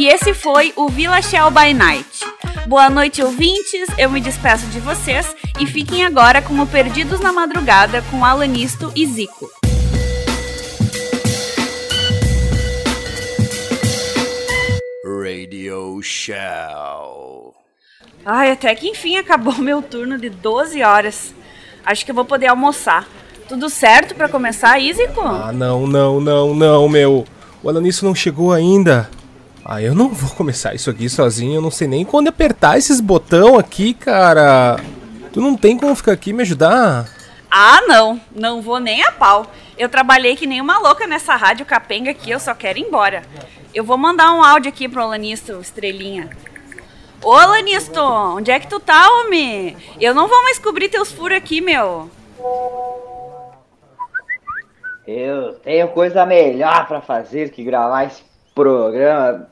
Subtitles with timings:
[0.00, 2.24] E esse foi o Villa Shell by Night.
[2.66, 3.86] Boa noite, ouvintes.
[3.98, 8.90] Eu me despeço de vocês e fiquem agora com o Perdidos na Madrugada com Alanisto
[8.96, 9.50] e Zico.
[15.04, 17.54] Radio Shell.
[18.24, 21.34] Ai, até que enfim acabou meu turno de 12 horas.
[21.84, 23.06] Acho que eu vou poder almoçar.
[23.46, 25.20] Tudo certo para começar, Isico?
[25.20, 27.26] Ah, não, não, não, não, meu.
[27.62, 29.10] O Alanisto não chegou ainda.
[29.64, 31.56] Ah, eu não vou começar isso aqui sozinho.
[31.56, 34.78] Eu não sei nem quando apertar esses botão aqui, cara.
[35.32, 37.08] Tu não tem como ficar aqui e me ajudar?
[37.50, 38.20] Ah, não.
[38.34, 39.46] Não vou nem a pau.
[39.76, 43.22] Eu trabalhei que nem uma louca nessa rádio capenga aqui, eu só quero ir embora.
[43.72, 46.28] Eu vou mandar um áudio aqui pro Alanisto, estrelinha.
[47.22, 49.76] Ô, Alanisto, onde é que tu tá, homem?
[50.00, 52.10] Eu não vou mais cobrir teus furos aqui, meu.
[55.06, 58.22] Eu tenho coisa melhor pra fazer que gravar esse
[58.54, 59.48] programa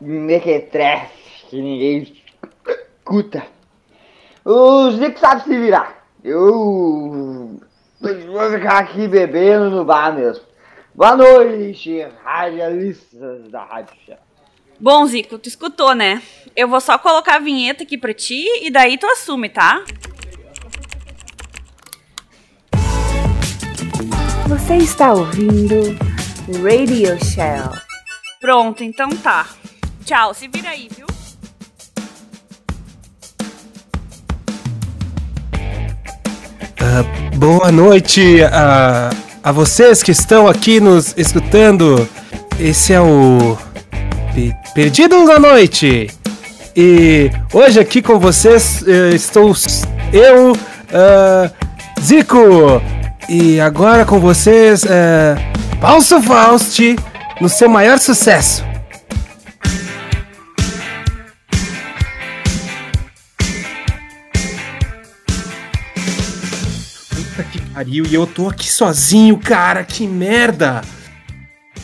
[0.00, 2.16] mequetrefe que ninguém
[2.98, 3.46] escuta.
[4.44, 6.06] O Zico sabe se virar.
[6.22, 7.60] Eu
[8.00, 10.44] vou ficar aqui bebendo no bar mesmo.
[10.94, 14.16] Boa noite, radialistas da Rádio Chá.
[14.80, 16.22] Bom, Zico, tu escutou, né?
[16.54, 19.84] Eu vou só colocar a vinheta aqui pra ti e daí tu assume, tá?
[24.48, 25.96] Você está ouvindo
[26.62, 27.87] Radio Shell.
[28.40, 29.46] Pronto, então tá.
[30.04, 31.06] Tchau, se vira aí, viu?
[36.80, 39.10] Uh, boa noite a,
[39.42, 42.08] a vocês que estão aqui nos escutando.
[42.60, 43.58] Esse é o
[44.32, 46.08] Pe Perdidos na Noite.
[46.76, 49.52] E hoje aqui com vocês uh, estou
[50.12, 52.80] eu, uh, Zico.
[53.28, 54.88] E agora com vocês, uh,
[55.80, 56.96] Falso Faust,
[57.40, 58.64] no seu maior sucesso.
[67.10, 70.82] Puta que pariu, e eu tô aqui sozinho, cara, que merda!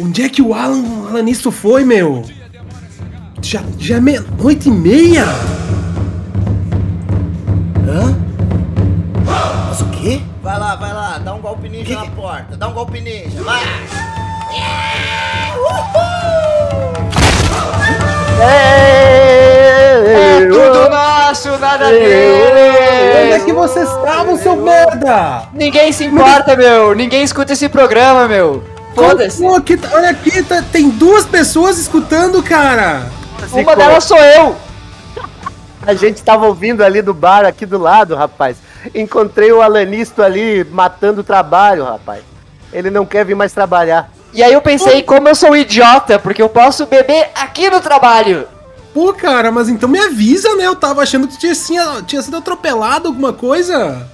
[0.01, 2.25] Onde é que o Alan Alanisto foi, meu?
[3.41, 5.25] Já, já é meia-noite e meia?
[7.87, 8.17] Hã?
[9.69, 10.21] Mas o quê?
[10.43, 11.95] Vai lá, vai lá, dá um golpe ninja que?
[11.95, 13.63] na porta, dá um golpe ninja, vai!
[18.41, 23.23] É, é tudo nosso, nada dele!
[23.23, 25.45] Onde é que vocês estavam, seu merda?
[25.53, 26.95] Ninguém se importa, meu!
[26.95, 28.65] Ninguém escuta esse programa, meu!
[28.95, 29.45] Foda-se!
[29.47, 33.07] Aqui, olha aqui, tá, tem duas pessoas escutando, cara!
[33.53, 34.57] Uma delas sou eu!
[35.87, 38.57] A gente tava ouvindo ali do bar, aqui do lado, rapaz.
[38.95, 42.23] Encontrei o Alanisto ali matando o trabalho, rapaz.
[42.73, 44.11] Ele não quer vir mais trabalhar.
[44.35, 47.81] E aí eu pensei, como eu sou um idiota, porque eu posso beber aqui no
[47.81, 48.49] trabalho.
[48.93, 50.67] Pô, cara, mas então me avisa, né?
[50.67, 54.09] Eu tava achando que tu tinha, tinha, tinha sido atropelado, alguma coisa.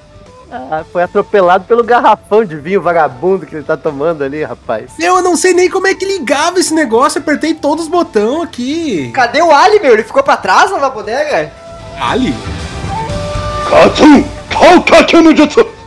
[0.53, 4.91] Ah, foi atropelado pelo garrafão de vinho vagabundo que ele tá tomando ali, rapaz.
[4.99, 8.43] Meu, eu não sei nem como é que ligava esse negócio, apertei todos os botões
[8.43, 9.11] aqui.
[9.15, 9.93] Cadê o Ali, meu?
[9.93, 11.51] Ele ficou pra trás lá na bodega?
[11.99, 12.35] Ali?
[13.69, 14.25] Katsu!
[14.51, 15.80] Kaukake no Jutsu!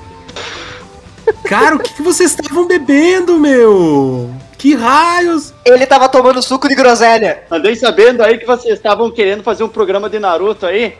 [1.60, 4.34] Cara, o que, que vocês estavam bebendo, meu?
[4.58, 5.54] Que raios!
[5.64, 7.44] Ele tava tomando suco de groselha.
[7.52, 10.98] Andei sabendo aí que vocês estavam querendo fazer um programa de Naruto aí.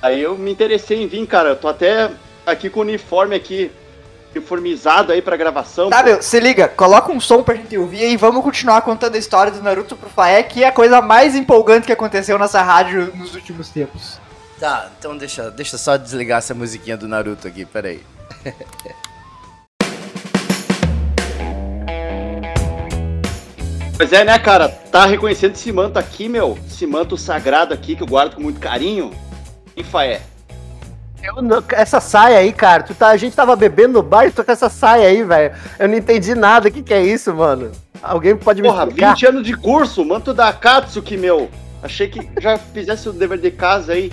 [0.00, 1.50] Aí eu me interessei em vir, cara.
[1.50, 2.10] Eu tô até
[2.46, 3.70] aqui com o uniforme aqui,
[4.34, 5.90] uniformizado aí pra gravação.
[5.90, 9.18] Tá, meu, se liga, coloca um som pra gente ouvir e vamos continuar contando a
[9.18, 13.12] história do Naruto pro Faé, que é a coisa mais empolgante que aconteceu nessa rádio
[13.16, 14.18] nos últimos tempos.
[14.58, 18.00] Tá, então deixa, deixa só desligar essa musiquinha do Naruto aqui, peraí.
[24.00, 24.66] Pois é, né, cara?
[24.70, 26.58] Tá reconhecendo esse manto aqui, meu?
[26.66, 29.10] Esse manto sagrado aqui que eu guardo com muito carinho?
[29.74, 30.22] Quem é?
[31.22, 34.30] Eu não, essa saia aí, cara, tu tá, a gente tava bebendo no bar e
[34.30, 35.54] tô com essa saia aí, velho.
[35.78, 36.70] Eu não entendi nada.
[36.70, 37.72] O que, que é isso, mano?
[38.02, 39.10] Alguém pode me Porra, explicar?
[39.10, 41.50] 20 anos de curso, manto da Akatsuki, meu.
[41.82, 44.10] Achei que já fizesse o dever de casa aí.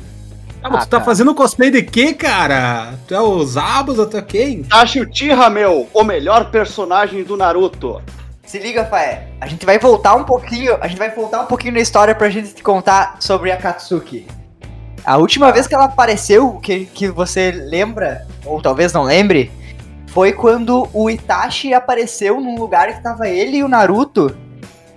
[0.61, 2.93] Ah, mas tu tá fazendo cosplay de quê, cara?
[3.07, 4.63] Tu é o Zabuza, tu é quem?
[4.63, 8.01] Tashi Uchiha, meu, o melhor personagem do Naruto.
[8.47, 9.27] Se liga, Faé.
[9.41, 12.29] A gente vai voltar um pouquinho, a gente vai voltar um pouquinho na história pra
[12.29, 14.25] gente te contar sobre a Katsuki.
[15.03, 19.51] A última vez que ela apareceu, que, que você lembra, ou talvez não lembre,
[20.07, 24.33] foi quando o Itachi apareceu num lugar que tava ele e o Naruto.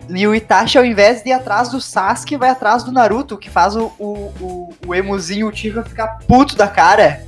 [0.08, 3.50] E o Itachi, ao invés de ir atrás do Sasuke, vai atrás do Naruto, que
[3.50, 7.26] faz o, o, o, o emuzinho Uchiha ficar puto da cara.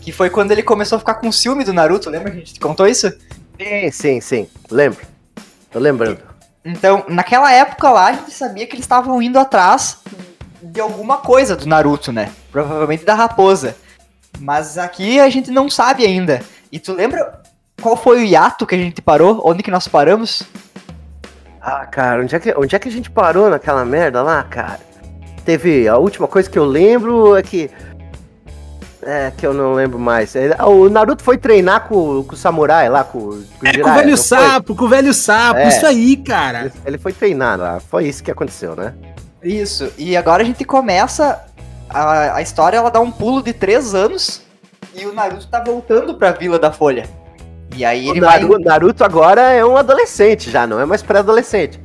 [0.00, 2.60] Que foi quando ele começou a ficar com ciúme do Naruto, lembra que a gente
[2.60, 3.12] contou isso?
[3.60, 4.48] Sim, sim, sim.
[4.70, 5.11] Lembro.
[5.72, 6.20] Tô lembrando.
[6.64, 9.98] Então, naquela época lá, a gente sabia que eles estavam indo atrás
[10.62, 12.30] de alguma coisa do Naruto, né?
[12.52, 13.76] Provavelmente da raposa.
[14.38, 16.40] Mas aqui a gente não sabe ainda.
[16.70, 17.42] E tu lembra
[17.80, 19.42] qual foi o hiato que a gente parou?
[19.44, 20.44] Onde que nós paramos?
[21.60, 24.80] Ah, cara, onde é, que, onde é que a gente parou naquela merda lá, cara?
[25.44, 25.88] Teve.
[25.88, 27.70] A última coisa que eu lembro é que.
[29.04, 30.36] É, que eu não lembro mais.
[30.36, 33.66] É, O Naruto foi treinar com, com o samurai lá, com, com o É com
[33.66, 34.16] o Jiraiya, velho não foi?
[34.16, 35.68] sapo, com o velho sapo, É.
[35.68, 36.60] isso aí, cara.
[36.66, 37.80] Ele, ele foi treinar lá.
[37.80, 38.94] Foi isso que aconteceu, né?
[39.42, 39.92] Isso.
[39.98, 41.40] E agora a gente começa.
[41.90, 44.40] A, a história ela dá um pulo de três anos.
[44.94, 47.08] E o Naruto tá voltando pra Vila da Folha.
[47.74, 48.38] E aí O ele vai.
[48.40, 51.80] Naruto, Naruto agora é um adolescente já, não é mais pré-adolescente.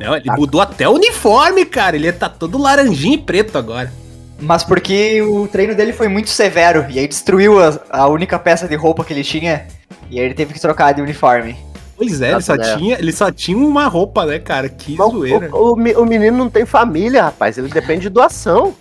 [0.00, 1.94] Não, ele mudou até o uniforme, cara.
[1.94, 3.92] Ele tá todo laranjinho e preto agora.
[4.40, 6.86] Mas porque o treino dele foi muito severo.
[6.90, 9.66] E aí destruiu a, a única peça de roupa que ele tinha.
[10.10, 11.56] E aí ele teve que trocar de uniforme.
[11.96, 12.76] Pois é, ele só, né?
[12.76, 14.68] tinha, ele só tinha uma roupa, né, cara?
[14.68, 15.50] Que Mas zoeira.
[15.52, 17.58] O, o, o menino não tem família, rapaz.
[17.58, 18.74] Ele depende de doação.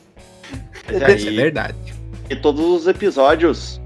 [0.89, 1.75] Isso é verdade.
[2.29, 3.79] e todos os episódios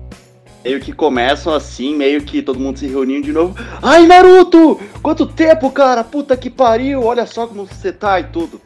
[0.63, 3.55] meio que começam assim, meio que todo mundo se reunindo de novo.
[3.81, 4.79] Ai, Naruto!
[5.01, 6.03] Quanto tempo, cara?
[6.03, 7.03] Puta que pariu!
[7.03, 8.61] Olha só como você tá e tudo.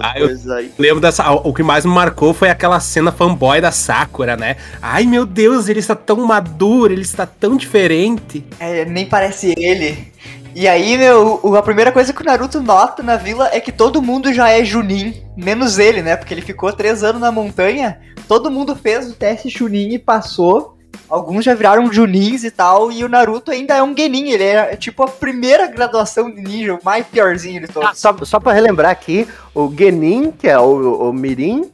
[0.00, 0.72] Ah, eu- aí.
[0.78, 1.30] Lembro dessa.
[1.30, 4.56] O que mais me marcou foi aquela cena fanboy da Sakura, né?
[4.80, 8.44] Ai meu Deus, ele está tão maduro, ele está tão diferente.
[8.58, 10.10] É, nem parece ele.
[10.54, 14.02] E aí, meu, a primeira coisa que o Naruto nota na vila é que todo
[14.02, 16.16] mundo já é Junin, menos ele, né?
[16.16, 20.76] Porque ele ficou três anos na montanha, todo mundo fez o teste Chunin e passou.
[21.08, 24.76] Alguns já viraram Junins e tal, e o Naruto ainda é um Genin, ele é
[24.76, 27.98] tipo a primeira graduação de ninja, o mais piorzinho de Ah, todos.
[27.98, 31.70] só, só pra relembrar aqui, o Genin, que é o, o Mirim.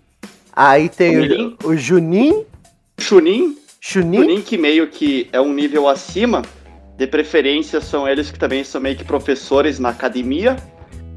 [0.55, 2.45] Aí tem O o, o Junin,
[2.99, 4.19] Chunin, Chunin.
[4.23, 6.41] Chunin que meio que é um nível acima.
[6.97, 10.57] De preferência são eles que também são meio que professores na academia.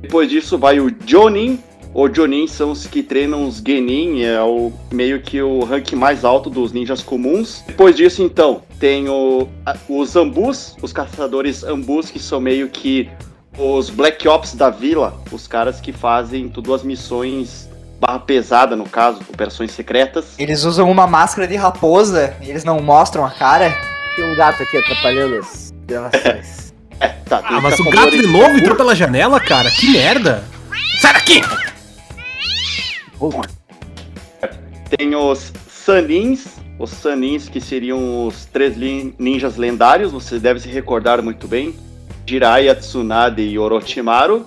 [0.02, 1.58] Depois disso vai o Jonin.
[1.94, 6.24] O Jonin são os que treinam os Genin, é o meio que o rank mais
[6.24, 7.64] alto dos ninjas comuns.
[7.66, 13.10] Depois disso, então, tem o, a- os Ambus, os caçadores Ambus, que são meio que
[13.58, 17.68] os Black Ops da vila, os caras que fazem tudo as missões
[18.00, 20.36] barra pesada, no caso, operações secretas.
[20.38, 23.76] Eles usam uma máscara de raposa, e eles não mostram a cara.
[24.16, 26.70] Tem um gato aqui atrapalhando as gravações.
[27.30, 29.70] Tá, tem Ah, mas o gato de novo entrou pela janela, cara.
[29.72, 30.44] Que merda.
[31.00, 31.42] Sai daqui!
[34.90, 36.48] Tem os Sanins,
[36.80, 38.76] os Sanins que seriam os três
[39.18, 41.76] ninjas lendários, você deve se recordar muito bem.
[42.26, 44.46] Jiraiya, Tsunade e Orochimaru.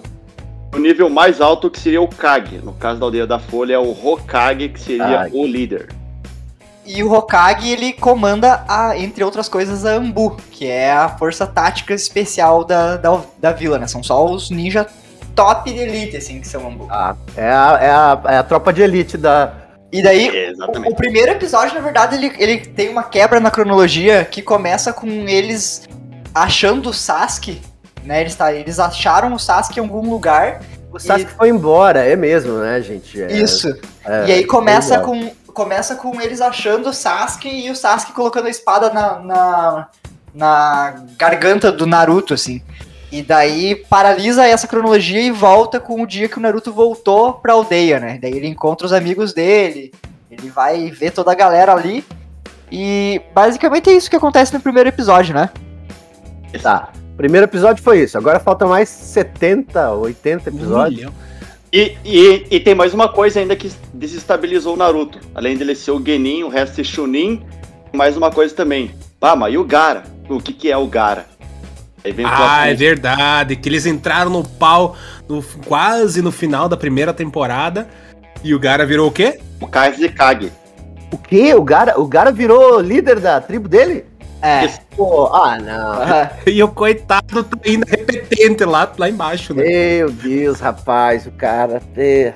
[0.74, 2.58] O nível mais alto que seria o Kage.
[2.58, 5.36] No caso da Aldeia da Folha é o Hokage, que seria Kage.
[5.36, 5.88] o líder.
[6.86, 11.46] E o Hokage, ele comanda, a, entre outras coisas, a Ambu, que é a força
[11.46, 13.86] tática especial da, da, da vila, né?
[13.86, 14.86] São só os ninja
[15.34, 16.88] top de elite, assim, que são Ambu.
[16.90, 19.52] Ah, é a, é, a, é a tropa de elite da.
[19.90, 23.50] E daí, É, o, o primeiro episódio, na verdade, ele, ele tem uma quebra na
[23.50, 25.86] cronologia que começa com eles
[26.34, 27.60] achando o Sasuke,
[28.04, 28.22] né?
[28.22, 30.62] Eles, tá, eles acharam o Sasuke em algum lugar.
[30.90, 33.22] O Sasuke foi embora, é mesmo, né, gente?
[33.22, 33.68] É, Isso.
[34.04, 38.46] é, e aí começa com, começa com eles achando o Sasuke e o Sasuke colocando
[38.46, 39.88] a espada na, na,
[40.34, 42.62] na garganta do Naruto, assim.
[43.12, 47.52] E daí paralisa essa cronologia e volta com o dia que o Naruto voltou pra
[47.52, 48.18] aldeia, né?
[48.20, 49.92] Daí ele encontra os amigos dele,
[50.30, 52.02] ele vai ver toda a galera ali.
[52.70, 55.50] E basicamente é isso que acontece no primeiro episódio, né?
[56.62, 56.90] Tá.
[57.14, 58.16] Primeiro episódio foi isso.
[58.16, 61.12] Agora falta mais 70, 80 Um episódios.
[61.70, 65.18] E, e, e tem mais uma coisa ainda que desestabilizou o Naruto.
[65.34, 67.42] Além dele ser o Genin, o resto é Chunin.
[67.92, 68.94] Mais uma coisa também.
[69.20, 70.02] Ah, mas e o Gara?
[70.30, 71.26] O que, que é o Gara?
[72.04, 73.56] Aí vem o Ah, é verdade.
[73.56, 74.96] Que eles entraram no pau
[75.28, 77.88] no- quase no final da primeira temporada.
[78.42, 79.38] E o Gara virou o quê?
[79.60, 80.52] o Kazekage.
[81.12, 81.54] O quê?
[81.54, 84.04] O Gara, o Gara virou líder da tribo dele?
[84.40, 84.66] É.
[84.96, 86.02] Pô, ah, não.
[86.52, 89.62] E o coitado tá ainda repetente lá, lá embaixo, né?
[89.62, 91.80] Meu Deus, rapaz, o cara.
[91.96, 92.32] É,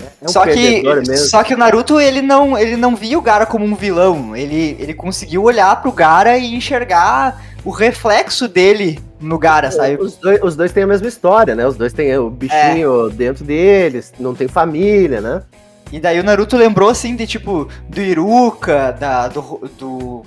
[0.00, 3.44] é um só, que, só que o Naruto, ele não, ele não via o Gara
[3.44, 4.36] como um vilão.
[4.36, 9.96] Ele, ele conseguiu olhar pro Gara e enxergar o reflexo dele no Gara, sabe?
[10.00, 11.66] Os dois, os dois têm a mesma história, né?
[11.66, 15.42] Os dois têm o bichinho dentro deles, não tem família, né?
[15.90, 20.22] E daí o Naruto lembrou, assim, de tipo, do Iruka, da, do, do,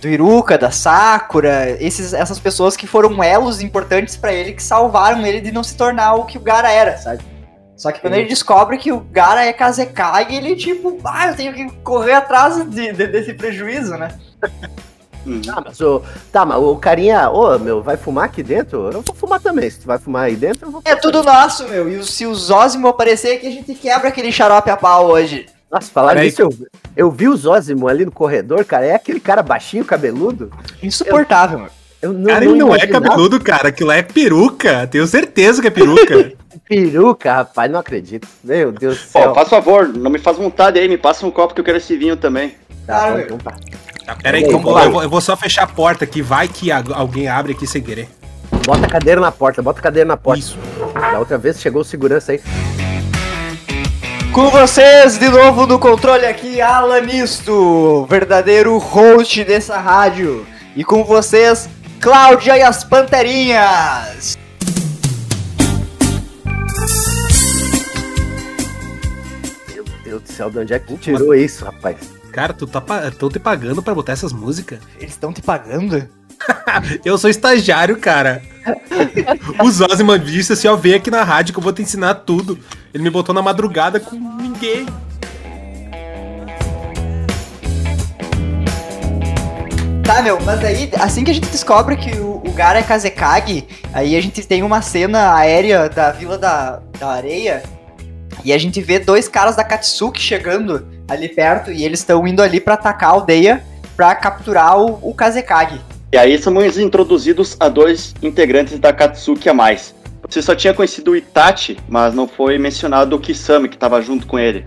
[0.00, 5.24] do Iruka, da Sakura, esses, essas pessoas que foram elos importantes pra ele, que salvaram
[5.26, 7.22] ele de não se tornar o que o Gara era, sabe?
[7.76, 8.20] Só que quando Sim.
[8.20, 12.56] ele descobre que o Gara é Kazekage, ele tipo, ah, eu tenho que correr atrás
[12.68, 14.08] de- de- desse prejuízo, né?
[15.26, 15.40] Uhum.
[15.48, 16.02] Ah, mas o.
[16.32, 18.90] Tá, mas o carinha, ô, meu, vai fumar aqui dentro?
[18.90, 19.68] Eu vou fumar também.
[19.68, 21.88] Se tu vai fumar aí dentro, eu vou É tudo nosso, meu.
[21.88, 25.46] E se o Zózimo aparecer aqui, a gente quebra aquele xarope a pau hoje.
[25.70, 26.30] Nossa, falar Peraí.
[26.30, 26.50] disso, eu,
[26.96, 28.86] eu vi o Zózimo ali no corredor, cara.
[28.86, 30.50] É aquele cara baixinho, cabeludo.
[30.82, 31.68] Insuportável, meu.
[32.02, 33.68] Eu não, Cara, ele não é cabeludo, cara.
[33.68, 34.86] Aquilo lá é peruca.
[34.86, 36.32] Tenho certeza que é peruca.
[36.66, 38.26] Peruca, rapaz, não acredito.
[38.42, 39.34] Meu Deus do céu.
[39.34, 41.96] faz favor, não me faz vontade aí, me passa um copo que eu quero esse
[41.96, 42.54] vinho também.
[42.86, 43.54] Tá, Claro, bom, então tá.
[44.10, 46.20] Tá, pera aí, que eu vou, eu, vou, eu vou só fechar a porta aqui.
[46.20, 48.08] Vai que a- alguém abre aqui sem querer.
[48.66, 50.40] Bota a cadeira na porta, bota a cadeira na porta.
[50.40, 50.58] Isso.
[50.94, 52.40] Da outra vez chegou o segurança aí.
[54.32, 60.44] Com vocês, de novo no controle aqui, Alanisto, verdadeiro host dessa rádio.
[60.74, 61.68] E com vocês,
[62.00, 64.36] Cláudia e as Panterinhas.
[69.72, 72.19] Meu Deus do céu, de onde é que tirou isso, rapaz?
[72.32, 74.78] Cara, tu tá tão te pagando pra botar essas músicas?
[74.98, 76.08] Eles estão te pagando?
[77.04, 78.40] Eu sou estagiário, cara.
[79.62, 82.58] o Zosman disse assim, ó, vem aqui na rádio que eu vou te ensinar tudo.
[82.94, 84.86] Ele me botou na madrugada com ninguém.
[90.04, 93.66] Tá, meu, mas aí, assim que a gente descobre que o, o Gara é Kazekage,
[93.92, 97.62] aí a gente tem uma cena aérea da Vila da, da Areia,
[98.44, 102.42] e a gente vê dois caras da Katsuki chegando ali perto, e eles estão indo
[102.42, 103.64] ali pra atacar a aldeia
[103.96, 105.80] pra capturar o, o Kazekage.
[106.12, 109.94] E aí somos introduzidos a dois integrantes da Katsuki a mais.
[110.28, 114.26] Você só tinha conhecido o Itachi, mas não foi mencionado o Kisame, que estava junto
[114.26, 114.64] com ele,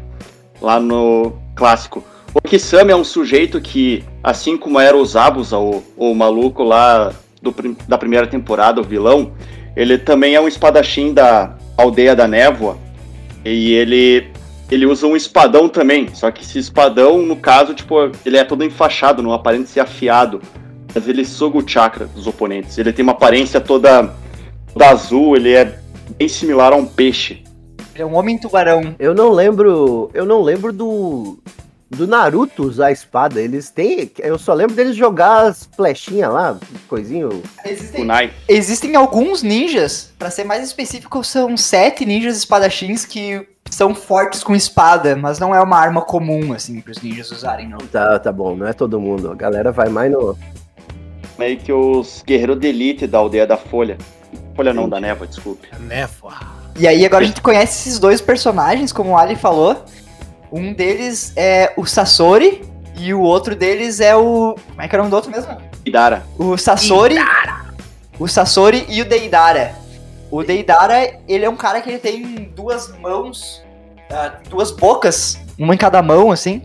[0.62, 2.04] lá no clássico.
[2.34, 7.14] O Kisame é um sujeito que, assim como era o Zabuza, o, o maluco lá
[7.42, 7.54] do
[7.88, 9.34] da primeira temporada, o vilão,
[9.76, 12.78] ele também é um espadachim da aldeia da névoa.
[13.46, 14.28] E ele,
[14.74, 18.64] ele usa um espadão também, só que esse espadão, no caso, tipo, ele é todo
[18.64, 20.42] enfaixado, não aparenta ser afiado
[20.94, 22.78] mas ele suga o chakra dos oponentes.
[22.78, 24.14] Ele tem uma aparência toda,
[24.72, 25.80] toda azul, ele é
[26.18, 27.44] bem similar a um peixe.
[27.94, 28.96] Ele é um homem tubarão.
[29.00, 30.10] Eu não lembro.
[30.14, 31.40] Eu não lembro do.
[31.90, 33.40] Do Naruto usar a espada.
[33.40, 34.12] Eles têm.
[34.18, 37.44] Eu só lembro deles jogar as flechinhas lá, coisinho.
[37.64, 38.34] Existem, Kunai.
[38.48, 44.56] existem alguns ninjas, pra ser mais específico, são sete ninjas espadachins que são fortes com
[44.56, 47.80] espada, mas não é uma arma comum, assim, pros ninjas usarem, não.
[47.80, 49.32] Tá, tá bom, não é todo mundo.
[49.32, 50.38] A galera vai mais no.
[51.38, 53.98] Meio que os guerreiros de elite da aldeia da Folha.
[54.56, 55.68] Folha não, da névoa, desculpe.
[55.80, 56.34] Névoa.
[56.78, 59.84] E aí agora a gente conhece esses dois personagens, como o Ali falou.
[60.52, 62.62] Um deles é o Sasori
[62.96, 64.56] e o outro deles é o.
[64.70, 65.58] Como é que era o nome do outro mesmo?
[65.84, 66.24] Idara.
[66.38, 67.16] O Sasori.
[68.20, 69.83] O Sasori e o Deidara.
[70.36, 73.62] O Deidara, ele é um cara que ele tem duas mãos,
[74.12, 76.64] ah, duas bocas, uma em cada mão, assim.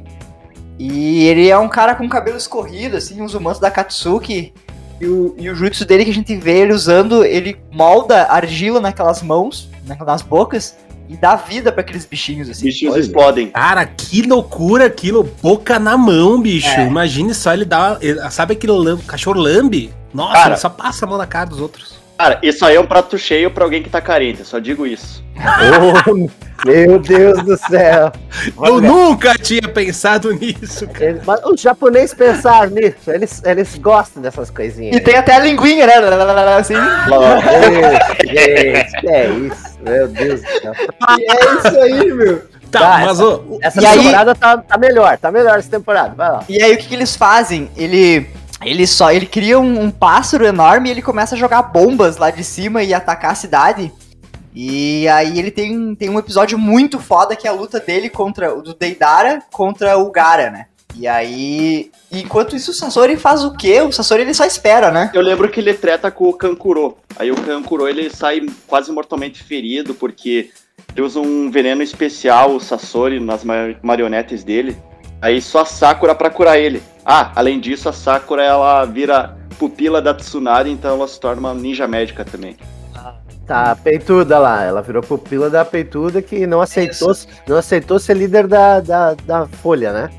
[0.78, 4.54] E ele é um cara com cabelo escorrido, assim, uns humanos da Katsuki.
[5.00, 8.80] E o, e o jutsu dele que a gente vê ele usando, ele molda argila
[8.80, 10.76] naquelas mãos, na- nas bocas,
[11.08, 12.64] e dá vida pra aqueles bichinhos, assim.
[12.64, 13.00] Bichinhos olha.
[13.02, 13.50] explodem.
[13.50, 15.24] Cara, que loucura aquilo.
[15.42, 16.68] Boca na mão, bicho.
[16.68, 16.86] É.
[16.86, 17.98] Imagine só ele dar.
[18.00, 19.92] ele- sabe aquele lam- cachorro lambe?
[20.14, 20.48] Nossa, Cara.
[20.50, 21.97] ele só passa a mão na cara dos outros.
[22.18, 24.84] Cara, isso aí é um prato cheio pra alguém que tá carente, eu só digo
[24.86, 25.22] isso.
[25.38, 28.10] Oh, meu Deus do céu!
[28.44, 31.04] Eu Olha, nunca tinha pensado nisso, cara.
[31.10, 34.96] eles- mas os japoneses pensaram nisso, eles, eles gostam dessas coisinhas.
[34.96, 35.94] E tem até a linguinha, né?
[36.58, 36.74] Assim.
[36.74, 39.78] Gente, gente, que é isso?
[39.80, 40.72] Meu Deus do céu.
[41.18, 42.42] E é isso aí, meu.
[42.70, 45.70] Tá, Tá, mas ô, o- Essa E aí- temporada tá, tá melhor, tá melhor essa
[45.70, 46.14] temporada.
[46.14, 46.44] Vai lá.
[46.48, 47.70] E aí o que, que eles fazem?
[47.76, 48.26] Ele.
[48.62, 49.10] Ele só.
[49.12, 52.82] Ele cria um, um pássaro enorme e ele começa a jogar bombas lá de cima
[52.82, 53.92] e atacar a cidade.
[54.54, 58.52] E aí ele tem, tem um episódio muito foda que é a luta dele contra
[58.52, 60.66] o do Deidara contra o Gara, né?
[60.96, 61.90] E aí.
[62.10, 63.80] Enquanto isso, o Sasori faz o quê?
[63.82, 65.10] O Sasori ele só espera, né?
[65.14, 66.96] Eu lembro que ele treta com o Kankuro.
[67.16, 70.50] Aí o Kankuro ele sai quase mortalmente ferido porque
[70.96, 74.76] ele usa um veneno especial, o Sasori, nas ma- marionetes dele.
[75.20, 76.82] Aí só a Sakura pra curar ele.
[77.04, 81.54] Ah, além disso, a Sakura ela vira pupila da Tsunade, então ela se torna uma
[81.54, 82.56] ninja médica também.
[83.46, 84.62] Tá, a peituda lá.
[84.62, 87.12] Ela virou pupila da peituda que não aceitou,
[87.46, 90.10] não aceitou ser líder da, da, da Folha, né?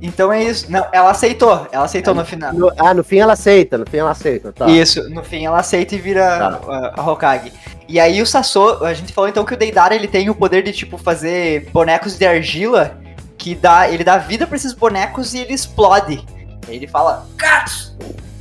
[0.00, 0.70] Então é isso.
[0.72, 1.66] Não, ela aceitou.
[1.70, 2.52] Ela aceitou no final.
[2.54, 4.50] No- ah, no fim ela aceita, no fim ela aceita.
[4.52, 4.66] Tá.
[4.66, 6.60] Isso, no fim ela aceita e vira Tá.
[6.96, 7.52] a, a Hokage.
[7.86, 10.62] E aí o Sasori, a gente falou então que o Deidara ele tem o poder
[10.62, 12.98] de tipo fazer bonecos de argila
[13.44, 16.24] que dá, ele dá vida pra esses bonecos e ele explode.
[16.66, 17.94] Aí ele fala, Katsu!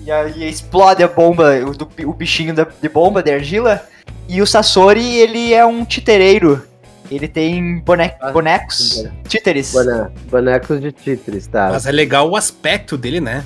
[0.05, 3.83] E aí explode a bomba, o, do- o bichinho da- de bomba de argila.
[4.29, 6.63] E o Sasori, ele é um titereiro.
[7.11, 9.73] Ele tem bone, Ah, bonecos, títeres.
[9.73, 11.67] Bone- bonecos de títeres, tá?
[11.69, 13.43] mas é legal o aspecto dele, né?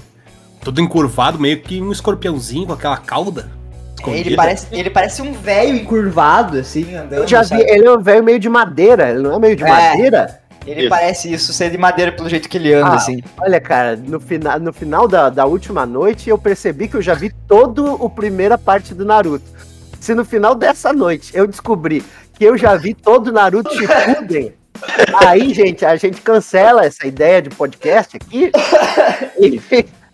[0.64, 3.50] todo encurvado, meio que um escorpiãozinho com aquela cauda.
[4.06, 4.36] Ele escondida.
[4.36, 7.22] parece, ele parece um velho encurvado, assim, andando.
[7.22, 7.64] Eu já vi, sabe?
[7.64, 9.68] ele é um velho meio de madeira, ele não é meio de É.
[9.68, 10.40] madeira?
[10.68, 10.90] Ele Isso.
[10.90, 13.24] parece isso, ser de madeira pelo jeito que ele anda, Ah, assim.
[13.40, 17.14] Olha, cara, no, fina, no final da, da última noite eu percebi que eu já
[17.14, 19.46] vi toda a primeira parte do Naruto.
[20.00, 24.54] Se no final dessa noite eu descobri que eu já vi todo o Naruto Shippuden,
[25.26, 28.52] aí, gente, a gente cancela essa ideia de podcast aqui.
[29.40, 29.62] E,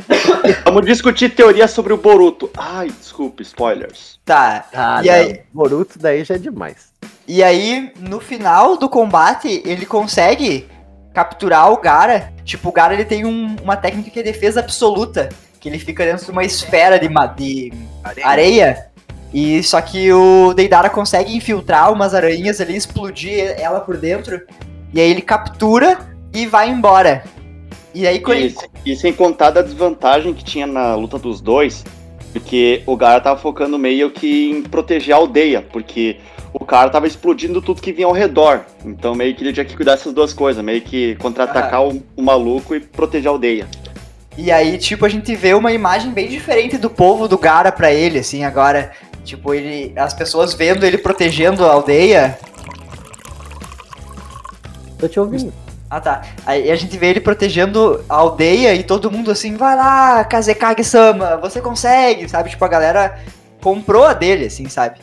[0.66, 2.50] Vamos discutir teoria sobre o Boruto.
[2.58, 4.20] Ai, desculpe, spoilers.
[4.26, 4.66] Tá.
[4.74, 6.92] ah, e, não, aí, Boruto daí já é demais.
[7.28, 10.68] e aí, no final do combate, ele consegue
[11.14, 12.34] capturar o Gara.
[12.44, 15.30] Tipo, o Gara ele tem um- uma técnica que é defesa absoluta.
[15.60, 17.08] Que ele fica dentro de uma esfera de,
[17.38, 17.72] de
[18.22, 18.88] areia.
[19.34, 24.42] E só que o Deidara consegue infiltrar umas aranhas ali, explodir ela por dentro.
[24.94, 25.98] E aí ele captura
[26.34, 27.24] e vai embora.
[27.94, 31.40] E aí quando E, ele, e sem contar da desvantagem que tinha na luta dos
[31.40, 31.84] dois,
[32.32, 36.18] porque o Gara tava focando meio que em proteger a aldeia, porque
[36.52, 38.62] o cara tava explodindo tudo que vinha ao redor.
[38.84, 42.22] Então meio que ele tinha que cuidar dessas duas coisas, meio que contra-atacar o, o
[42.22, 43.68] maluco e proteger a aldeia.
[44.36, 47.94] E aí, tipo, a gente vê uma imagem bem diferente do povo do Gara pra
[47.94, 48.92] ele, assim, agora.
[49.24, 49.94] Tipo, ele.
[49.96, 52.38] As pessoas vendo ele protegendo a aldeia.
[54.98, 55.54] Tô te ouvindo.
[55.94, 56.22] Ah tá.
[56.44, 61.38] Aí a gente vê ele protegendo a aldeia e todo mundo assim, vai lá, Kazekage-sama,
[61.38, 62.50] você consegue, sabe?
[62.50, 63.20] Tipo, a galera
[63.62, 64.96] comprou a dele, assim, sabe?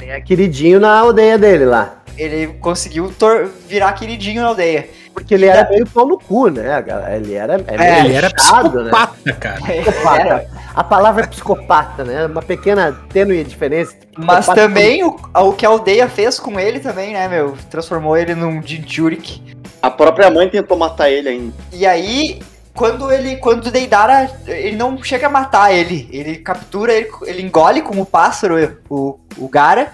[0.00, 1.96] É queridinho na aldeia dele lá.
[2.16, 4.88] Ele conseguiu tor- virar queridinho na aldeia.
[5.12, 6.80] Porque ele era meio pau no cu, né?
[6.80, 7.16] galera?
[7.16, 8.34] Ele era, é meio Ele era né?
[8.34, 9.60] psicopata, cara.
[9.60, 10.46] Psicopata.
[10.74, 12.26] A palavra é psicopata, né?
[12.26, 13.94] Uma pequena tênue diferença.
[14.16, 17.54] Mas também o, o que a aldeia fez com ele também, né, meu?
[17.70, 19.53] Transformou ele num Jinchurik.
[19.82, 21.52] A própria mãe tentou matar ele ainda.
[21.72, 22.40] E aí,
[22.74, 23.36] quando ele.
[23.36, 24.30] Quando o Deidara.
[24.46, 26.08] Ele não chega a matar ele.
[26.12, 29.92] Ele captura, ele, ele engole com o pássaro o, o Gara.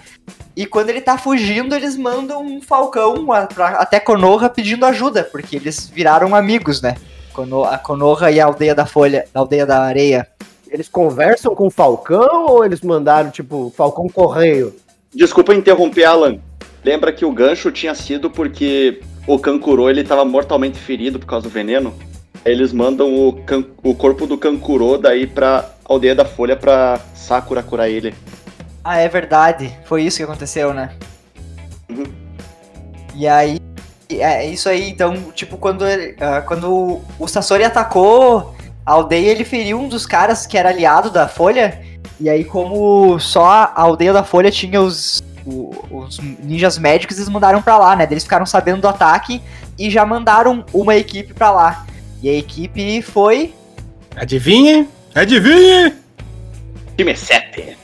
[0.57, 5.25] E quando ele tá fugindo, eles mandam um falcão a- pra- até Konoha pedindo ajuda,
[5.25, 6.97] porque eles viraram amigos, né?
[7.33, 10.27] Kono- A Konoha e a aldeia da Folha, a aldeia da areia.
[10.69, 14.75] Eles conversam com o Falcão ou eles mandaram, tipo, Falcão Correio?
[15.15, 16.39] Desculpa interromper, Alan.
[16.85, 21.49] Lembra que o gancho tinha sido porque o Kankuro ele tava mortalmente ferido por causa
[21.49, 21.95] do veneno?
[22.45, 27.63] Eles mandam o, can- o corpo do Kankuro daí pra aldeia da Folha pra Sakura
[27.63, 28.15] curar ele.
[28.83, 29.77] Ah, é verdade.
[29.85, 30.91] Foi isso que aconteceu, né?
[31.91, 32.05] Uhum.
[33.15, 33.59] E aí.
[34.13, 35.85] É isso aí, então, tipo, quando,
[36.21, 41.11] ah, quando o Sasori atacou a aldeia, ele feriu um dos caras que era aliado
[41.11, 41.81] da Folha.
[42.19, 47.29] E aí, como só a aldeia da Folha tinha os, o- os ninjas médicos, eles
[47.29, 48.07] mandaram pra lá, né?
[48.11, 49.43] Eles ficaram sabendo do ataque
[49.79, 51.87] e já mandaram uma equipe pra lá.
[52.23, 53.55] E a equipe foi.
[54.17, 54.89] Adivinhe?
[55.15, 55.95] Adivinhe?
[56.97, 57.77] Time 7.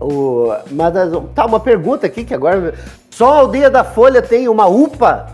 [0.00, 0.52] O...
[0.70, 2.74] Mas as- tá uma pergunta aqui que agora.
[3.10, 5.30] Só a aldeia da Folha tem uma UPA?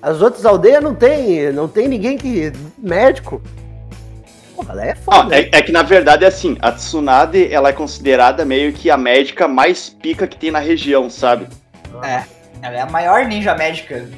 [0.00, 2.52] As outras aldeias não tem, não tem ninguém que.
[2.78, 3.40] médico.
[4.56, 5.36] Porra, ela é Ah, foda.
[5.38, 8.96] é, é que na verdade é assim, a Tsunade ela é considerada meio que a
[8.96, 11.46] médica mais pica que tem na região, sabe?
[12.02, 12.24] É,
[12.62, 14.08] ela é a maior ninja médica.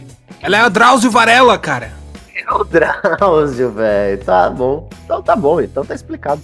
[0.40, 1.92] Ela é a Drauzio Varela, cara.
[2.36, 4.24] É o Drauzio, velho.
[4.24, 4.88] Tá bom.
[5.04, 6.40] Então tá bom, então tá explicado.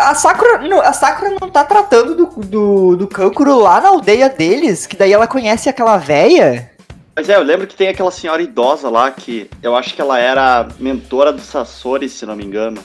[0.00, 4.28] A Sakura, não, a Sakura não tá tratando do, do, do Kankuro lá na aldeia
[4.28, 6.70] deles, que daí ela conhece aquela véia.
[7.14, 10.18] Mas é, eu lembro que tem aquela senhora idosa lá que eu acho que ela
[10.18, 12.82] era mentora do Sasori, se não me engano.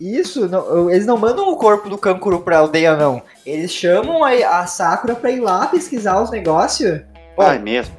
[0.00, 3.22] Isso, não- eles não mandam o corpo do Kankuro pra aldeia, não.
[3.44, 4.30] Eles chamam a,
[4.60, 7.00] a Sakura pra ir lá pesquisar os negócios.
[7.38, 7.94] Ah, é mesmo.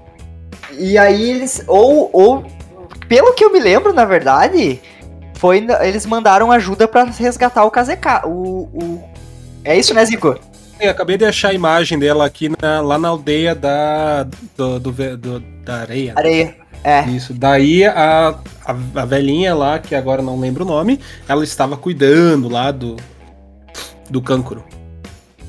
[0.77, 1.63] E aí eles.
[1.67, 2.45] Ou, ou.
[3.07, 4.79] Pelo que eu me lembro, na verdade,
[5.35, 5.65] foi.
[5.81, 8.25] Eles mandaram ajuda pra resgatar o KZK.
[8.25, 8.29] O,
[8.73, 9.03] o...
[9.63, 10.35] É isso, né, Zico?
[10.79, 14.23] Eu acabei de achar a imagem dela aqui na- lá na aldeia da,
[14.55, 16.13] do, do do- da areia.
[16.13, 16.19] né?
[16.19, 16.55] Areia.
[16.83, 17.01] É.
[17.05, 17.33] Isso.
[17.33, 18.35] Daí a,
[18.65, 22.95] a, a velhinha lá, que agora não lembro o nome, ela estava cuidando lá do,
[24.09, 24.63] do cancro.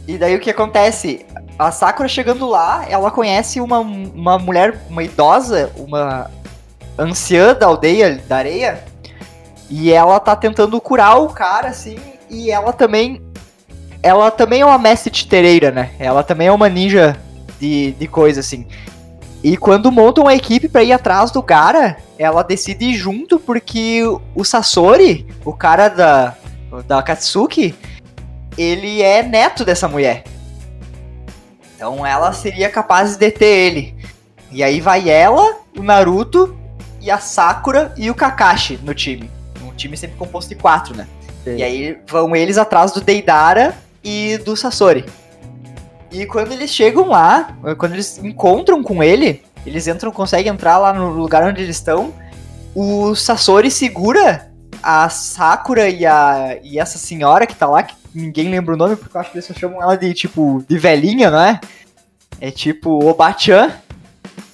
[0.06, 1.26] E daí o que acontece?
[1.58, 6.30] A Sakura chegando lá, ela conhece uma, uma mulher, uma idosa, uma
[6.98, 8.84] anciã da aldeia da areia.
[9.68, 11.98] E ela tá tentando curar o cara, assim,
[12.30, 13.22] e ela também.
[14.02, 15.90] Ela também é uma mestre titereira, né?
[15.98, 17.16] Ela também é uma ninja
[17.60, 18.66] de, de coisa, assim.
[19.42, 24.02] E quando montam uma equipe pra ir atrás do cara, ela decide ir junto porque
[24.34, 26.34] o Sasori, o cara da,
[26.86, 27.74] da Katsuki,
[28.56, 30.24] ele é neto dessa mulher.
[31.76, 33.94] Então ela seria capaz de deter ele.
[34.50, 36.56] E aí vai ela, o Naruto,
[37.00, 39.30] e a Sakura e o Kakashi no time.
[39.62, 41.06] Um time sempre composto de quatro, né?
[41.44, 41.56] Sim.
[41.56, 45.04] E aí vão eles atrás do Deidara e do Sasori.
[46.10, 50.92] E quando eles chegam lá, quando eles encontram com ele, eles entram, conseguem entrar lá
[50.92, 52.14] no lugar onde eles estão.
[52.74, 54.50] O Sasori segura
[54.82, 58.96] a Sakura e, a, e essa senhora que tá lá, que ninguém lembra o nome,
[58.96, 61.60] porque eu acho que eles só chamam ela de tipo de velhinha, não é?
[62.40, 63.72] É tipo Obachan.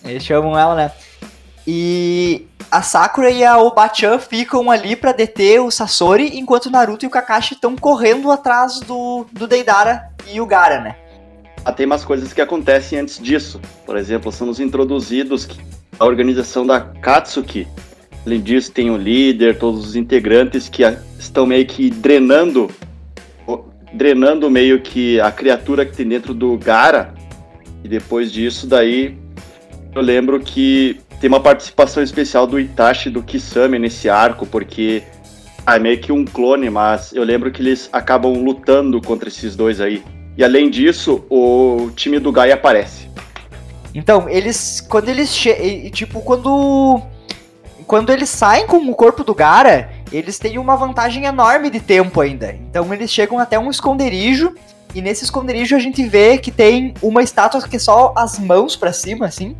[0.04, 0.90] Eles chamam ela, né?
[1.66, 7.08] E a Sakura e a Obachan ficam ali pra deter o Sasori, enquanto Naruto e
[7.08, 10.96] o Kakashi estão correndo atrás do, do Deidara e o Gara, né?
[11.72, 13.60] Tem umas coisas que acontecem antes disso.
[13.84, 15.48] Por exemplo, somos introduzidos
[15.98, 17.66] a organização da Katsuki.
[18.26, 20.82] Além disso, tem o líder, todos os integrantes que
[21.18, 22.70] estão meio que drenando,
[23.92, 27.14] drenando meio que a criatura que tem dentro do Gara.
[27.82, 29.18] E depois disso, daí
[29.94, 35.02] eu lembro que tem uma participação especial do Itachi do Kisame nesse arco, porque
[35.66, 39.54] ah, é meio que um clone, mas eu lembro que eles acabam lutando contra esses
[39.54, 40.02] dois aí.
[40.36, 43.08] E além disso, o time do Gai aparece.
[43.94, 44.80] Então, eles.
[44.80, 45.32] Quando eles.
[45.92, 47.00] Tipo, quando.
[47.86, 52.20] Quando eles saem com o corpo do Gara, eles têm uma vantagem enorme de tempo
[52.20, 52.52] ainda.
[52.52, 54.54] Então, eles chegam até um esconderijo.
[54.94, 58.76] E nesse esconderijo a gente vê que tem uma estátua que é só as mãos
[58.76, 59.56] pra cima, assim.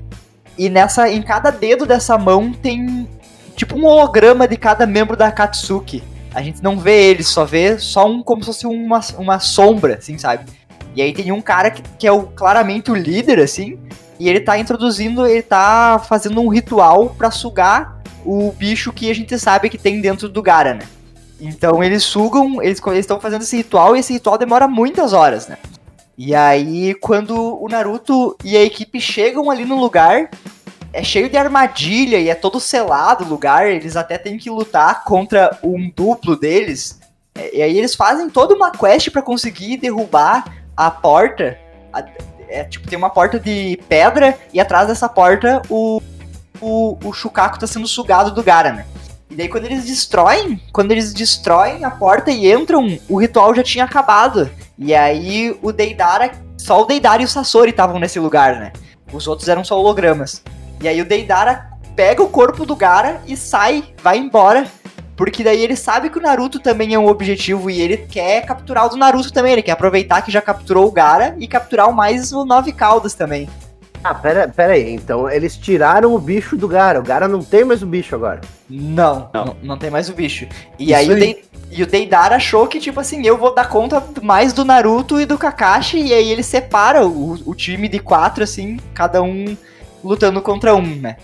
[0.57, 3.09] E nessa, em cada dedo dessa mão tem
[3.57, 6.05] tipo um holograma de cada membro da Katsuki.
[6.33, 9.97] A gente não vê eles, só vê só um como se fosse uma, uma sombra,
[9.97, 10.45] assim, sabe?
[10.94, 13.78] E aí tem um cara que, que é o, claramente o líder, assim,
[14.18, 19.14] e ele tá introduzindo, ele tá fazendo um ritual pra sugar o bicho que a
[19.14, 20.87] gente sabe que tem dentro do Gara, né?
[21.40, 25.59] Então eles sugam, eles estão fazendo esse ritual e esse ritual demora muitas horas, né?
[26.16, 30.30] E aí quando o Naruto e a equipe chegam ali no lugar,
[30.92, 35.04] é cheio de armadilha e é todo selado o lugar, eles até têm que lutar
[35.04, 37.00] contra um duplo deles.
[37.52, 40.44] E aí eles fazem toda uma quest pra conseguir derrubar
[40.77, 41.59] a porta.
[41.93, 42.05] A-
[42.49, 46.01] é, tipo, tem uma porta de pedra e atrás dessa porta o,
[46.61, 48.87] o, o Shukaku tá sendo sugado do Gara, né?
[49.31, 53.63] E daí quando eles destroem, quando eles destroem a porta e entram, o ritual já
[53.63, 54.49] tinha acabado.
[54.79, 58.73] E aí o Deidara, só o Deidara e o Sasori estavam nesse lugar, né?
[59.13, 60.43] Os outros eram só hologramas.
[60.81, 64.67] E aí o Deidara pega o corpo do Gara e sai, vai embora.
[65.16, 68.87] Porque daí ele sabe que o Naruto também é um objetivo e ele quer capturar
[68.87, 69.53] o do Naruto também.
[69.53, 73.14] Ele quer aproveitar que já capturou o Gara e capturar o mais o Nove Caudas
[73.14, 73.48] também.
[74.03, 74.92] Ah, pera, pera aí.
[74.92, 76.98] Então eles tiraram o bicho do Gara.
[76.98, 78.40] O Gara não tem mais o bicho agora.
[78.68, 79.44] Não, Não.
[79.44, 80.46] não, não tem mais o bicho.
[80.79, 81.20] E Isso aí, o aí.
[81.20, 85.20] Dei- e o Deidara achou que, tipo assim, eu vou dar conta mais do Naruto
[85.20, 85.98] e do Kakashi.
[85.98, 89.57] E aí ele separa o, o time de quatro, assim, cada um
[90.05, 91.16] lutando contra um, né?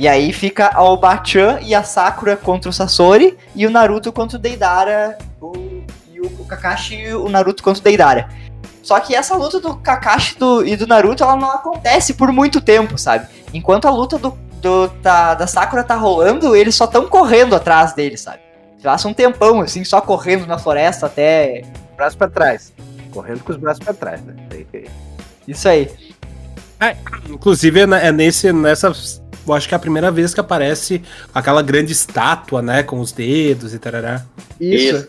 [0.00, 4.38] E aí fica a Obachan e a Sakura contra o Sasori e o Naruto contra
[4.38, 5.52] o Deidara o,
[6.14, 8.28] e o, o Kakashi e o Naruto contra o Deidara.
[8.80, 12.60] Só que essa luta do Kakashi do- e do Naruto, ela não acontece por muito
[12.60, 13.26] tempo, sabe?
[13.52, 17.92] Enquanto a luta do, do- da, da Sakura tá rolando, eles só estão correndo atrás
[17.92, 18.38] dele, sabe?
[18.80, 21.62] Passa um tempão, assim, só correndo na floresta até...
[21.96, 22.72] Braço pra trás.
[23.10, 24.36] Correndo com os braços pra trás, né?
[25.48, 25.90] Isso aí.
[27.28, 28.92] Inclusive, é é nesse, nessa.
[29.50, 31.02] Eu acho que é a primeira vez que aparece
[31.34, 32.82] aquela grande estátua, né?
[32.82, 34.24] Com os dedos e tarará.
[34.60, 35.06] Isso.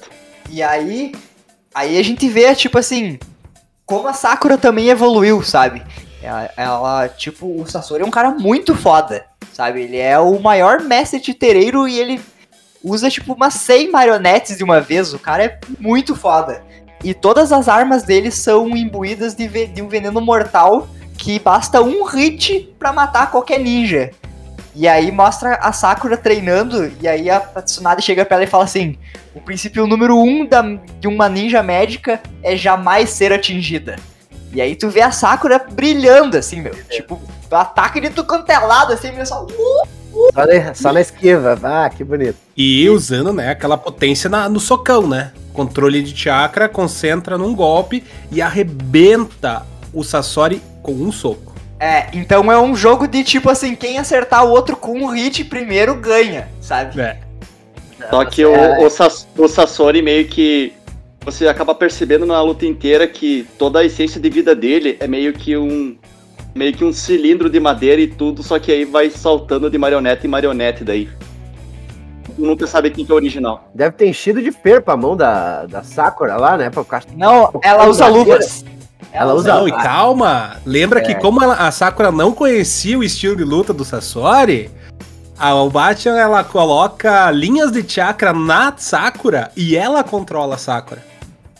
[0.49, 1.13] E aí,
[1.73, 3.19] aí a gente vê, tipo assim,
[3.85, 5.83] como a Sakura também evoluiu, sabe?
[6.21, 9.83] Ela, ela, tipo, o Sasori é um cara muito foda, sabe?
[9.83, 12.21] Ele é o maior mestre titereiro e ele
[12.83, 15.13] usa, tipo, umas 100 marionetes de uma vez.
[15.13, 16.63] O cara é muito foda.
[17.03, 20.87] E todas as armas dele são imbuídas de, de um veneno mortal
[21.19, 24.11] que basta um hit pra matar qualquer ninja.
[24.73, 28.63] E aí mostra a Sakura treinando, e aí a Tsunade chega pra ela e fala
[28.63, 28.97] assim:
[29.35, 33.97] o princípio número um da, de uma ninja médica é jamais ser atingida.
[34.53, 36.73] E aí tu vê a Sakura brilhando, assim, meu.
[36.89, 37.19] Tipo,
[37.51, 39.45] ataque de tu quanto é lado, assim, meu, só...
[40.33, 41.59] Só, na, só na esquiva.
[41.61, 42.37] Ah, que bonito.
[42.55, 45.31] E usando, né, aquela potência na- no socão, né?
[45.53, 50.61] Controle de chakra, concentra num golpe e arrebenta o Sasori
[50.93, 51.53] com um soco.
[51.79, 55.45] É, então é um jogo de tipo assim, quem acertar o outro com um hit
[55.45, 56.99] primeiro ganha, sabe?
[56.99, 57.17] É.
[58.09, 60.73] Só que o, o, Sas- o Sasori meio que.
[61.25, 65.33] Você acaba percebendo na luta inteira que toda a essência de vida dele é meio
[65.33, 65.97] que um.
[66.55, 70.25] Meio que um cilindro de madeira e tudo, só que aí vai saltando de marionete
[70.25, 71.07] em marionete daí.
[72.25, 73.69] Tu Nunca sabe quem que é o original.
[73.73, 76.69] Deve ter enchido de ferpa a mão da, da Sakura lá, né?
[76.69, 77.03] Pra ficar...
[77.15, 78.65] Não, ela usa luvas.
[79.11, 83.35] Ela usa- Não, e calma, lembra que como ela- a Sakura não conhecia o estilo
[83.35, 84.69] de luta do Sasori,
[85.41, 91.01] A Obachan, ela coloca linhas de chakra na Sakura e ela controla a Sakura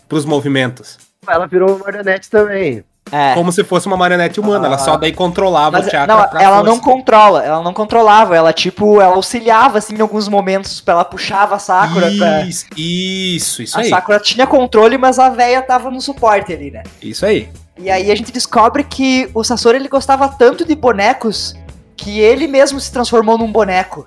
[0.09, 0.97] pros movimentos.
[1.25, 2.83] Ela virou uma marionete também.
[3.11, 3.33] É.
[3.33, 4.67] Como se fosse uma marionete humana.
[4.67, 6.63] Ela só daí controlava Mas, o chakra não, ela força.
[6.63, 11.55] não controla, ela não controlava, ela tipo, ela auxiliava assim em alguns momentos, ela puxava
[11.55, 12.41] a Sakura pra...
[12.41, 13.89] Isso, isso, isso A aí.
[13.89, 16.83] Sakura tinha controle, mas a véia tava no suporte ali, né?
[17.01, 17.49] Isso aí.
[17.77, 21.55] E aí a gente descobre que o Sasori ele gostava tanto de bonecos
[21.95, 24.05] que ele mesmo se transformou num boneco.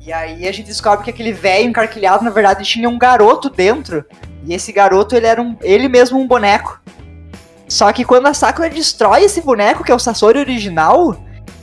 [0.00, 4.04] E aí a gente descobre que aquele velho encarquilhado, na verdade, tinha um garoto dentro.
[4.44, 6.80] E esse garoto, ele era um, ele mesmo um boneco.
[7.70, 11.16] Só que quando a Sakura destrói esse boneco, que é o Sasori original,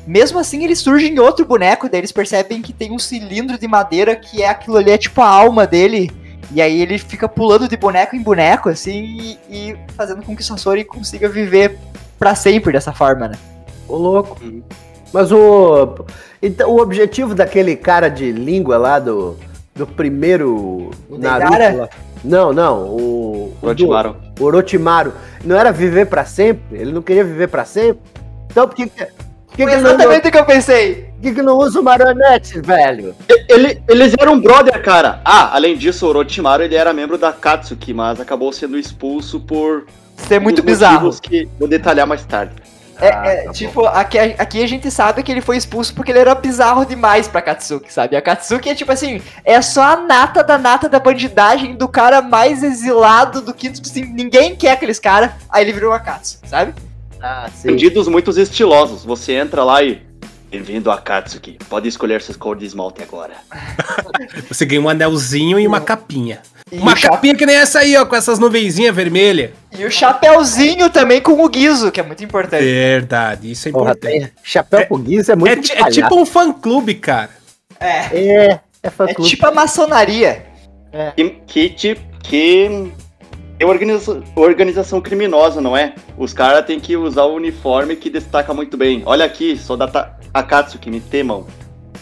[0.08, 3.68] mesmo assim ele surge em outro boneco, daí eles percebem que tem um cilindro de
[3.68, 6.10] madeira que é aquilo ali, é tipo a alma dele.
[6.54, 10.42] E aí ele fica pulando de boneco em boneco, assim, e, e fazendo com que
[10.42, 11.78] o Sasori consiga viver
[12.18, 13.36] pra sempre dessa forma, né?
[13.86, 14.40] Ô louco.
[15.12, 16.06] Mas o.
[16.42, 19.38] Então, o objetivo daquele cara de língua lá do.
[19.76, 21.82] Do primeiro O Naruto Deidara?
[21.82, 21.90] lá.
[22.24, 22.84] Não, não.
[22.90, 23.54] O.
[23.62, 24.16] o Orochimaru.
[24.40, 25.14] O Orochimaru.
[25.44, 26.80] Não era viver pra sempre?
[26.80, 28.02] Ele não queria viver pra sempre?
[28.52, 28.88] Então por que.
[28.88, 29.08] que-
[29.56, 30.96] que, ele não, exatamente o que eu pensei.
[31.16, 33.16] por que, que não usa o marionete, velho?
[33.50, 35.20] Ele- eles eram brother, cara.
[35.26, 39.86] Ah, além disso, o Orochimaru ele era membro da Katsuki, mas acabou sendo expulso por
[40.16, 41.10] Isso é muito bizarro.
[41.20, 42.54] que vou detalhar mais tarde.
[43.00, 46.12] É, Ah, é, tá tipo, aqui, aqui a gente sabe que ele foi expulso porque
[46.12, 48.16] ele era bizarro demais pra Katsuki, sabe?
[48.16, 52.22] A Katsuki é tipo assim, é só a nata da nata da bandidagem do cara
[52.22, 56.50] mais exilado do que, tipo assim, ninguém quer aqueles caras, aí ele virou uma Katsuki,
[56.50, 56.74] sabe?
[57.22, 57.70] Ah, sim.
[57.70, 59.04] Bandidos muito estilosos.
[59.04, 60.06] Você entra lá e.
[60.50, 61.58] Bem-vindo a Katsuki.
[61.68, 63.34] Pode escolher suas cores de esmalte agora.
[64.48, 66.42] Você ganha um anelzinho e uma capinha.
[66.72, 69.52] E, Uma cha- capinha que nem essa aí, ó, com essas nuvenzinhas vermelhas.
[69.78, 72.64] e o chapéuzinho também com o guizo, que é muito importante.
[72.64, 74.34] Verdade, isso é Porra, importante.
[74.44, 77.30] chapéu pro guiz é muito É, é tipo um fã-clube, cara.
[77.80, 80.46] É, É, é fã é tipo a maçonaria.
[81.16, 82.92] Que, que, ti- que
[83.60, 85.94] é organiza- organização criminosa, não é?
[86.18, 89.04] Os caras têm que usar o uniforme que destaca muito bem.
[89.06, 91.46] Olha aqui, sou da Akatsuki, me temam.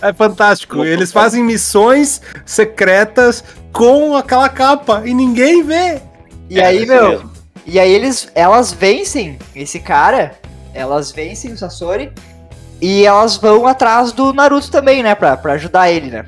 [0.02, 0.84] É fantástico.
[0.84, 6.02] Eles fazem missões secretas com aquela capa e ninguém vê.
[6.50, 7.32] E É, aí, isso meu, mesmo.
[7.66, 10.36] E aí eles, elas vencem esse cara,
[10.74, 12.12] elas vencem o Sasori
[12.80, 16.26] e elas vão atrás do Naruto também, né, pra, pra ajudar ele, né?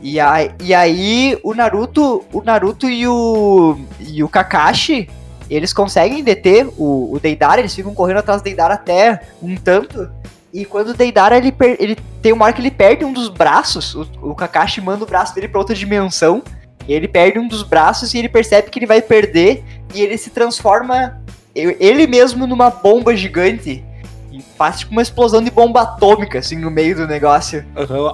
[0.00, 5.08] E aí, e aí o Naruto, o Naruto e o e o Kakashi,
[5.50, 10.10] eles conseguem deter o, o Deidara, eles ficam correndo atrás do Deidara até um tanto.
[10.58, 13.28] E quando o Deidara ele, per- ele tem uma hora que ele perde um dos
[13.28, 16.42] braços, o, o Kakashi manda o braço dele pra outra dimensão.
[16.88, 19.62] E ele perde um dos braços e ele percebe que ele vai perder
[19.94, 21.20] e ele se transforma
[21.54, 23.84] ele mesmo numa bomba gigante.
[24.32, 27.62] E faz tipo uma explosão de bomba atômica, assim, no meio do negócio.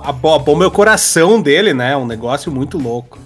[0.02, 1.96] A, bo- a bomba é o coração dele, né?
[1.96, 3.18] Um negócio muito louco.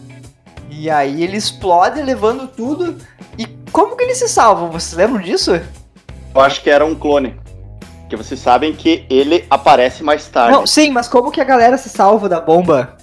[0.71, 2.97] E aí ele explode, levando tudo.
[3.39, 4.67] E como que ele se salva?
[4.67, 5.53] Vocês lembram disso?
[6.35, 7.35] Eu acho que era um clone.
[8.07, 10.57] Porque vocês sabem que ele aparece mais tarde.
[10.57, 12.97] Não, sim, mas como que a galera se salva da bomba?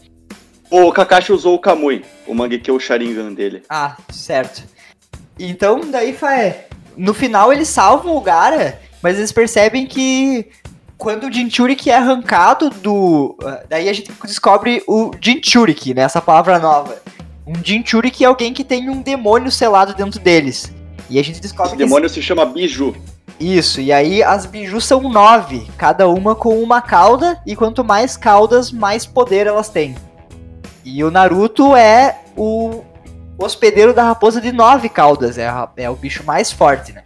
[0.72, 3.64] O Kakashi usou o Kamui, o Mangekyo Sharingan dele.
[3.70, 4.64] Ah, certo.
[5.38, 6.56] Então, daí foi.
[6.96, 10.48] No final eles salvam o Gara, mas eles percebem que
[10.98, 13.38] quando o Jinchuriki é arrancado do.
[13.68, 16.04] Daí a gente descobre o Jinchuriki, né?
[16.04, 17.02] Essa palavra nova.
[17.46, 20.74] Um Jinchuriki é alguém que tem um demônio selado dentro deles.
[21.10, 22.96] E a gente descobre Esse que demônio se chama Biju.
[23.40, 28.16] Isso, e aí as bijus são nove, cada uma com uma cauda, e quanto mais
[28.16, 29.96] caudas, mais poder elas têm.
[30.86, 32.82] E o Naruto é o
[33.38, 37.04] hospedeiro da raposa de nove caudas, é, a- é o bicho mais forte, né?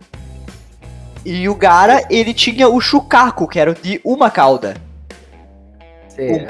[1.25, 4.75] E o Gara, ele tinha o Shukaku, que era o de uma cauda.
[6.09, 6.45] Sim,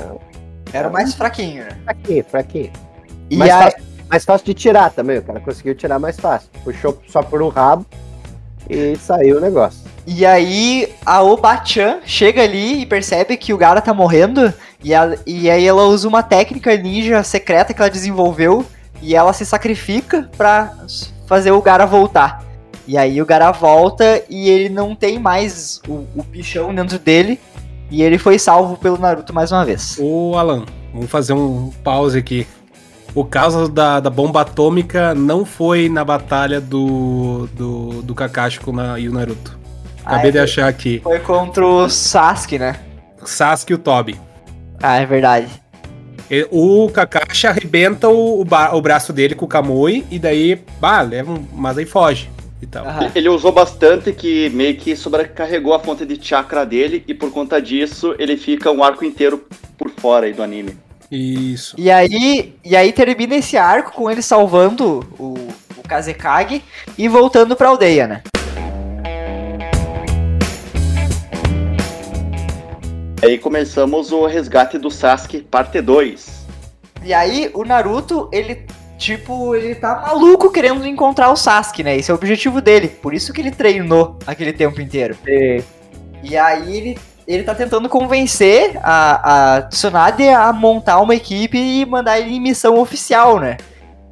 [0.73, 1.77] Era o mais fraquinho, né?
[1.85, 2.25] pra quê?
[2.29, 2.71] Pra quê?
[3.29, 6.49] E mais, aí, fácil, mais fácil de tirar também, o cara conseguiu tirar mais fácil.
[6.63, 7.85] Puxou só por um rabo
[8.69, 9.79] e saiu o negócio.
[10.05, 14.53] e aí a Oba-chan chega ali e percebe que o Gara tá morrendo,
[14.83, 18.65] e, ela- e aí ela usa uma técnica ninja secreta que ela desenvolveu,
[19.01, 20.73] e ela se sacrifica pra
[21.27, 22.43] fazer o Gara voltar.
[22.87, 27.37] E aí o Gara volta e ele não tem mais o, o bichão dentro dele,
[27.91, 29.97] e ele foi salvo pelo Naruto mais uma vez.
[29.99, 32.47] Ô, Alan, vamos fazer um pause aqui.
[33.15, 38.71] O caso da, da bomba atômica não foi na batalha do, do, do Kakashi com
[38.71, 39.57] na- e o Naruto.
[40.05, 40.41] Acabei Ah, de é?
[40.41, 40.99] achar aqui.
[41.03, 42.79] Foi contra o Sasuke, né?
[43.25, 44.19] Sasuke e o Tobi.
[44.81, 45.47] Ah, é verdade.
[46.29, 50.61] E- O Kakashi arrebenta o, o, ba- o braço dele com o Kamui e daí,
[50.79, 52.29] bah, leva um, mas aí foge
[52.61, 52.85] e tal.
[52.85, 53.11] Aham.
[53.15, 57.59] Ele usou bastante que meio que sobrecarregou a fonte de chakra dele e por conta
[57.61, 59.43] disso ele fica um arco inteiro
[59.77, 60.77] por fora aí do anime.
[61.11, 61.75] Isso.
[61.77, 65.35] E aí, e aí termina esse arco com ele salvando o,
[65.77, 66.63] o Kazekage
[66.97, 68.23] e voltando pra aldeia, né?
[73.23, 76.45] Aí começamos o resgate do Sasuke, parte 2.
[77.03, 78.65] E aí o Naruto, ele
[78.97, 81.95] tipo, ele tá maluco querendo encontrar o Sasuke, né?
[81.95, 82.87] Esse é o objetivo dele.
[82.87, 85.15] Por isso que ele treinou aquele tempo inteiro.
[85.25, 85.63] Sim.
[86.23, 91.85] E aí ele, ele tá tentando convencer a, a Tsunade a montar uma equipe e
[91.85, 93.57] mandar ele em missão oficial, né?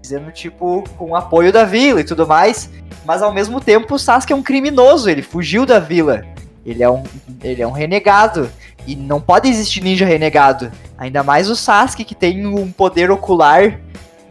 [0.02, 2.70] Dizendo, tipo, com o apoio da vila e tudo mais.
[3.06, 6.26] Mas ao mesmo tempo o Sasuke é um criminoso, ele fugiu da vila.
[6.66, 7.04] Ele é um,
[7.42, 8.52] ele é um renegado.
[8.86, 10.70] E não pode existir ninja renegado.
[10.98, 13.80] Ainda mais o Sasuke, que tem um poder ocular.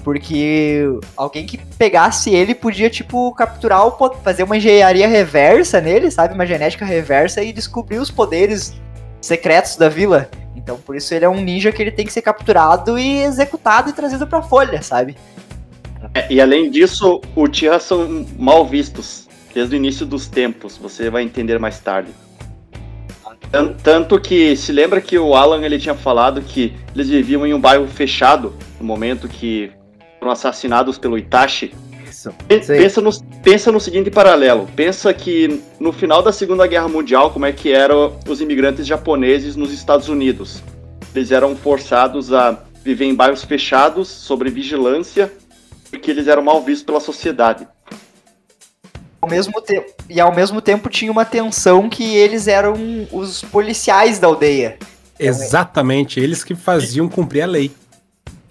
[0.04, 0.84] Porque
[1.16, 6.34] alguém que pegasse ele podia, tipo, capturar o fazer uma engenharia reversa nele, sabe?
[6.34, 8.74] Uma genética reversa e descobrir os poderes
[9.18, 10.28] secretos da vila.
[10.54, 13.88] Então, por isso ele é um ninja que ele tem que ser capturado e executado
[13.88, 15.16] e trazido pra folha, sabe?
[16.12, 20.76] É, e além disso, o Tira são mal vistos desde o início dos tempos.
[20.76, 22.10] Você vai entender mais tarde.
[23.50, 27.54] Tan- Tanto que se lembra que o Alan ele tinha falado que eles viviam em
[27.54, 29.70] um bairro fechado no momento que
[30.24, 31.74] foram assassinados pelo Itachi.
[32.08, 32.32] Isso.
[32.48, 33.10] Pensa no,
[33.42, 34.66] pensa no seguinte paralelo.
[34.74, 39.54] Pensa que no final da Segunda Guerra Mundial, como é que eram os imigrantes japoneses
[39.54, 40.62] nos Estados Unidos.
[41.14, 45.30] Eles eram forçados a viver em bairros fechados, sob vigilância,
[45.90, 47.68] porque eles eram mal vistos pela sociedade.
[49.20, 52.74] Ao mesmo tempo, e ao mesmo tempo tinha uma tensão que eles eram
[53.12, 54.78] os policiais da aldeia.
[55.18, 57.70] Exatamente, eles que faziam cumprir a lei.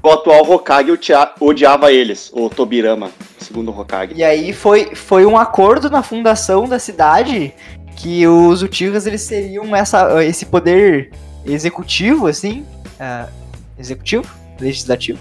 [0.03, 4.13] O atual Hokage odia- odiava eles, o Tobirama, segundo o Hokage.
[4.15, 7.53] E aí foi, foi um acordo na fundação da cidade
[7.95, 11.11] que os Uchihas eles teriam essa, esse poder
[11.45, 12.65] executivo, assim.
[12.99, 13.27] ah,
[13.79, 14.25] executivo?
[14.59, 15.19] Legislativo?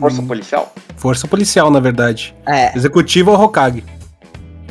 [0.00, 0.26] Força Hum.
[0.26, 0.72] policial.
[0.96, 2.34] Força policial, na verdade.
[2.46, 2.74] É.
[2.76, 3.84] Executivo ou Hokage.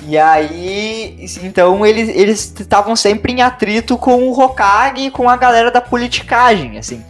[0.07, 5.37] E aí, então eles eles estavam sempre em atrito com o Hokage e com a
[5.37, 7.01] galera da politicagem, assim.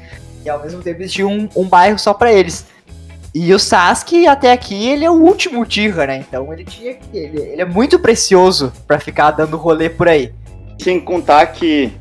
[0.46, 2.66] E ao mesmo tempo eles tinham um, um bairro só pra eles.
[3.34, 6.18] E o Sasuke, até aqui, ele é o último Uchiha, né?
[6.18, 7.18] Então ele tinha que.
[7.18, 10.32] Ele, ele é muito precioso pra ficar dando rolê por aí.
[10.80, 11.92] Sem contar que,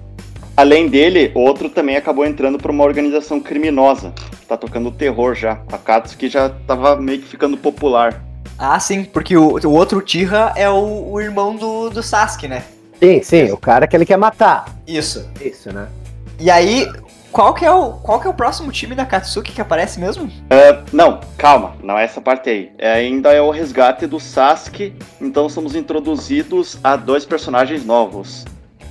[0.54, 4.12] além dele, outro também acabou entrando para uma organização criminosa.
[4.46, 5.62] Tá tocando terror já.
[5.72, 8.22] A Katsuki já tava meio que ficando popular.
[8.58, 12.62] Ah, sim, porque o, o outro Uchiha é o, o irmão do, do Sasuke, né?
[13.02, 14.66] Sim, sim, o cara que ele quer matar.
[14.86, 15.26] Isso.
[15.40, 15.88] Isso, né?
[16.38, 16.86] E aí,
[17.32, 20.30] qual que é o, qual que é o próximo time da Katsuki que aparece mesmo?
[20.92, 22.70] Não, calma, não é essa parte aí.
[22.76, 28.44] É, ainda é o resgate do Sasuke, então somos introduzidos a dois personagens novos.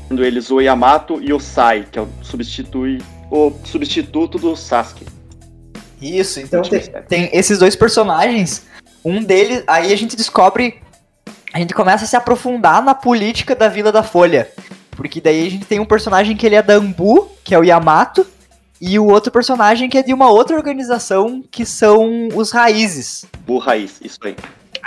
[0.08, 3.00] Sendo eles o Yamato e o Sai, que é o, substitui,
[3.30, 5.06] o substituto do Sasuke.
[6.02, 8.66] Isso, então Último tem, tem esses dois personagens.
[9.06, 10.82] Um deles, aí a gente descobre.
[11.54, 14.50] A gente começa a se aprofundar na política da Vila da Folha.
[15.02, 17.64] Porque daí a gente tem um personagem que ele é da Ambu, que é o
[17.64, 18.24] Yamato,
[18.80, 23.26] e o outro personagem que é de uma outra organização, que são os Raízes.
[23.48, 24.36] Bu Raiz, isso aí.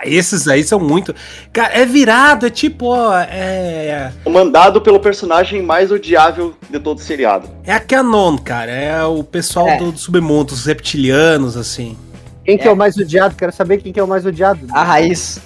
[0.05, 1.12] Esses aí são muito.
[1.53, 4.12] Cara, é virado, é tipo, ó, é.
[4.22, 7.48] Comandado pelo personagem mais odiável de todo o seriado.
[7.64, 8.70] É a Canon, cara.
[8.70, 9.77] É o pessoal É.
[9.79, 11.96] do, do submundo, os reptilianos, assim.
[12.44, 13.35] Quem que é o mais odiado?
[13.35, 14.66] Quero saber quem que é o mais odiado.
[14.70, 15.40] A Raiz.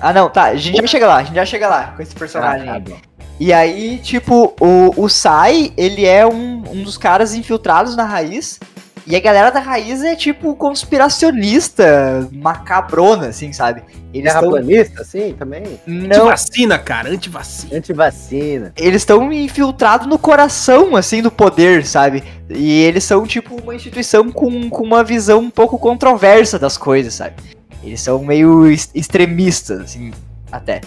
[0.00, 2.14] Ah, não, tá, a gente já chega lá, a gente já chega lá com esse
[2.14, 2.68] personagem.
[2.68, 3.07] Ah, tá.
[3.40, 8.58] E aí, tipo, o, o Sai, ele é um, um dos caras infiltrados na raiz.
[9.06, 13.82] E a galera da raiz é, tipo, conspiracionista, macabrona, assim, sabe?
[14.12, 14.50] Eles estão.
[14.50, 15.62] Terraplanista, sim, também.
[15.86, 16.04] Não.
[16.16, 17.76] Antivacina, cara, antivacina.
[17.76, 18.72] Antivacina.
[18.76, 22.22] Eles estão infiltrados no coração, assim, do poder, sabe?
[22.50, 27.14] E eles são, tipo, uma instituição com, com uma visão um pouco controversa das coisas,
[27.14, 27.36] sabe?
[27.82, 30.12] Eles são meio ex- extremistas, assim,
[30.52, 30.82] até.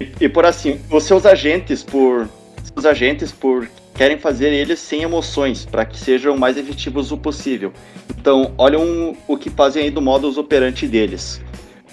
[0.00, 2.28] E, e por assim, os seus agentes, por.
[2.74, 7.16] Seus agentes, por querem fazer eles sem emoções, para que sejam o mais efetivos o
[7.16, 7.72] possível.
[8.16, 11.42] Então, olham o que fazem aí do modus operandi deles.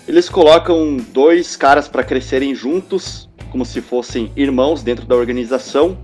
[0.07, 5.97] Eles colocam dois caras para crescerem juntos, como se fossem irmãos dentro da organização.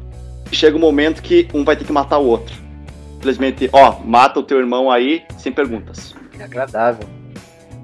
[0.51, 2.55] E chega um momento que um vai ter que matar o outro.
[3.13, 6.15] Simplesmente, ó, mata o teu irmão aí, sem perguntas.
[6.39, 7.07] É agradável.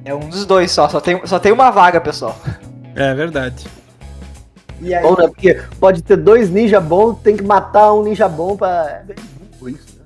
[0.03, 2.35] É um dos dois só, só tem, só tem uma vaga, pessoal.
[2.95, 3.67] É verdade.
[4.81, 5.27] E aí, Bom, né?
[5.27, 9.01] Porque pode ter dois ninja bons, tem que matar um ninja bom pra.
[9.01, 9.15] É bem
[9.51, 10.05] burro isso, né?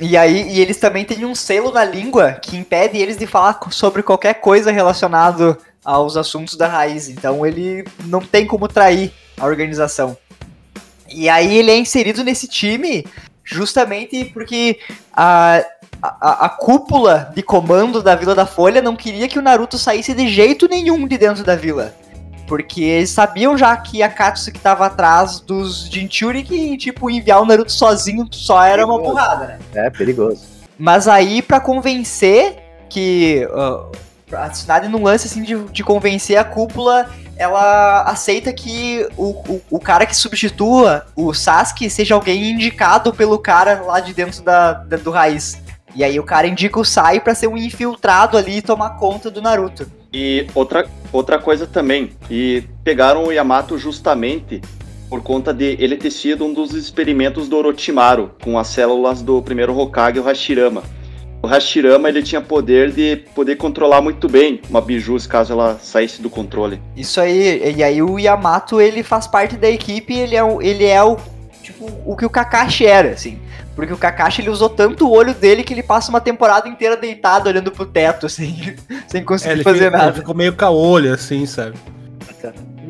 [0.00, 3.60] E aí, e eles também têm um selo na língua que impede eles de falar
[3.70, 7.08] sobre qualquer coisa relacionado aos assuntos da raiz.
[7.08, 10.16] Então ele não tem como trair a organização.
[11.08, 13.04] E aí ele é inserido nesse time
[13.44, 14.78] justamente porque
[15.12, 15.62] a,
[16.02, 20.14] a, a cúpula de comando da Vila da Folha não queria que o Naruto saísse
[20.14, 21.94] de jeito nenhum de dentro da vila.
[22.46, 27.46] Porque eles sabiam já que a Katsuki tava atrás dos Jinchuri que, tipo, enviar o
[27.46, 29.58] Naruto sozinho só era uma burrada, né?
[29.74, 30.42] É perigoso.
[30.78, 32.56] Mas aí, pra convencer
[32.90, 33.48] que.
[33.50, 33.90] Uh,
[34.36, 39.60] a Tsunade num lance assim de, de convencer a cúpula, ela aceita que o, o,
[39.70, 44.72] o cara que substitua o Sasuke seja alguém indicado pelo cara lá de dentro da,
[44.72, 45.62] da- do raiz.
[45.94, 49.30] E aí o cara indica o Sai pra ser um infiltrado ali e tomar conta
[49.30, 49.86] do Naruto.
[50.14, 54.62] E outra, outra coisa também, e pegaram o Yamato justamente
[55.10, 59.42] por conta de ele ter sido um dos experimentos do Orochimaru, com as células do
[59.42, 60.84] primeiro Hokage, o Hashirama.
[61.42, 66.22] O Hashirama ele tinha poder de poder controlar muito bem uma Biju caso ela saísse
[66.22, 66.80] do controle.
[66.96, 71.02] Isso aí, e aí o Yamato ele faz parte da equipe, ele é ele é
[71.02, 71.18] o
[71.74, 73.38] tipo o que o Kakashi era, assim.
[73.74, 76.96] Porque o Kakashi ele usou tanto o olho dele que ele passa uma temporada inteira
[76.96, 78.74] deitado olhando pro teto, assim,
[79.08, 80.12] sem É, conseguir ele, fazer fica- ele nada.
[80.14, 81.76] ficou meio caolho, assim, sabe?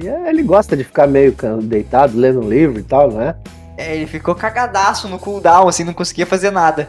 [0.01, 3.35] E é, ele gosta de ficar meio deitado, lendo um livro e tal, né?
[3.77, 6.89] É, ele ficou cagadaço no cooldown, assim, não conseguia fazer nada.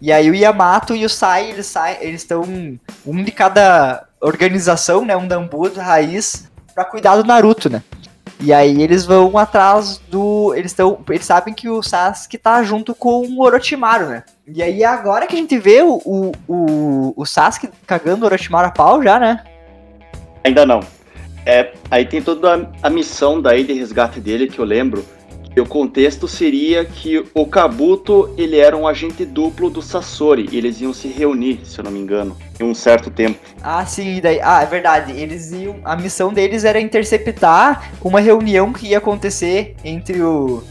[0.00, 2.42] E aí o Yamato e o Sai, eles saem, eles estão
[3.06, 7.82] um de cada organização, né, um da Ambu, da Raiz, pra cuidar do Naruto, né?
[8.40, 12.94] E aí eles vão atrás do, eles estão, eles sabem que o Sasuke tá junto
[12.94, 14.24] com o Orochimaru, né?
[14.46, 18.68] E aí agora que a gente vê o, o, o, o Sasuke cagando o Orochimaru
[18.68, 19.42] a pau já, né?
[20.44, 20.80] Ainda não.
[21.44, 25.04] É, aí tem toda a, a missão daí de resgate dele que eu lembro.
[25.54, 30.48] Que o contexto seria que o Kabuto ele era um agente duplo do Sasori.
[30.52, 33.38] E eles iam se reunir, se eu não me engano, em um certo tempo.
[33.62, 35.12] Ah, sim, e daí, ah, é verdade.
[35.12, 40.62] Eles iam, a missão deles era interceptar uma reunião que ia acontecer entre o,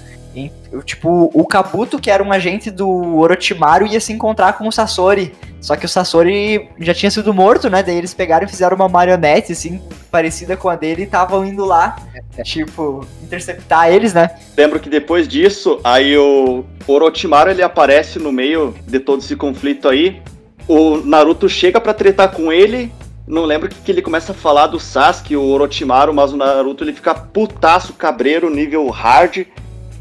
[0.72, 4.72] o- tipo, o Kabuto, que era um agente do Orochimaru, ia se encontrar com o
[4.72, 5.34] Sasori.
[5.60, 7.82] Só que o Sasori já tinha sido morto, né?
[7.84, 9.82] Daí eles pegaram e fizeram uma marionete, assim,
[10.12, 11.98] parecida com a dele e estavam indo lá,
[12.44, 14.30] tipo, interceptar eles, né?
[14.56, 19.90] Lembro que depois disso, aí o Orochimaru ele aparece no meio de todo esse conflito
[19.90, 20.22] aí.
[20.68, 22.92] O Naruto chega pra tretar com ele.
[23.26, 26.84] Não lembro que, que ele começa a falar do Sasuke, o Orochimaru, mas o Naruto
[26.84, 29.46] ele fica putaço, cabreiro, nível hard.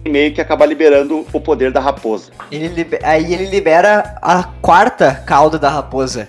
[0.08, 2.30] Meio que acaba liberando o poder da raposa.
[2.50, 6.28] Ele aí ele libera a quarta cauda da raposa.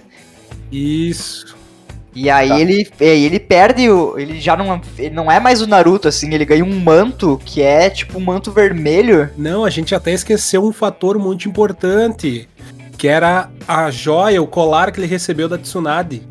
[0.71, 1.55] Isso.
[2.17, 2.59] E aí Tá.
[2.59, 4.17] ele, aí ele perde o.
[4.17, 7.61] Ele já não, ele não é mais o Naruto, assim, ele ganha um manto que
[7.61, 9.29] é tipo um manto vermelho.
[9.37, 12.49] Não, a gente até esqueceu um fator muito importante.
[12.97, 16.23] Que era a joia, o colar que ele recebeu da Tsunade.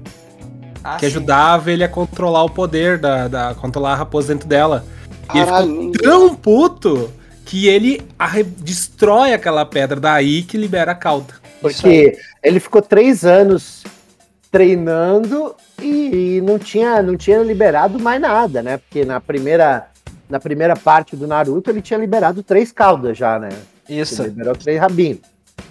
[0.83, 1.07] Ah, que sim.
[1.07, 4.85] ajudava ele a controlar o poder, da, da controlar a raposa dentro dela.
[5.33, 7.11] E ele Caralho, ficou tão puto
[7.47, 8.03] que ele
[8.59, 11.35] destrói aquela pedra daí que libera a cauda.
[11.61, 13.85] Porque ele ficou três anos
[14.51, 18.79] treinando e não tinha, não tinha liberado mais nada, né?
[18.79, 19.87] Porque na primeira,
[20.29, 23.51] na primeira parte do Naruto ele tinha liberado três caudas já, né?
[23.89, 24.23] Isso.
[24.23, 25.21] Ele liberou três rabinos.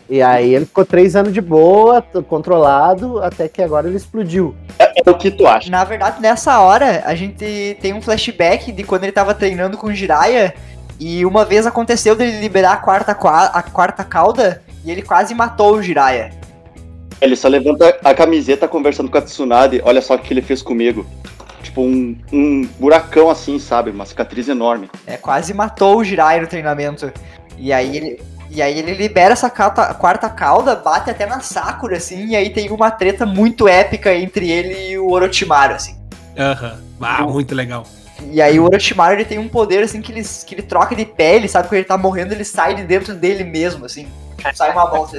[0.09, 4.55] E aí ele ficou três anos de boa, controlado, até que agora ele explodiu.
[4.79, 5.69] É o que tu acha.
[5.69, 9.87] Na verdade, nessa hora, a gente tem um flashback de quando ele tava treinando com
[9.87, 10.53] o Jiraiya.
[10.99, 15.33] E uma vez aconteceu dele liberar a quarta, qua- a quarta cauda e ele quase
[15.33, 16.31] matou o Jiraiya.
[17.21, 19.81] Ele só levanta a camiseta conversando com a Tsunade.
[19.83, 21.05] Olha só o que ele fez comigo.
[21.63, 23.89] Tipo um, um buracão assim, sabe?
[23.89, 24.89] Uma cicatriz enorme.
[25.07, 27.11] É, quase matou o Jiraiya no treinamento.
[27.57, 28.21] E aí ele,
[28.51, 32.49] e aí ele libera essa cauta- quarta cauda, bate até na Sakura, assim, e aí
[32.51, 35.97] tem uma treta muito épica entre ele e o Orochimaru, assim.
[36.37, 36.79] Aham.
[37.01, 37.85] Ah, muito legal.
[38.31, 41.05] E aí o Orochimaru ele tem um poder assim que ele, que ele troca de
[41.05, 41.67] pele, sabe?
[41.67, 44.07] Quando ele tá morrendo, ele sai de dentro dele mesmo, assim.
[44.37, 45.03] Tipo, sai uma mão.
[45.03, 45.17] assim,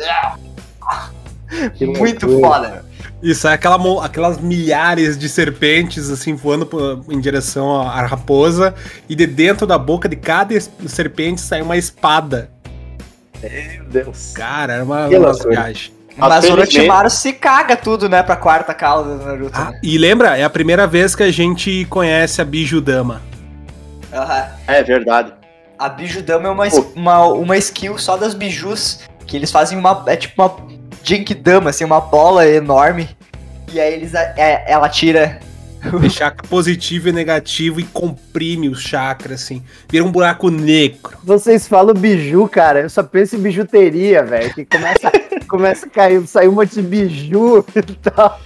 [1.75, 2.49] Que muito loucura.
[2.55, 2.85] foda.
[3.23, 8.75] Isso, é aquela, aquelas milhares de serpentes assim voando em direção à raposa
[9.09, 10.55] e de dentro da boca de cada
[10.87, 12.51] serpente sai uma espada.
[13.43, 14.33] Meu Deus.
[14.35, 15.51] Cara, era uma, Que uma loucura.
[15.51, 15.93] viagem.
[16.17, 19.53] Mas o Orochimaru se caga tudo, né, pra quarta cauda do Naruto.
[19.55, 19.81] Ah, né?
[19.83, 23.21] e lembra, é a primeira vez que a gente conhece a Bijudama.
[24.13, 24.47] Aham.
[24.67, 25.33] É verdade.
[25.79, 26.65] A Bijudama é uma,
[26.95, 30.05] uma, uma skill só das bijus, que eles fazem uma.
[30.07, 30.57] É tipo uma
[31.03, 33.09] Genkidama, assim, uma bola enorme.
[33.73, 34.15] E aí eles.
[34.15, 35.39] é- ela tira.
[36.01, 39.63] Tem chakra positivo e negativo e comprime os chakras, assim.
[39.89, 41.17] Vira um buraco negro.
[41.23, 42.81] Vocês falam biju, cara.
[42.81, 44.55] Eu só penso em bijuteria, velho.
[44.55, 45.13] Que começa,
[45.49, 48.41] começa a cair, sair um monte de biju e tal.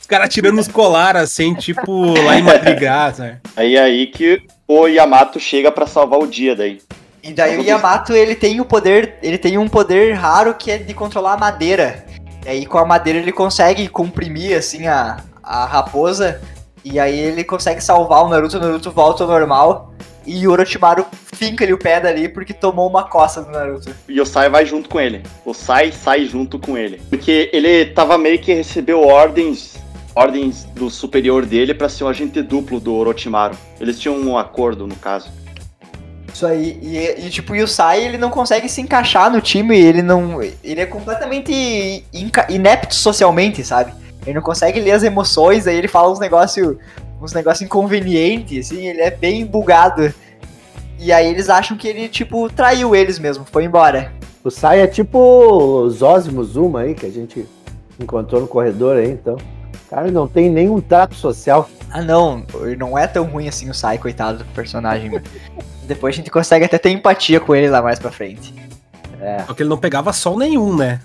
[0.00, 3.40] Os caras tirando os colares, assim, tipo lá em Madrigal, né?
[3.56, 6.80] Aí é aí que o Yamato chega pra salvar o dia daí.
[7.22, 10.78] E daí o Yamato, ele tem o poder, ele tem um poder raro que é
[10.78, 12.04] de controlar a madeira.
[12.44, 15.18] E aí com a madeira ele consegue comprimir assim a,
[15.52, 16.40] a raposa
[16.82, 19.92] e aí ele consegue salvar o Naruto, o Naruto volta ao normal
[20.26, 23.94] e o Orochimaru finca ali o pé dali porque tomou uma coça do Naruto.
[24.08, 25.22] E o Sai vai junto com ele.
[25.44, 27.02] O Sai sai junto com ele.
[27.10, 29.76] Porque ele tava meio que recebeu ordens
[30.14, 33.56] ordens do superior dele pra ser o agente duplo do Orochimaru.
[33.80, 35.30] Eles tinham um acordo, no caso.
[36.32, 39.78] Isso aí, e, e, tipo, e o Sai, ele não consegue se encaixar no time,
[39.78, 40.42] ele não.
[40.42, 42.04] Ele é completamente
[42.48, 43.92] inepto socialmente, sabe?
[44.24, 46.76] Ele não consegue ler as emoções, aí ele fala uns negócios
[47.20, 50.12] uns negócio inconvenientes, assim, ele é bem bugado.
[50.98, 54.12] E aí eles acham que ele, tipo, traiu eles mesmo, foi embora.
[54.42, 55.18] O Sai é tipo
[55.84, 57.46] os Osmos Uma aí, que a gente
[57.98, 59.36] encontrou no corredor aí, então.
[59.88, 61.68] Cara, não tem nenhum trato social.
[61.90, 62.44] Ah não,
[62.78, 65.20] não é tão ruim assim o Sai, coitado do personagem.
[65.84, 68.52] Depois a gente consegue até ter empatia com ele lá mais pra frente.
[69.46, 71.00] Só que ele não pegava sol nenhum, né?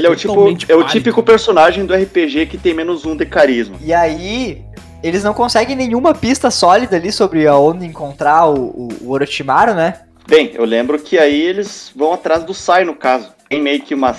[0.00, 3.26] Ele é o, tipo, é o típico personagem do RPG que tem menos um de
[3.26, 3.76] carisma.
[3.82, 4.64] E aí,
[5.02, 10.00] eles não conseguem nenhuma pista sólida ali sobre aonde encontrar o, o, o Orochimaru, né?
[10.26, 13.30] Bem, eu lembro que aí eles vão atrás do Sai, no caso.
[13.46, 14.16] Tem meio que uma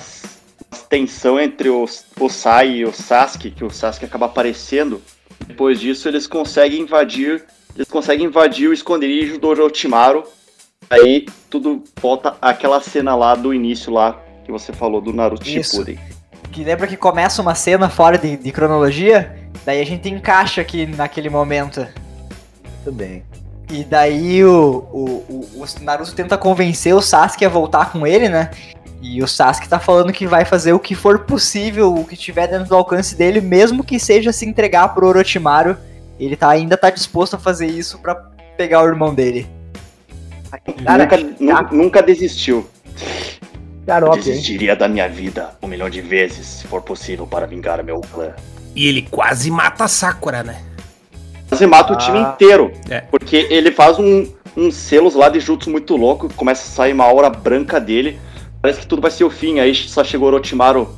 [0.88, 1.84] tensão entre o,
[2.20, 5.02] o Sai e o Sasuke, que o Sasuke acaba aparecendo.
[5.48, 7.44] Depois disso, eles conseguem invadir.
[7.74, 10.22] Eles conseguem invadir o esconderijo do Orochimaru.
[10.88, 15.72] Aí tudo volta àquela cena lá do início lá que você falou do Naruto Isso.
[15.76, 15.98] Shippuden.
[16.50, 19.34] Que lembra que começa uma cena fora de, de cronologia,
[19.64, 21.86] daí a gente encaixa aqui naquele momento.
[22.84, 23.22] Muito bem.
[23.70, 28.28] E daí o, o, o, o Naruto tenta convencer o Sasuke a voltar com ele,
[28.28, 28.50] né?
[29.00, 32.46] E o Sasuke tá falando que vai fazer o que for possível, o que tiver
[32.48, 35.76] dentro do alcance dele, mesmo que seja se entregar pro Orochimaru.
[36.20, 38.14] Ele tá, ainda tá disposto a fazer isso pra
[38.56, 39.48] pegar o irmão dele.
[40.84, 41.16] Cara, nunca,
[41.72, 42.66] nu- nunca desistiu.
[43.86, 44.24] Xarope, hein?
[44.24, 48.30] Desistiria da minha vida um milhão de vezes, se for possível, para vingar meu clã.
[48.74, 50.62] E ele quase mata a Sakura, né?
[51.48, 52.32] Você mata o time Ah.
[52.34, 52.72] inteiro.
[52.88, 53.00] É.
[53.02, 54.26] Porque ele faz um,
[54.56, 58.18] uns selos lá de jutsu muito louco, começa a sair uma aura branca dele.
[58.62, 59.58] Parece que tudo vai ser o fim.
[59.58, 60.88] Aí só chegou o Orochimaru.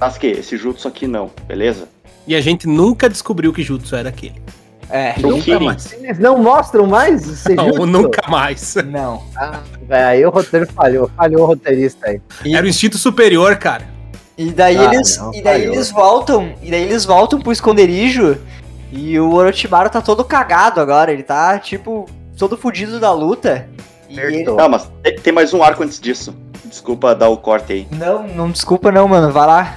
[0.00, 1.88] Sasuke, esse jutsu aqui não, beleza?
[2.26, 4.34] E a gente nunca descobriu que Jutsu era aquele.
[4.90, 5.64] É, O Nunca Kirin.
[5.64, 5.92] mais.
[5.92, 7.86] Eles não mostram mais esse Não, jutsu?
[7.86, 8.74] nunca mais.
[8.86, 9.22] não.
[9.88, 12.20] É, aí o roteiro falhou, falhou o roteirista aí.
[12.44, 13.88] E- Era o instinto superior, cara.
[14.36, 15.74] E daí Ah, eles, não, e daí falhou.
[15.74, 18.36] eles voltam, e daí eles voltam pro esconderijo
[18.92, 22.06] e o Orochimaru tá todo cagado agora, ele tá tipo
[22.36, 23.68] todo fudido da luta.
[24.10, 24.42] Ele.
[24.44, 26.34] Não, mas tem, tem mais um arco antes disso.
[26.64, 27.88] Desculpa dar o corte aí.
[27.92, 29.76] não, não desculpa não, mano, vai lá.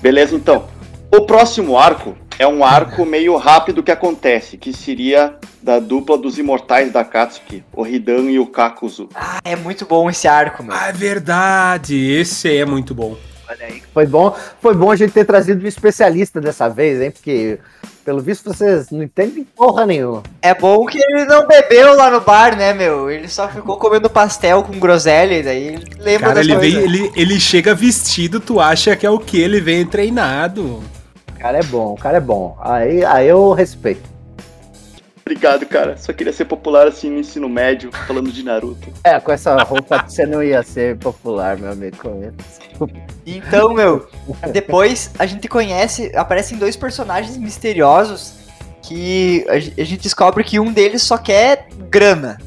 [0.00, 0.64] Beleza, então.
[1.10, 6.38] O próximo arco é um arco meio rápido que acontece, que seria da dupla dos
[6.38, 9.08] imortais da Katsuki, o Hidan e o Kakuzu.
[9.14, 10.74] Ah, é muito bom esse arco, meu.
[10.74, 11.96] Ah, é verdade.
[11.96, 13.16] Esse é muito bom.
[13.48, 13.82] Olha aí.
[13.94, 17.12] Foi bom, foi bom a gente ter trazido um especialista dessa vez, hein?
[17.12, 17.58] Porque,
[18.04, 20.24] pelo visto, vocês não entendem porra nenhuma.
[20.42, 23.08] É bom que ele não bebeu lá no bar, né, meu?
[23.08, 26.74] Ele só ficou comendo pastel com groselha, e daí ele lembra Cara, das ele, vem,
[26.74, 29.40] ele, ele chega vestido, tu acha que é o que?
[29.40, 30.82] Ele vem treinado.
[31.36, 32.56] O cara é bom, o cara é bom.
[32.60, 34.16] Aí, aí eu respeito.
[35.20, 35.96] Obrigado, cara.
[35.96, 38.88] Só queria ser popular assim no ensino médio, falando de Naruto.
[39.04, 41.96] É, com essa roupa você não ia ser popular, meu amigo.
[43.26, 44.08] Então, meu,
[44.52, 48.34] depois a gente conhece, aparecem dois personagens misteriosos
[48.82, 52.38] que a gente descobre que um deles só quer grana.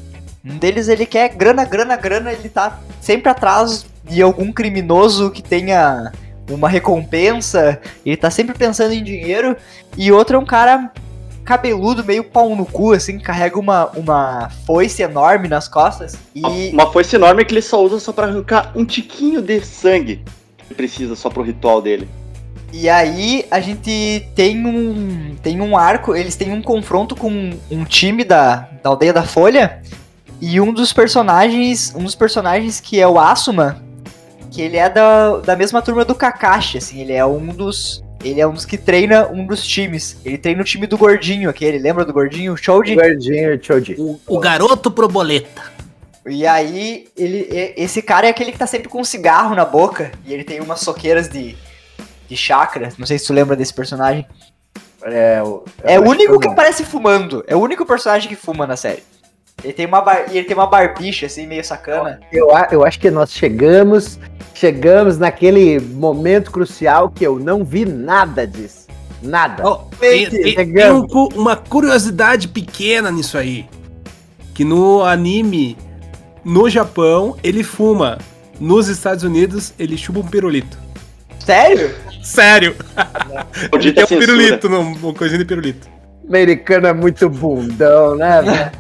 [0.44, 5.44] Um deles ele quer grana, grana, grana, ele tá sempre atrás de algum criminoso que
[5.44, 6.12] tenha
[6.50, 9.56] uma recompensa, ele tá sempre pensando em dinheiro,
[9.98, 10.92] e outro é um cara
[11.44, 16.16] cabeludo, meio pau no cu, assim, que carrega uma, uma foice enorme nas costas.
[16.36, 20.24] E Uma foice enorme que ele só usa só pra arrancar um tiquinho de sangue.
[20.68, 22.08] que precisa só pro ritual dele.
[22.72, 27.84] E aí a gente tem um tem um arco, eles têm um confronto com um
[27.84, 29.82] time da, da aldeia da Folha
[30.40, 33.84] e um dos personagens, um dos personagens que é o Asuma,
[34.52, 38.42] que ele é da, da mesma turma do Kakashi, assim, ele é um dos ele
[38.42, 40.18] é um dos que treina um dos times.
[40.26, 42.96] Ele treina o time do gordinho aquele, lembra do gordinho, o Shoji?
[42.96, 43.96] Verdinho Choji.
[43.98, 45.62] O, o garoto proboleta.
[46.28, 47.48] E aí, ele,
[47.78, 50.12] esse cara é aquele que tá sempre com um cigarro na boca.
[50.26, 51.56] E ele tem umas soqueiras de,
[52.28, 52.90] de chakra.
[52.98, 54.28] Não sei se tu lembra desse personagem.
[55.02, 56.54] É, o- É o único que não.
[56.54, 57.42] aparece fumando.
[57.48, 59.02] É o único personagem que fuma na série.
[59.64, 60.26] Ele tem uma, bar...
[60.30, 62.20] e ele tem uma barbicha, assim, meio sacana.
[62.34, 64.20] Eu, eu acho que nós chegamos,
[64.54, 68.88] chegamos naquele momento crucial que eu não vi nada disso.
[69.22, 69.64] Nada.
[69.68, 73.66] Ó, tem, tem- um uma curiosidade pequena nisso aí.
[74.54, 75.78] Que no anime
[76.44, 78.18] no Japão ele fuma.
[78.60, 80.78] Nos Estados Unidos ele chupa um pirulito.
[81.40, 81.96] Sério?
[82.22, 82.76] Sério!
[83.72, 84.20] Tem um censura.
[84.20, 85.88] pirulito, num- uma coisinha de pirulito.
[86.28, 88.72] Americano é muito bundão, né, velho?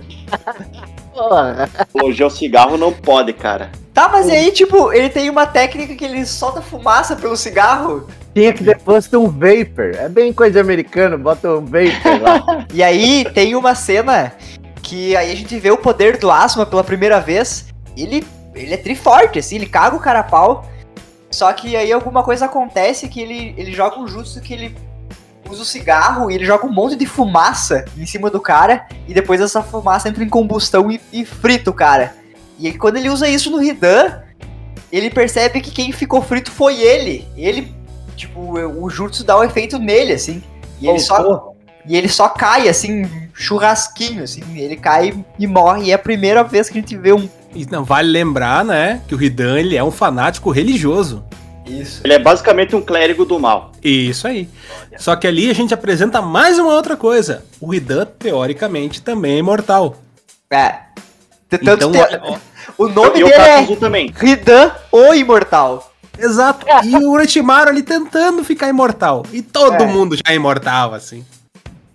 [1.13, 1.69] Porra.
[1.77, 3.71] Apologia ao cigarro não pode, cara.
[3.99, 8.07] Tá, mas e aí, tipo, ele tem uma técnica que ele solta fumaça pelo cigarro.
[8.33, 9.93] Tinha que depois ter um vapor.
[9.93, 12.65] É bem coisa de americano, bota um vapor lá.
[12.73, 14.31] E aí tem uma cena
[14.81, 17.65] que aí a gente vê o poder do asma pela primeira vez.
[17.97, 18.25] Ele,
[18.55, 20.65] ele é triforte, assim, ele caga o cara a pau.
[21.29, 24.77] Só que aí alguma coisa acontece que ele, ele joga um jutsu que ele
[25.49, 28.87] usa o cigarro e ele joga um monte de fumaça em cima do cara.
[29.09, 32.17] E depois essa fumaça entra em combustão e, e frita o cara.
[32.59, 34.21] E aí quando ele usa isso no Hidan,
[34.91, 37.25] ele percebe que quem ficou frito foi ele.
[37.37, 37.73] Ele,
[38.15, 40.43] tipo, o jutsu dá um efeito nele, assim.
[40.81, 41.53] E ele só,
[41.85, 44.43] e ele só cai, assim, churrasquinho, assim.
[44.55, 45.85] Ele cai e morre.
[45.85, 47.29] E é a primeira vez que a gente vê um.
[47.55, 51.23] E não, vale lembrar, né, que o Hidan ele é um fanático religioso.
[51.65, 52.01] Isso.
[52.03, 53.71] Ele é basicamente um clérigo do mal.
[53.83, 54.49] Isso aí.
[54.97, 57.45] Só que ali a gente apresenta mais uma outra coisa.
[57.61, 59.95] O Hidan, teoricamente, também é imortal.
[60.51, 60.79] É.
[61.49, 62.21] Tanto Então, olha,
[62.77, 64.13] o nome e dele é também.
[64.21, 65.91] Hidan, o Imortal.
[66.17, 66.65] exato.
[66.83, 69.25] E o Orochimaru ali tentando ficar imortal.
[69.31, 69.85] E todo É.
[69.87, 71.25] mundo já é imortal, assim.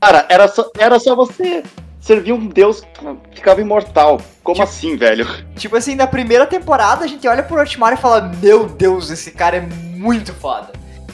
[0.00, 1.62] Cara, era só, era só você
[2.00, 4.20] servir um deus que ficava imortal.
[4.42, 5.26] Como Tipo- assim, velho?
[5.56, 9.30] Tipo assim, na primeira temporada a gente olha pro Orochimaru e fala: Meu Deus, esse
[9.30, 10.70] cara é muito foda.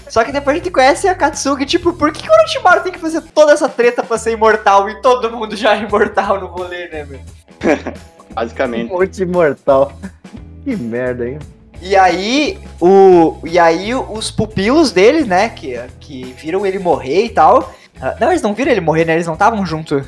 [0.09, 2.93] Só que depois a gente conhece a Katsuki, tipo, por que, que o Orochimaru tem
[2.93, 6.47] que fazer toda essa treta pra ser imortal e todo mundo já é imortal no
[6.49, 7.21] rolê, né, meu?
[8.35, 8.91] Basicamente.
[8.91, 9.93] monte imortal.
[10.63, 11.39] Que merda, hein?
[11.81, 13.37] E aí, o.
[13.45, 17.73] E aí os pupilos dele, né, que, que viram ele morrer e tal.
[17.99, 19.15] ah, Não, eles não viram ele morrer, né?
[19.15, 20.05] Eles não estavam junto.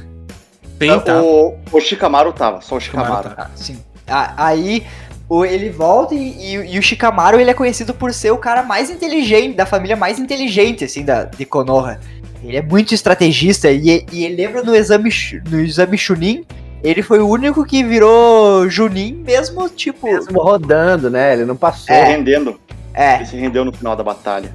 [0.78, 1.22] Sim, tá.
[1.22, 3.34] O, o Shikamaru tava, só o Shikamaru Shikamaru.
[3.36, 3.44] tá.
[3.44, 3.78] Ah, sim.
[4.06, 4.84] Ah, aí
[5.26, 6.18] o, ele volta e,
[6.54, 9.96] e- e o Shikamaru ele é conhecido por ser o cara mais inteligente, da família
[9.96, 11.98] mais inteligente, assim, da, de Konoha.
[12.44, 15.08] Ele é muito estrategista e, e ele lembra no exame,
[15.48, 16.44] no exame Chunin,
[16.82, 20.06] ele foi o único que virou Junin mesmo, tipo...
[20.06, 21.32] Mesmo rodando, né?
[21.34, 21.86] Ele não passou.
[21.86, 22.58] Se É, rendendo.
[22.94, 24.54] É, Ele se rendeu no final da batalha.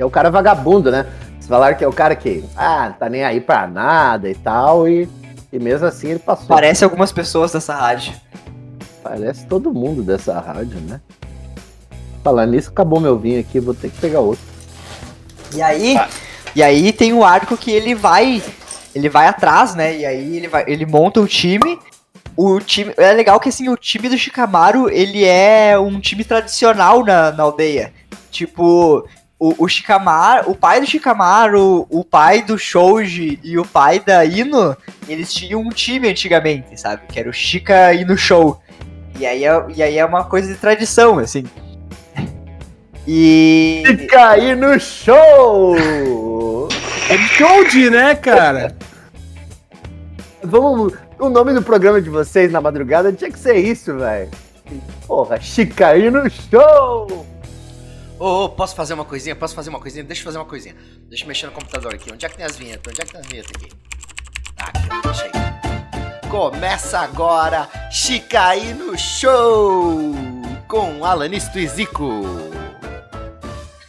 [0.00, 1.06] o cara vagabundo, né?
[1.32, 4.88] Vocês falaram que é o cara que, ah, tá nem aí pra nada e tal,
[4.88, 5.08] e,
[5.52, 6.46] e mesmo assim ele passou.
[6.46, 8.12] parece algumas pessoas dessa rádio.
[9.02, 11.00] Parece todo mundo dessa rádio, né?
[12.24, 14.42] Falando nisso, acabou meu vinho aqui, vou ter que pegar outro.
[15.54, 16.08] E aí, Ah.
[16.56, 18.42] e aí tem um arco que ele vai,
[18.96, 19.94] ele vai atrás, né?
[19.94, 21.78] E aí ele vai, ele monta o time.
[22.34, 27.04] O time é legal que assim o time do Shikamaru ele é um time tradicional
[27.04, 27.92] na, na aldeia.
[28.30, 29.06] Tipo
[29.38, 34.24] o, o Shikamaru, o pai do Shikamaru, o pai do Shoji e o pai da
[34.24, 34.74] Ino,
[35.06, 37.02] eles tinham um time antigamente, sabe?
[37.06, 38.62] Que era o Shika Ino Show.
[39.18, 41.44] E aí é, e aí é uma coisa de tradição, assim.
[43.08, 45.76] E E cair no show!
[47.08, 48.74] É Gold, né, cara?
[50.46, 50.94] Vamos.
[51.18, 54.30] O nome do programa de vocês na madrugada tinha que ser isso, velho.
[55.06, 57.26] Porra, Chicaí no show!
[58.18, 59.34] Ô, ô, posso fazer uma coisinha?
[59.34, 60.04] Posso fazer uma coisinha?
[60.04, 60.76] Deixa eu fazer uma coisinha.
[61.08, 62.12] Deixa eu mexer no computador aqui.
[62.12, 62.92] Onde é que tem as vinhetas?
[62.92, 63.68] Onde é que tem as vinhetas aqui?
[64.58, 66.30] Aqui, ó, deixa aí.
[66.30, 70.14] Começa agora Chicaí no Show
[70.68, 72.22] com Alanisto e Zico.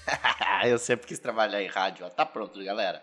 [0.65, 2.05] eu sempre quis trabalhar em rádio.
[2.05, 2.09] Ó.
[2.09, 3.01] Tá pronto, galera.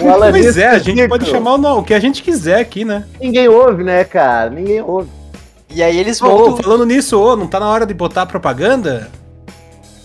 [0.00, 2.60] Com Alan Pois é, a gente pode chamar o, nome, o que a gente quiser
[2.60, 3.04] aqui, né?
[3.20, 4.50] Ninguém ouve, né, cara?
[4.50, 5.08] Ninguém ouve.
[5.70, 6.56] E aí eles Ô, voltam.
[6.58, 9.10] falando nisso, ô, não tá na hora de botar propaganda?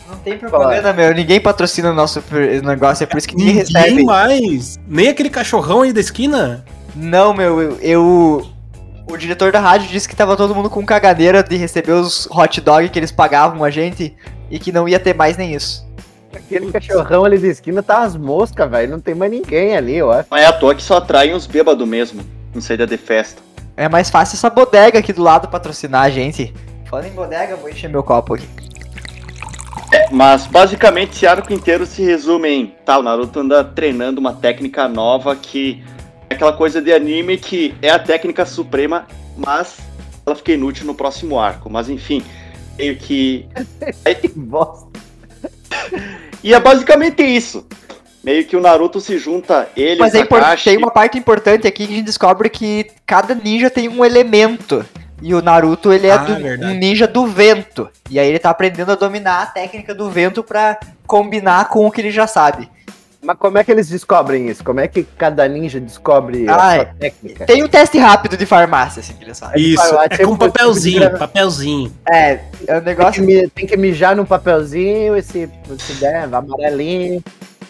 [0.10, 1.14] Não tem propaganda, meu.
[1.14, 2.22] Ninguém patrocina o nosso
[2.64, 4.04] negócio, é por isso que ninguém Ninguém recebe.
[4.04, 4.78] mais.
[4.88, 6.66] Nem aquele cachorrão aí da esquina?
[6.96, 8.46] Não, meu, eu, eu-
[9.10, 12.62] O diretor da rádio disse que tava todo mundo com cagadeira de receber os hot
[12.62, 14.14] dog que eles pagavam a gente
[14.52, 15.86] e que não ia ter mais nem isso.
[16.34, 18.92] Aquele cachorrão ali da esquina tá as moscas, velho.
[18.92, 20.28] Não tem mais ninguém ali, eu acho.
[20.32, 22.24] Não é à toa que só atraem os bêbados mesmo,
[22.56, 23.42] em saída de festa.
[23.76, 26.54] É mais fácil essa bodega aqui do lado patrocinar a gente.
[26.86, 28.48] Falando em bodega, vou encher meu copo aqui.
[30.12, 34.88] Mas basicamente esse arco inteiro se resume em tá, o Naruto anda treinando uma técnica
[34.88, 35.84] nova que
[36.30, 39.78] é aquela coisa de anime que é a técnica suprema, mas
[40.26, 41.70] ela fica inútil no próximo arco.
[41.70, 42.24] Mas enfim,
[42.78, 43.48] meio que.
[44.22, 44.93] Que bosta.
[46.44, 47.66] E é basicamente isso.
[48.24, 51.18] Meio que o Naruto se junta, ele, Mas o é impor- Kakashi, tem uma parte
[51.18, 54.86] importante aqui que a gente descobre que cada ninja tem um elemento.
[55.22, 57.90] E o Naruto, ele é Ah, do- um ninja do vento.
[58.10, 60.78] E aí ele tá aprendendo a dominar a técnica do vento pra
[61.08, 62.70] combinar com o que ele já sabe.
[63.24, 64.64] Mas como é que eles descobrem isso?
[64.64, 67.46] Como é que cada ninja descobre a Ai, sua técnica?
[67.46, 69.62] Tem um teste rápido de farmácia, assim, que eles fazem.
[69.62, 71.94] Isso, é tipo, com papelzinho, tipo de- papelzinho.
[72.12, 75.50] É, é um Tem que, negócio tem que mijar num papelzinho, esse,
[75.80, 77.24] se der, amarelinho.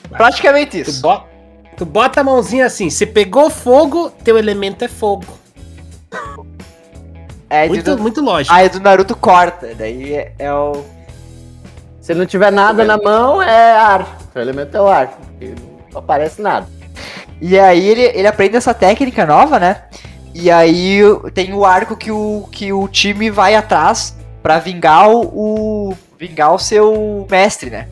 [0.09, 1.01] praticamente Tu, isso.
[1.01, 1.23] bo-
[1.77, 5.25] tu bota a mãozinha assim, se pegou fogo, teu elemento é fogo.
[7.49, 8.01] É, Muito, do...
[8.01, 8.55] muito lógico.
[8.55, 10.83] Ah, é do Naruto corta, daí é, é o...
[12.01, 14.17] Se não tiver nada na mão, é ar.
[14.35, 15.17] O elemento é o ar.
[15.91, 16.67] Não aparece nada.
[17.41, 19.83] E aí ele, ele aprende essa técnica nova, né?
[20.33, 20.99] E aí
[21.33, 26.53] tem o arco que o, que o time vai atrás pra vingar o, o- vingar
[26.53, 27.87] o seu mestre, né?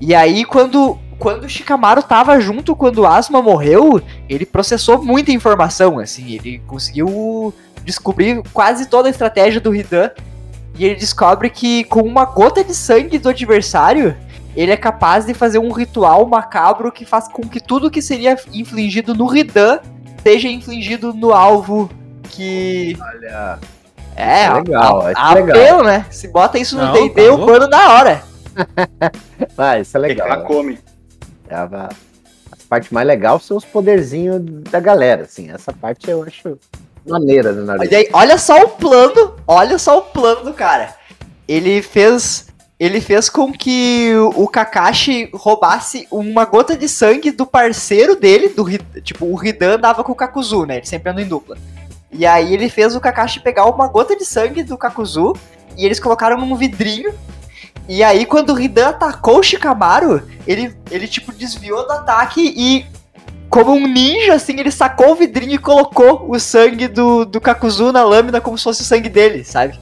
[0.00, 5.30] E aí quando quando o Shikamaru tava junto quando o Asuma morreu, ele processou muita
[5.30, 10.10] informação, assim, ele conseguiu descobrir quase toda a estratégia do Hidan.
[10.76, 14.16] E ele descobre que com uma gota de sangue do adversário,
[14.56, 18.36] ele é capaz de fazer um ritual macabro que faz com que tudo que seria
[18.52, 19.80] infligido no Hidan
[20.22, 21.90] seja infligido no alvo
[22.30, 22.96] que.
[23.00, 23.58] Olha.
[24.16, 25.56] É, Legal, a, acho a, legal.
[25.56, 26.06] apelo, né?
[26.08, 28.22] Se bota isso no D&D, tá o bano na hora.
[29.56, 30.44] Vai, isso é legal.
[30.44, 30.78] come.
[31.48, 34.40] É a, a parte mais legal são os poderzinhos
[34.70, 35.50] da galera, assim.
[35.50, 36.56] Essa parte eu acho
[37.06, 37.88] maneira do Naruto.
[38.12, 40.94] Olha só o plano, olha só o plano do cara.
[41.46, 42.46] Ele fez,
[42.78, 48.64] ele fez com que o Kakashi roubasse uma gota de sangue do parceiro dele, do
[49.00, 50.78] tipo, o Hidan andava com o Kakuzu, né?
[50.78, 51.56] Ele sempre anda em dupla.
[52.10, 55.34] E aí ele fez o Kakashi pegar uma gota de sangue do Kakuzu
[55.76, 57.14] e eles colocaram num vidrinho.
[57.88, 62.86] E aí quando o Hidan atacou o Shikamaru, ele ele tipo desviou do ataque e
[63.48, 67.92] como um ninja, assim, ele sacou o vidrinho e colocou o sangue do, do Kakuzu
[67.92, 69.78] na lâmina como se fosse o sangue dele, sabe?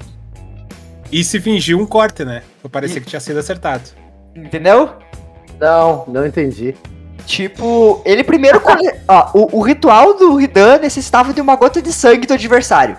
[1.12, 2.42] E se fingiu um corte, né?
[2.62, 3.82] Pra parecer que tinha sido acertado.
[4.34, 4.90] Entendeu?
[5.60, 6.74] Não, não entendi.
[7.26, 8.60] Tipo, ele primeiro.
[8.60, 12.96] cole- Ó, o, o ritual do Hidan necessitava de uma gota de sangue do adversário.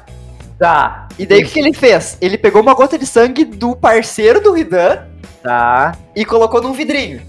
[0.59, 2.17] Tá, E daí o que, que ele fez?
[2.21, 4.99] Ele pegou uma gota de sangue do parceiro do Hidan
[5.41, 7.21] tá, e colocou num vidrinho.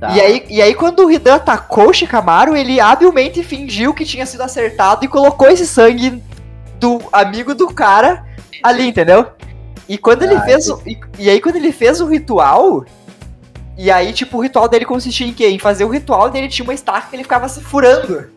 [0.00, 0.08] tá.
[0.16, 4.26] E, aí, e aí, quando o Hidan atacou o Shikamaru, ele habilmente fingiu que tinha
[4.26, 6.20] sido acertado e colocou esse sangue
[6.80, 8.24] do amigo do cara
[8.62, 9.26] ali, entendeu?
[9.88, 12.84] E quando ele Ah, fez o, e, e aí quando ele fez o ritual,
[13.76, 15.48] e aí tipo o ritual dele consistia em quê?
[15.48, 18.30] Em fazer o ritual dele tinha uma estaca que ele ficava se furando.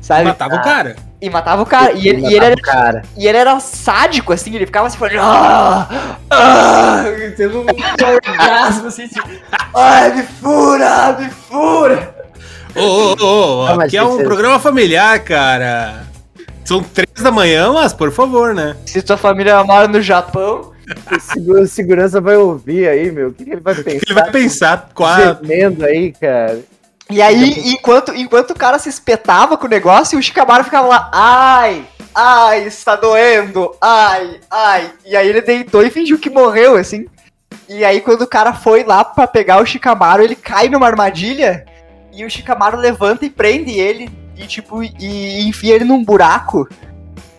[0.00, 0.24] Sabe?
[0.24, 0.96] Matava o cara.
[1.20, 1.92] E matava o cara.
[1.92, 3.02] E ele, e ele Matava era, o cara.
[3.16, 5.20] e ele era sádico, assim, ele ficava se furando.
[5.22, 7.04] Ah, ah,
[7.36, 9.28] tendo um orgasmo assim, tipo,
[9.74, 12.14] ai, me fura, me fura.
[12.74, 16.06] Ô, ô, ô, Ah, aqui é um ser- programa familiar, cara.
[16.64, 18.76] São três da manhã, mas por favor, né?
[18.86, 20.72] Se tua família mora no Japão.
[21.10, 23.28] O segura- o segurança vai ouvir aí, meu.
[23.28, 23.90] O que, que ele vai pensar?
[24.06, 25.46] Ele vai pensar quatro.
[25.46, 26.60] Gemendo aí, cara.
[27.08, 31.10] E aí, enquanto, enquanto o cara se espetava com o negócio, o Shikamaru ficava lá,
[31.12, 31.84] ai,
[32.14, 34.90] ai, está doendo, ai, ai.
[35.04, 37.06] E aí ele deitou e fingiu que morreu, assim.
[37.68, 41.64] E aí quando o cara foi lá pra pegar o Shikamaru, ele cai numa armadilha
[42.12, 44.08] e o Shikamaru levanta e prende ele
[44.42, 46.68] e tipo, e enfia ele num buraco.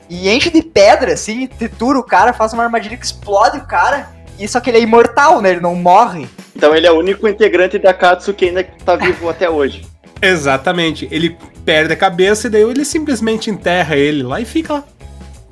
[0.10, 4.10] E enche de pedra, assim, tritura o cara, faz uma armadilha que explode o cara.
[4.38, 5.52] E só que ele é imortal, né?
[5.52, 6.28] Ele não morre.
[6.56, 9.86] Então ele é o único integrante da Katsu que ainda tá vivo até hoje.
[10.22, 11.08] Exatamente.
[11.12, 14.84] Ele perde a cabeça e daí ele simplesmente enterra ele lá e fica lá.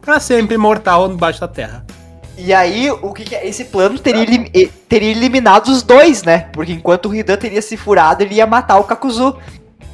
[0.01, 1.85] Pra sempre imortal embaixo da terra.
[2.37, 3.45] E aí, o que, que é?
[3.47, 4.49] Esse plano teria, elim-
[4.87, 6.47] teria eliminado os dois, né?
[6.53, 9.35] Porque enquanto o Hidan teria se furado, ele ia matar o Kakuzu.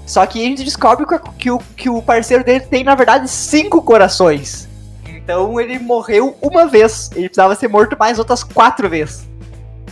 [0.06, 2.96] Só que a gente descobre que, o- que o, que o parceiro dele tem, na
[2.96, 4.68] verdade, cinco corações.
[5.08, 7.10] Então ele morreu uma vez.
[7.16, 9.28] Ele precisava ser morto mais outras quatro vezes.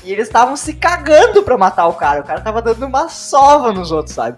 [0.03, 2.21] E eles estavam se cagando pra matar o cara.
[2.21, 4.37] O cara tava dando uma sova nos outros, sabe?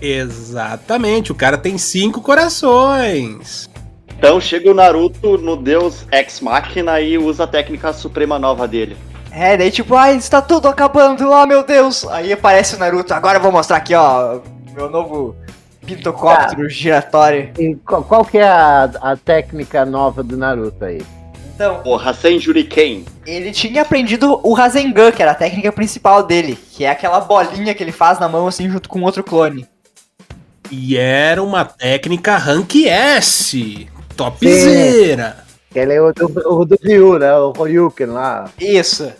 [0.00, 1.32] Exatamente.
[1.32, 3.68] O cara tem cinco corações.
[4.18, 8.96] Então chega o Naruto no Deus Ex Machina e usa a técnica suprema nova dele.
[9.30, 12.06] É, daí tipo, ai, está tudo acabando, oh meu Deus.
[12.08, 14.38] Aí aparece o Naruto, agora eu vou mostrar aqui, ó,
[14.76, 15.34] meu novo
[15.84, 17.50] pintocóptero giratório.
[17.58, 21.00] E qual, qual que é a, a técnica nova do Naruto aí?
[21.54, 23.06] Então, O Rasen Juriken.
[23.24, 27.74] ele tinha aprendido o Rasengan, que era a técnica principal dele, que é aquela bolinha
[27.74, 29.66] que ele faz na mão assim junto com outro clone.
[30.70, 33.88] E era uma técnica rank S.
[34.14, 35.38] Topzera.
[35.70, 37.32] Que ele é o do, o do Ryu, né?
[37.34, 38.50] O Ryuken lá.
[38.60, 39.10] Isso.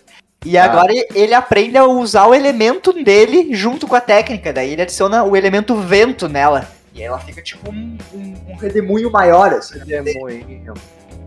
[0.46, 4.82] E agora ele aprende a usar o elemento dele junto com a técnica, daí ele
[4.82, 6.68] adiciona o elemento vento nela.
[6.94, 9.80] E ela fica tipo um, um, um redemoinho maior, assim.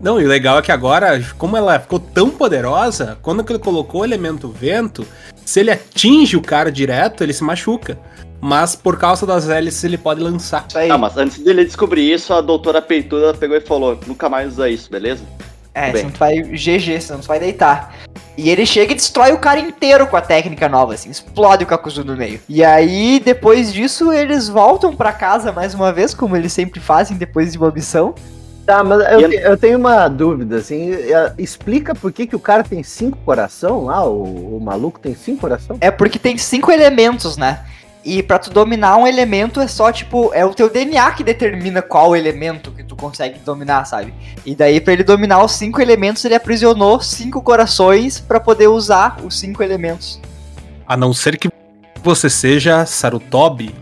[0.00, 3.58] Não, e o legal é que agora, como ela ficou tão poderosa, quando que ele
[3.58, 5.06] colocou o elemento vento,
[5.44, 7.98] se ele atinge o cara direto, ele se machuca.
[8.40, 10.64] mas por causa das hélices ele pode lançar.
[10.66, 10.90] Isso aí.
[10.90, 14.70] Ah, mas antes dele descobrir isso, a doutora Peituda pegou e falou: nunca mais usa
[14.70, 15.22] isso, beleza?
[15.74, 16.00] É, Bem.
[16.00, 17.94] senão tu vai GG, senão tu vai deitar.
[18.36, 21.66] E ele chega e destrói o cara inteiro com a técnica nova, assim, explode o
[21.66, 22.40] Kakuzu no meio.
[22.48, 27.16] E aí, depois disso, eles voltam pra casa mais uma vez, como eles sempre fazem
[27.16, 28.14] depois de uma missão.
[28.64, 30.92] Tá, mas eu, E- te- eu tenho uma dúvida, assim.
[30.92, 35.14] é, Explica por que, que o cara tem cinco coração lá, o, o maluco tem
[35.14, 35.76] cinco coração?
[35.80, 37.60] É porque tem cinco elementos, né?
[38.02, 41.82] E pra tu dominar um elemento é só, tipo, é o teu DNA que determina
[41.82, 44.14] qual elemento que tu consegue dominar, sabe?
[44.46, 49.18] E daí, pra ele dominar os cinco elementos, ele aprisionou cinco corações pra poder usar
[49.22, 50.18] os cinco elementos.
[50.86, 51.50] A não ser que
[52.02, 53.74] você seja Sarutobi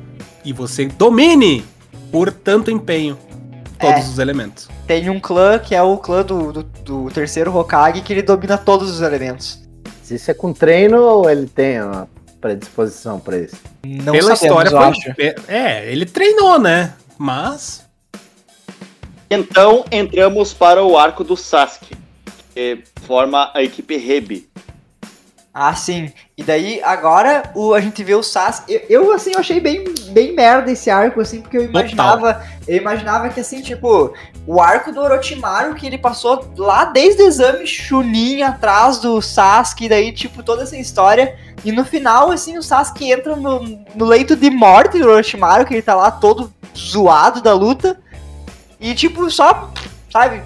[0.45, 1.64] e você domine
[2.11, 3.16] por tanto empenho
[3.79, 4.09] todos É.
[4.09, 4.69] os elementos.
[4.87, 8.59] Tem um clã que é o clã do, do, do terceiro Hokage que ele domina
[8.59, 9.62] todos os elementos.
[10.03, 12.09] Se isso é com treino ou ele tem uma
[12.41, 13.57] predisposição pra isso?
[13.84, 15.51] Não Pela sabemos, história, eu foi- acho.
[15.51, 16.95] é, ele treinou, né?
[17.18, 17.86] Mas
[19.30, 21.95] Então entramos para o arco do Sasuke,
[22.55, 24.49] que forma a equipe Rebe.
[25.53, 26.12] Ah, sim.
[26.36, 28.72] E daí, agora, o, a gente vê o Sasuke.
[28.89, 32.43] Eu, eu, assim, eu achei bem, bem merda esse arco, assim, porque eu imaginava.
[32.66, 34.14] Eu imaginava que, assim, tipo,
[34.49, 39.90] o arco do Orochimaru, que ele passou lá desde o exame Chunin atrás do Sasuke,
[39.90, 41.36] daí, tipo, toda essa história.
[41.62, 43.61] E no final, assim, o Sasuke entra no,
[43.94, 48.01] no leito de morte do Orochimaru, que ele tá lá todo zoado da luta.
[48.80, 49.70] E, tipo, só,
[50.11, 50.40] sabe,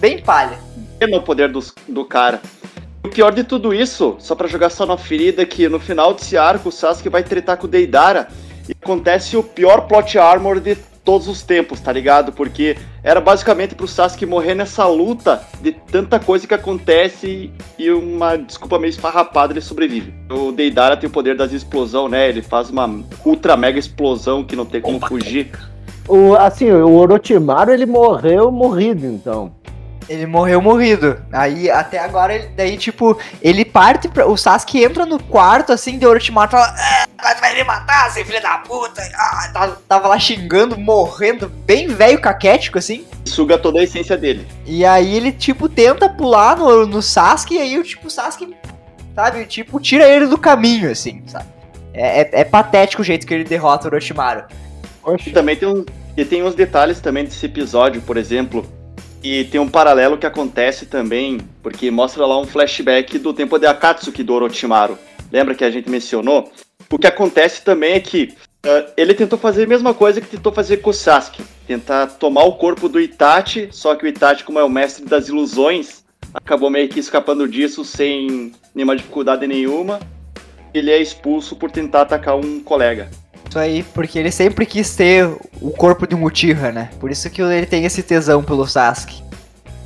[0.00, 0.58] bem palha.
[1.08, 2.42] no poder dos- do cara.
[3.04, 6.14] O pior de tudo isso, só pra jogar só na ferida, é que no final
[6.14, 8.26] desse arco o Sasuke vai tretar com o Deidara
[8.68, 12.32] e acontece o pior plot armor de todos os tempos, tá ligado?
[12.32, 18.36] Porque era basicamente pro Sasuke morrer nessa luta de tanta coisa que acontece e uma
[18.36, 20.14] desculpa meio esfarrapada ele sobrevive.
[20.30, 22.28] O Deidara tem o poder das explosão, né?
[22.28, 25.50] Ele faz uma ultra mega explosão que não tem como fugir.
[26.08, 29.52] O, assim, o Orochimaru, ele morreu morrido, então.
[30.08, 31.18] Ele morreu morrido.
[31.32, 35.98] Aí até agora, ele- daí tipo, ele parte pra, O Sasuke entra no quarto assim,
[35.98, 36.74] de Orochimaru fala.
[37.18, 39.02] Ah, vai me matar, seu filho da puta.
[39.14, 43.04] Ah, tava, tava lá xingando, morrendo, bem velho caquético assim.
[43.24, 44.46] Suga toda a essência dele.
[44.66, 48.54] E aí ele, tipo, tenta pular no, no Sasuke, e aí o tipo, Sasuke,
[49.14, 51.46] sabe, tipo, tira ele do caminho, assim, sabe?
[51.94, 54.44] É, é, é patético o jeito que ele derrota o Orochimaru.
[55.26, 55.84] E também tem, um,
[56.16, 58.66] e tem uns detalhes também desse episódio, por exemplo,
[59.24, 63.66] e tem um paralelo que acontece também, porque mostra lá um flashback do tempo de
[63.66, 64.98] Akatsuki do Orochimaru.
[65.32, 66.52] Lembra que a gente mencionou?
[66.92, 70.52] O que acontece também é que ah, ele tentou fazer a mesma coisa que tentou
[70.52, 71.42] fazer com o Sasuke.
[71.66, 75.28] Tentar tomar o corpo do Itachi, só que o Itachi, como é o mestre das
[75.28, 76.04] ilusões,
[76.34, 80.00] acabou meio que escapando disso sem nenhuma dificuldade nenhuma.
[80.74, 83.08] Ele é expulso por tentar atacar um colega.
[83.48, 85.26] Isso aí, porque ele sempre quis ter
[85.60, 86.90] o corpo de um Uchiha, né?
[86.98, 89.22] Por isso que ele tem esse tesão pelo Sasuke.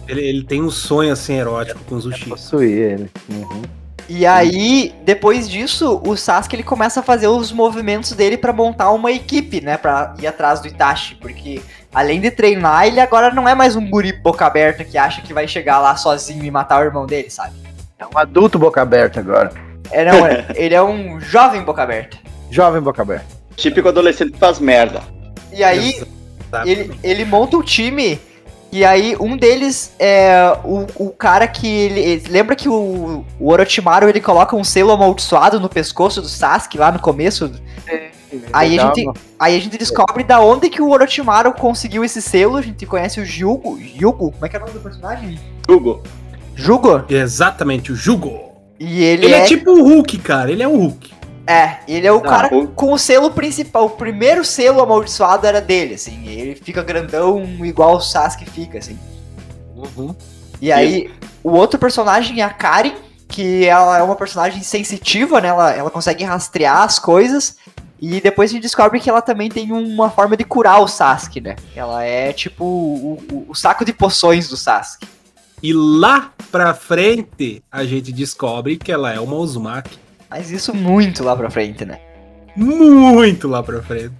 [0.09, 2.29] ele, ele tem um sonho assim erótico com os Uchiha.
[2.29, 3.11] Possuir ele.
[3.29, 3.63] Uhum.
[4.09, 8.91] E aí, depois disso, o Sasuke ele começa a fazer os movimentos dele pra montar
[8.91, 11.61] uma equipe, né, Pra ir atrás do Itachi, porque
[11.93, 15.35] além de treinar, ele agora não é mais um guri boca aberta que acha que
[15.35, 17.53] vai chegar lá sozinho e matar o irmão dele, sabe?
[17.99, 19.53] É um adulto boca aberta agora.
[19.91, 22.17] É, não, é, ele é um jovem boca aberta.
[22.51, 23.38] Jovem boca aberta.
[23.59, 25.03] Típico adolescente que faz merda.
[25.53, 26.01] E aí,
[26.65, 28.21] ele, ele monta o time
[28.71, 34.09] e aí um deles é o, o cara que ele, lembra que o, o Orochimaru
[34.09, 37.51] ele coloca um selo amaldiçoado no pescoço do Sasuke lá no começo.
[38.53, 42.59] Aí a gente aí a gente descobre da onde que o Orochimaru conseguiu esse selo.
[42.59, 45.39] A gente conhece o Jugo, Jugo, como é que é o nome do personagem?
[45.69, 46.03] Hugo,
[46.55, 47.05] Jugo.
[47.09, 48.53] Exatamente, o Jugo.
[48.79, 50.53] E ele, Ele é, é tipo o Hulk, cara.
[50.53, 51.18] Ele é o Hulk.
[51.49, 53.87] É, ele é o cara o- com o selo principal.
[53.87, 56.27] O primeiro selo amaldiçoado era dele, assim.
[56.29, 58.99] Ele fica grandão igual o Sasuke fica, assim.
[60.61, 61.11] E aí,
[61.43, 62.93] o outro personagem é a Karen,
[63.29, 65.49] que ela é uma personagem sensitiva, né?
[65.49, 67.57] Ela, ela consegue rastrear as coisas.
[68.01, 71.41] E depois a gente descobre que ela também tem uma forma de curar o Sasuke,
[71.41, 71.57] né?
[71.75, 75.07] Ela é tipo o, o- o saco de poções do Sasuke.
[75.63, 79.99] E lá pra frente, a gente descobre que ela é uma Uzumaki.
[80.31, 81.99] Mas isso muito lá pra frente, né?
[82.57, 84.13] Muito lá pra frente.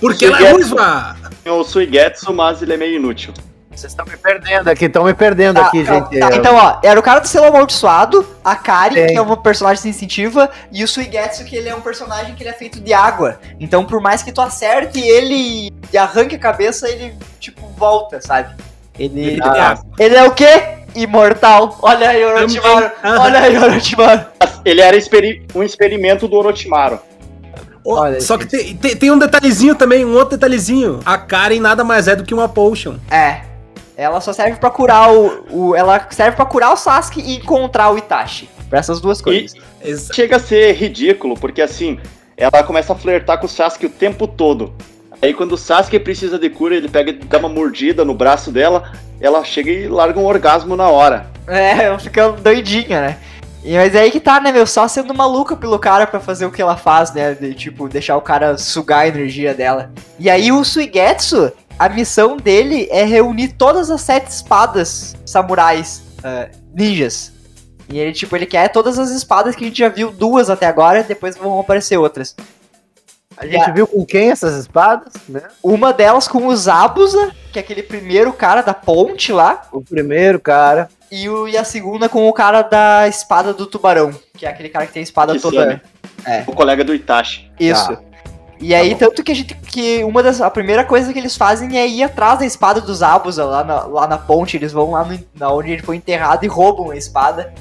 [0.00, 0.74] Porque ela é Suigetsu.
[0.76, 1.16] ruiva!
[1.42, 3.32] tem o Suigetsu, mas ele é meio inútil.
[3.70, 6.18] Vocês estão me perdendo aqui, estão me perdendo Tá, aqui, tá, gente.
[6.20, 9.06] tá, então, ó, era o cara do selo amaldiçoado, a Kari, Tem.
[9.08, 12.50] que é uma personagem sensitiva, e o Suigetsu, que ele é um personagem que ele
[12.50, 13.40] é feito de água.
[13.58, 18.54] Então, por mais que tu acerte ele e arranque a cabeça, ele, tipo, volta, sabe?
[18.96, 20.73] Ele, Ah, ele é o quê?
[20.94, 21.78] Imortal.
[21.82, 22.90] Olha aí, Orochimaru.
[23.20, 24.24] Olha aí, Orochimaru.
[24.64, 26.98] Ele era experi- um experimento do Orochimaru.
[27.84, 31.00] Ô, Olha, só que tem, tem, tem um detalhezinho também, um outro detalhezinho.
[31.04, 32.94] A Karen nada mais é do que uma potion.
[33.10, 33.42] É.
[33.96, 35.76] Ela só serve pra curar o, o.
[35.76, 38.48] Ela serve pra curar o Sasuke e encontrar o Itachi.
[38.70, 39.54] Pra essas duas coisas.
[39.82, 42.00] Exa- Chega a ser ridículo, porque assim,
[42.36, 44.72] ela começa a flertar com o Sasuke o tempo todo.
[45.24, 48.52] Aí quando o Sasuke precisa de cura, ele pega e dá uma mordida no braço
[48.52, 51.30] dela, ela chega e larga um orgasmo na hora.
[51.46, 53.18] É, fica doidinha, né?
[53.64, 54.66] E, mas é aí que tá, né, meu?
[54.66, 57.32] Só sendo maluca pelo cara pra fazer o que ela faz, né?
[57.32, 59.90] De, tipo, deixar o cara sugar a energia dela.
[60.18, 66.48] E aí o Suigetsu, a missão dele é reunir todas as sete espadas samurais ah,
[66.74, 67.32] ninjas.
[67.88, 70.66] E ele, tipo, ele quer todas as espadas que a gente já viu, duas até
[70.66, 72.36] agora, depois vão aparecer outras.
[73.36, 75.42] A gente viu com quem essas espadas, né?
[75.62, 79.62] Uma delas com o Zabuza, que é aquele primeiro cara da ponte lá.
[79.72, 80.88] O primeiro cara.
[81.10, 84.68] E, o, e a segunda com o cara da espada do tubarão, que é aquele
[84.68, 85.56] cara que tem a espada Kisame.
[85.56, 85.82] toda.
[86.46, 87.50] O colega do Itachi.
[87.58, 87.94] Isso.
[87.94, 88.00] Tá.
[88.60, 89.54] E aí, tanto que a gente.
[89.54, 90.40] que uma das.
[90.40, 93.82] A primeira coisa que eles fazem é ir atrás da espada dos Abusa lá na,
[93.84, 94.56] lá na ponte.
[94.56, 97.52] Eles vão lá no, na onde ele foi enterrado e roubam a espada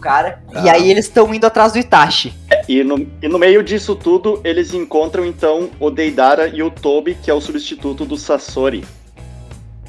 [0.00, 0.42] cara.
[0.64, 0.72] E Ah.
[0.72, 2.32] aí eles estão indo atrás do Itachi.
[2.68, 7.14] E no, e no meio disso tudo, eles encontram então o Deidara e o Tobi,
[7.14, 8.84] que é o substituto do Sasori.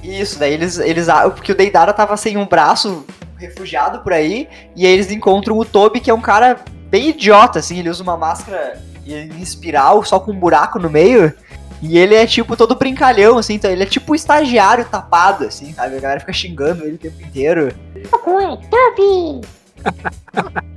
[0.04, 0.78] Isso, daí eles.
[0.80, 3.06] eles porque o Deidara tava sem um braço,
[3.38, 4.48] refugiado por aí.
[4.76, 6.60] E aí eles encontram o Tobi, que é um cara
[6.90, 7.78] bem idiota, assim.
[7.80, 11.32] Ele usa uma máscara em espiral, só com um buraco no meio.
[11.84, 15.74] E ele é tipo todo brincalhão, assim, então ele é tipo um estagiário tapado, assim,
[15.74, 15.98] sabe?
[15.98, 17.74] A galera fica xingando ele o tempo inteiro.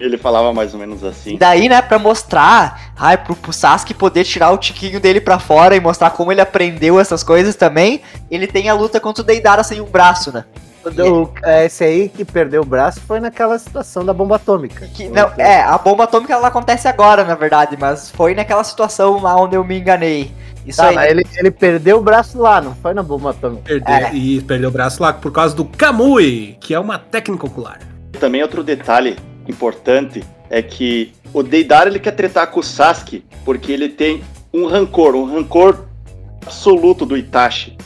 [0.00, 1.36] Ele falava mais ou menos E assim.
[1.36, 5.74] daí, né, pra mostrar, ai, pro, pro Sasuke poder tirar o tiquinho dele pra fora
[5.74, 8.00] e mostrar como ele aprendeu essas coisas também,
[8.30, 10.44] ele tem a luta contra o Deidara sem um braço, né?
[10.86, 14.86] O, é, esse aí que perdeu o braço foi naquela situação da bomba atômica.
[14.94, 19.20] Que, não, é, a bomba atômica ela acontece agora, na verdade, mas foi naquela situação
[19.20, 20.32] lá onde eu me enganei.
[20.64, 21.10] Isso Tá, aí.
[21.10, 23.62] ele, ele perdeu o braço lá, não foi na bomba atômica.
[23.64, 24.14] Perdeu, É.
[24.14, 27.80] E perdeu o braço lá por causa do Kamui, que é uma técnica ocular.
[28.18, 29.16] Também outro detalhe
[29.46, 34.66] importante é que o Deidara ele quer tretar com o Sasuke porque ele tem um
[34.66, 35.86] rancor, um rancor
[36.44, 37.76] absoluto do Itachi.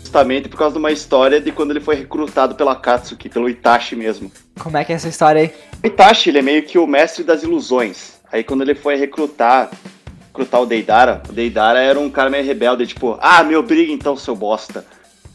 [0.00, 3.96] Justamente por causa de uma história de quando ele foi recrutado pela Katsuki, pelo Itachi
[3.96, 4.30] mesmo.
[4.58, 5.52] Como é que é essa história aí?
[5.82, 8.20] O Itachi, ele é meio que o mestre das ilusões.
[8.30, 9.70] Aí quando ele foi recrutar,
[10.28, 14.16] recrutar o Deidara, o Deidara era um cara meio rebelde, tipo, ah, me obriga então,
[14.16, 14.84] seu bosta.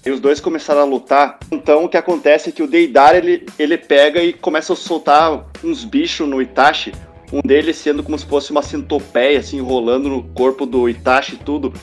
[0.05, 1.39] E os dois começaram a lutar.
[1.51, 5.45] Então o que acontece é que o Deidara, ele, ele pega e começa a soltar
[5.63, 6.93] uns bichos no Itachi.
[7.33, 11.37] Um deles sendo como se fosse uma centopeia, assim, enrolando no corpo do Itachi e
[11.39, 11.73] tudo.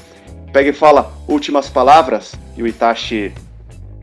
[0.52, 2.32] Pega e fala, últimas palavras.
[2.56, 3.32] E o Itachi,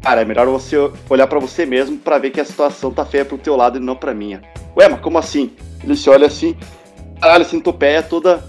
[0.02, 0.76] cara, é melhor você
[1.10, 3.82] olhar pra você mesmo pra ver que a situação tá feia pro teu lado e
[3.82, 4.42] não pra minha.
[4.76, 5.52] Ué, mas como assim?
[5.82, 6.58] Ele se olha assim,
[7.22, 8.44] caralho, a centopeia toda,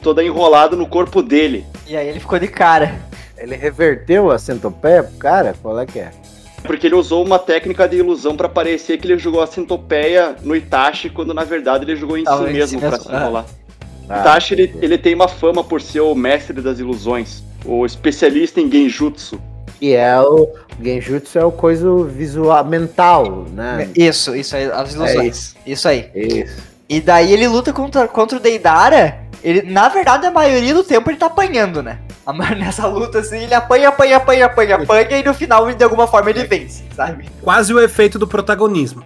[0.00, 1.66] toda enrolada no corpo dele.
[1.88, 3.07] E aí ele ficou de cara.
[3.38, 5.54] Ele reverteu a centopeia pro cara?
[5.62, 6.10] Qual é que é?
[6.62, 10.56] Porque ele usou uma técnica de ilusão pra parecer que ele jogou a centopeia no
[10.56, 13.16] Itachi, quando na verdade ele jogou em Tava si mesmo mesmo, se é.
[13.16, 13.46] enrolar.
[14.08, 18.60] Ah, Itachi, ele, ele tem uma fama por ser o mestre das ilusões, o especialista
[18.60, 19.40] em genjutsu.
[19.80, 20.48] E é o
[20.82, 23.88] Genjutsu é o coisa visual mental, né?
[23.96, 25.56] Isso, isso aí, as ilusões.
[25.66, 26.10] isso aí.
[26.14, 26.62] Isso.
[26.88, 29.27] E daí ele luta contra, contra o Deidara.
[29.42, 31.98] Ele, na verdade, a maioria do tempo ele tá apanhando, né?
[32.58, 36.30] Nessa luta, assim, ele apanha, apanha, apanha, apanha, apanha, e no final, de alguma forma,
[36.30, 37.28] ele vence, sabe?
[37.42, 39.04] Quase o efeito do protagonismo.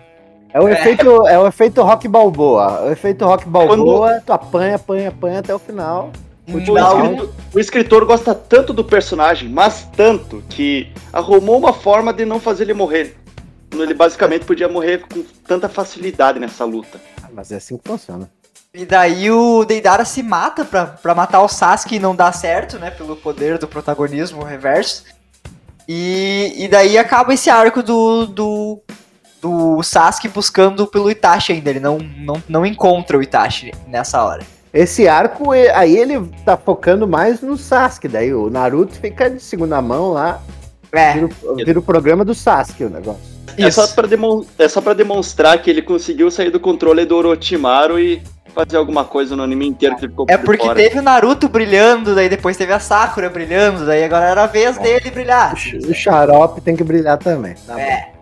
[0.53, 2.83] É o efeito, é o efeito rock balboa.
[2.83, 6.11] O efeito rock balboa, tu apanha, apanha, apanha até o final.
[6.47, 6.75] O Não.
[6.75, 7.15] round.
[7.15, 12.39] escritor, o escritor gosta tanto do personagem, mas tanto, que arrumou uma forma de não
[12.41, 13.17] fazer ele morrer.
[13.73, 17.01] Ele basicamente podia morrer com tanta facilidade nessa luta.
[17.23, 18.29] Ah, Mas é assim que funciona.
[18.75, 22.79] E daí o Deidara se mata pra, pra matar o Sasuke e não dá certo,
[22.79, 22.91] né?
[22.91, 25.05] Pelo poder do protagonismo reverso.
[25.87, 28.81] E, e daí acaba esse arco do, do,
[29.43, 31.69] do Sasuke buscando pelo Itachi ainda.
[31.69, 34.43] Ele não, não, não encontra o Itachi nessa hora.
[34.73, 38.09] Esse arco, aí ele tá focando mais no Sasuke.
[38.09, 40.41] Daí o Naruto fica de segunda mão lá.
[40.91, 43.32] É, Vira, o- vira o programa do Sasuke o negócio.
[43.57, 43.95] É só, isso.
[43.95, 48.23] pra demon- é só pra demonstrar que ele conseguiu sair do controle do Orochimaru e
[48.55, 50.75] fazer alguma coisa no anime inteiro que ele ficou É por porque fora.
[50.75, 54.77] teve o Naruto brilhando, daí depois teve a Sakura brilhando, daí agora era a vez
[54.79, 55.55] dele brilhar.
[55.55, 57.55] O xarope tem que brilhar também.
[57.67, 58.13] Tá É.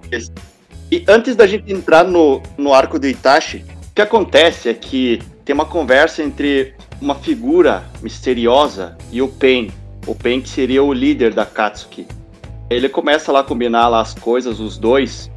[0.91, 5.21] E antes da gente entrar no, no arco do Itachi, o que acontece é que
[5.45, 9.71] tem uma conversa entre uma figura misteriosa e o Pain.
[10.07, 12.07] O Pain que seria o líder da Katsuki.
[12.71, 15.29] Ele começa lá a combinar lá as coisas, os dois,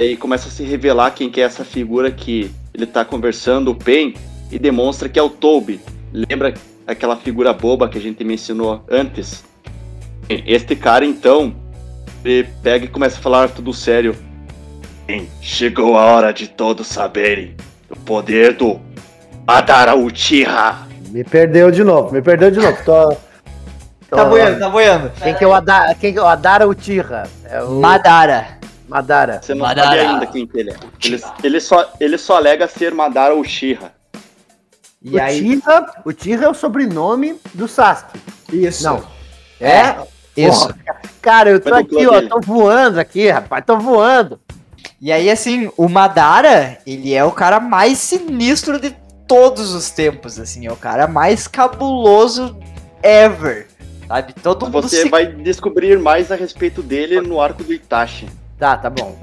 [0.00, 3.70] e aí começa a se revelar quem que é essa figura que ele tá conversando,
[3.70, 4.14] o Pain,
[4.50, 5.80] e demonstra que é o Toby.
[6.12, 6.52] Lembra
[6.86, 9.44] aquela figura boba que a gente mencionou antes?
[10.28, 11.54] Este cara, então,
[12.24, 14.16] ele pega e começa a falar tudo sério.
[15.06, 17.54] Bem, chegou a hora de todos saberem
[17.88, 18.80] o poder do
[19.46, 20.88] Madara Uchiha.
[21.10, 22.76] Me perdeu de novo, me perdeu de novo.
[22.84, 23.16] Tô-
[24.16, 25.10] Tá boiando, tá boiando.
[25.22, 25.94] Quem que é o Adara?
[25.94, 27.22] Quem que é o Adara Uchiha?
[27.44, 28.58] É o Madara.
[28.86, 29.40] Madara.
[29.40, 29.88] Você não Madara.
[29.88, 30.76] sabe ainda quem que ele é.
[31.02, 33.90] Ele, ele só, ele só alega ser Madara Uchiha.
[35.00, 35.40] E aí.
[35.40, 38.20] Uchiha, Uchiha é o sobrenome do Sasuke.
[38.52, 38.84] Isso.
[38.84, 39.02] Não.
[39.58, 39.96] É?
[40.36, 40.68] Isso.
[40.68, 42.28] Porra, Cara, eu tô aqui, ó, dele.
[42.28, 44.38] tô voando aqui, rapaz, tô voando.
[45.00, 48.94] E aí, assim, o Madara, ele é o cara mais sinistro de
[49.26, 50.66] todos os tempos, assim.
[50.66, 52.58] É o cara mais cabuloso
[53.02, 53.68] ever.
[54.12, 54.34] Sabe?
[54.34, 55.08] Todo mundo Você se...
[55.08, 58.28] vai descobrir mais a respeito dele no arco do Itachi.
[58.58, 59.16] Tá, tá bom,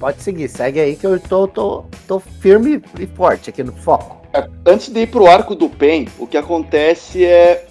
[0.00, 4.26] pode seguir, segue aí que eu tô, tô, tô firme e forte aqui no foco.
[4.66, 7.66] Antes de ir pro arco do Pen, o que acontece é.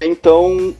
[0.00, 0.74] Então.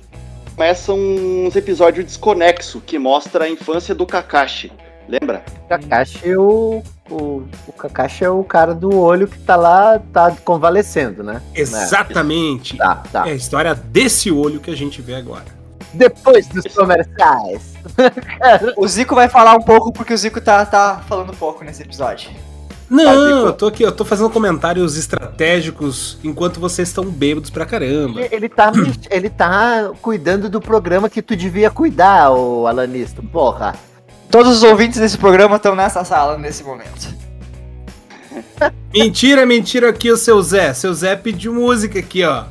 [0.57, 4.73] Começam uns episódios desconexos que mostra a infância do Kakashi.
[5.09, 5.43] Lembra?
[5.65, 9.99] O Kakashi, é o, o, o Kakashi é o cara do olho que tá lá,
[10.13, 11.41] tá convalescendo, né?
[11.55, 12.77] Exatamente.
[12.77, 13.27] Tá, tá.
[13.27, 15.47] É a história desse olho que a gente vê agora.
[15.95, 17.75] Depois dos comerciais.
[18.77, 22.31] O Zico vai falar um pouco porque o Zico tá, tá falando pouco nesse episódio.
[22.91, 28.21] Não, eu tô aqui, eu tô fazendo comentários estratégicos enquanto vocês estão bêbados pra caramba.
[28.31, 28.73] Ele, tá,
[29.11, 33.23] ele tá cuidando do programa que tu devia cuidar, ô Alanisto.
[33.23, 33.75] Porra.
[34.31, 37.17] Todos os ouvintes desse programa estão nessa sala nesse momento.
[38.93, 40.73] Mentira, mentira aqui o seu Zé.
[40.75, 42.45] Seu Zé pediu música aqui, ó.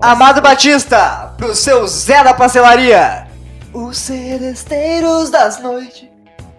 [0.00, 3.26] Amado Batista, pro seu Zé da Pastelaria.
[3.72, 6.06] Os seresteiros das noites.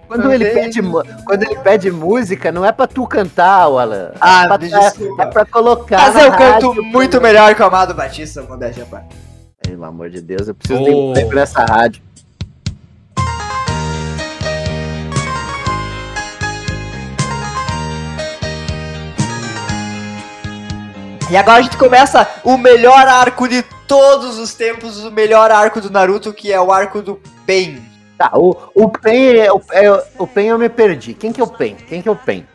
[0.08, 0.80] Quando ele, pede,
[1.26, 4.12] quando ele pede música, não é pra tu cantar, Alan.
[4.22, 5.24] Ah, é pra, desculpa.
[5.24, 5.98] é pra colocar.
[6.14, 9.14] Mas eu canto rádio, muito melhor que o Amado Batista, modéstia parte.
[9.62, 10.86] Pelo amor de Deus, eu preciso Oh.
[10.86, 12.02] de um tempo nessa rádio.
[21.30, 25.82] E agora a gente começa o melhor arco de todos os tempos, o melhor arco
[25.82, 27.84] do Naruto, que é o arco do Pain.
[28.18, 31.14] Tá, o, o Pen, é, o, é, o Pen eu me perdi.
[31.14, 31.76] Quem que é o Pen?
[31.76, 32.48] Quem que é o Pen?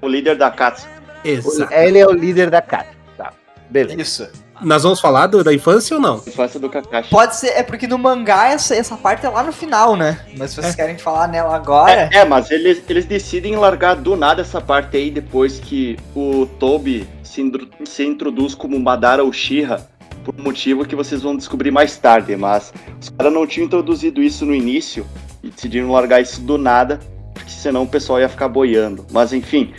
[0.00, 0.88] O líder da Katsu.
[1.24, 1.72] Exato.
[1.72, 2.88] Ele é o líder da Kat.
[3.16, 3.32] Tá,
[3.70, 4.00] beleza.
[4.00, 4.43] Isso.
[4.64, 6.16] Nós vamos falar do- da infância ou não?
[6.26, 7.10] Infância do Kakashi.
[7.10, 10.18] Pode ser, é porque no mangá essa, essa parte é lá no final, né?
[10.36, 12.08] Mas se vocês querem falar nela agora.
[12.12, 16.46] É, é, mas eles, eles decidem largar do nada essa parte aí depois que o
[16.58, 17.42] Toby se,
[17.84, 19.86] se introduz como Madara Uchiha,
[20.24, 24.22] por um motivo que vocês vão descobrir mais tarde, mas os caras não tinham introduzido
[24.22, 25.06] isso no início
[25.42, 26.98] e decidiram largar isso do nada,
[27.34, 29.06] porque senão o pessoal ia ficar boiando.
[29.12, 29.74] Mas enfim,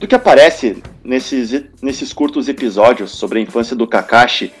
[0.00, 4.52] do que aparece nesses, nesses curtos episódios sobre a infância do Kakashi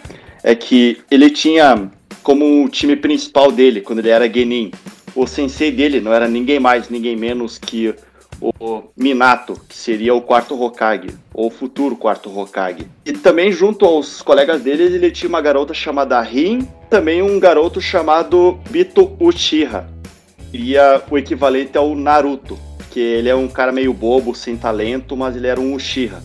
[0.42, 1.90] é que ele tinha
[2.22, 4.70] como o time principal dele, quando ele era Genin,
[5.14, 7.94] o sensei dele não era ninguém mais, ninguém menos que
[8.40, 12.86] o Minato, que seria o quarto Hokage, ou o futuro quarto Hokage.
[13.04, 17.80] E também junto aos colegas dele, ele tinha uma garota chamada Rin, também um garoto
[17.80, 19.88] chamado Bito Uchiha.
[20.50, 22.58] Seria o equivalente ao Naruto,
[22.90, 26.22] que ele é um cara meio bobo, sem talento, mas ele era um Uchiha.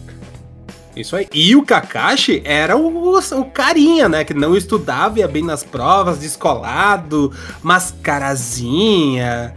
[1.00, 1.28] Isso aí.
[1.34, 4.24] E o Kakashi era o, o carinha, né?
[4.24, 7.32] Que não estudava, ia bem nas provas, descolado,
[7.64, 9.54] mascarazinha.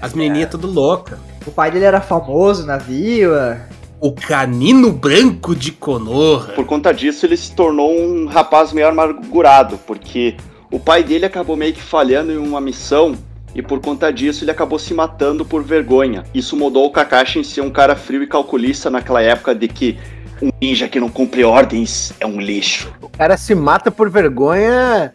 [0.00, 1.18] As menininhas tudo louca.
[1.46, 3.66] O pai dele era famoso na vila.
[4.00, 6.52] O canino branco de Konoha.
[6.52, 10.36] Por conta disso, ele se tornou um rapaz meio amargurado, porque
[10.70, 13.16] o pai dele acabou meio que falhando em uma missão
[13.54, 16.24] e por conta disso ele acabou se matando por vergonha.
[16.34, 19.98] Isso mudou o Kakashi em ser um cara frio e calculista naquela época de que
[20.42, 22.92] um ninja que não cumpre ordens é um lixo.
[23.02, 25.12] O cara se mata por vergonha.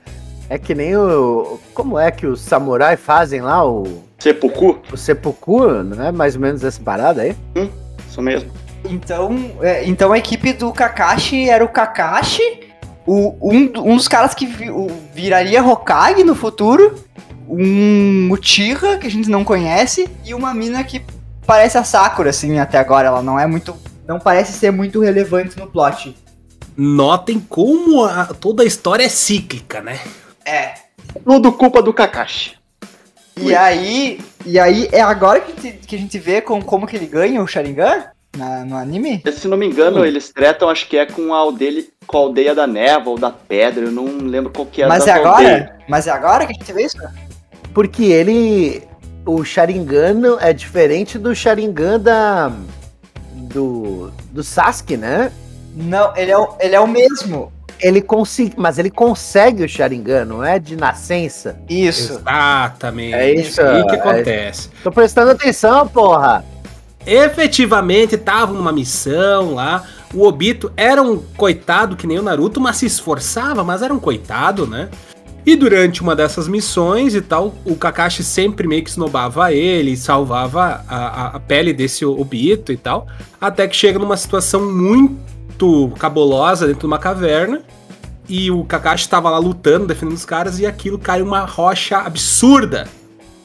[0.49, 1.59] É que nem o.
[1.73, 3.65] Como é que os samurais fazem lá?
[3.67, 4.77] O, Seppuku?
[4.91, 7.35] o seppuku, não é mais ou menos essa parada aí?
[8.09, 8.49] Isso mesmo.
[8.85, 12.41] Então, é, então a equipe do Kakashi era o Kakashi,
[13.05, 16.93] o, um, um dos caras que vi- o- viraria Hokage no futuro,
[17.47, 21.01] um Uchiha, que a gente não conhece, e uma mina que
[21.45, 23.07] parece a Sakura, assim, até agora.
[23.07, 23.75] Ela não é muito.
[24.07, 26.15] Não parece ser muito relevante no plot.
[26.75, 29.99] Notem como a- toda a história é cíclica, né?
[30.45, 30.73] É.
[31.23, 32.53] Tudo culpa do Kakashi.
[33.37, 34.19] E aí.
[34.45, 37.05] E aí é agora que, a gente- que a gente vê com, como que ele
[37.05, 38.05] ganha o Sharingan
[38.37, 39.23] na- no anime?
[39.31, 40.05] Se não me engano, Hum.
[40.05, 43.29] eles tretam, acho que é com a aldeia, com a aldeia da neva ou da
[43.29, 45.35] pedra, eu não lembro qual que é Mas das é agora?
[45.37, 45.69] aldeias.
[45.87, 46.97] Mas é agora que a gente vê isso?
[47.73, 48.83] Porque ele.
[49.25, 52.51] O Sharingan é diferente do Sharingan da.
[53.53, 54.11] Do.
[54.31, 55.31] Do Sasuke, né?
[55.75, 57.51] Não, ele é o, ele é o mesmo.
[57.79, 61.57] ele consegue, mas ele consegue o Sharingan, não é de nascença.
[61.69, 62.13] Isso.
[62.13, 63.13] Exatamente.
[63.15, 64.69] É isso, aí que é- acontece.
[64.83, 66.43] Tô prestando atenção, porra.
[67.05, 69.83] Efetivamente, tava numa missão lá.
[70.13, 73.99] O Obito era um coitado que nem o Naruto, mas se esforçava, mas era um
[73.99, 74.89] coitado, né?
[75.45, 80.83] E durante uma dessas missões e tal, o Kakashi sempre meio que snobava ele, salvava
[80.87, 83.07] a, a- a pele desse Obito e tal.
[83.41, 87.61] Até que chega numa situação muito cabulosa dentro de uma caverna.
[88.29, 92.87] E o Kakashi tava lá lutando, defendendo os caras, e aquilo cai uma rocha absurda.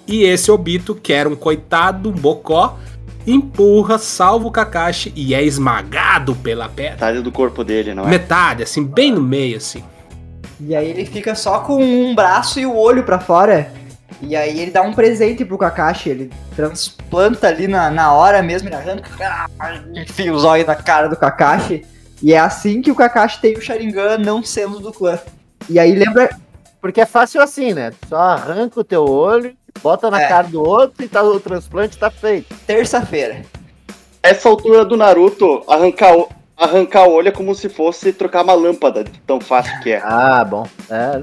[0.06, 2.78] E esse Obito, que era um coitado, um bocó,
[3.26, 6.92] empurra, salva o Kakashi e é esmagado pela pedra.
[6.92, 8.08] Metade do corpo dele, não é?
[8.08, 9.82] Metade, assim, bem no meio, assim.
[10.60, 13.70] E aí ele fica só com um braço e o olho pra fora.
[14.20, 18.68] E aí ele dá um presente pro Kakashi, ele transplanta ali na, na hora mesmo,
[18.68, 19.08] ele arranca,
[19.94, 21.84] enfia os olhos na cara do Kakashi.
[22.20, 25.18] E é assim que o Kakashi tem o Sharingan não sendo do clã.
[25.68, 26.30] E aí lembra.
[26.80, 27.92] Porque é fácil assim, né?
[28.08, 30.28] Só arranca o teu olho, bota na É.
[30.28, 32.54] cara do outro e tá, o transplante tá feito.
[32.66, 33.42] Terça-feira.
[34.22, 36.28] Essa altura do Naruto, arrancar o,
[36.58, 40.02] arrancar o olho é como se fosse trocar uma lâmpada, tão fácil que é.
[40.04, 40.66] Ah, bom.
[40.90, 41.22] É,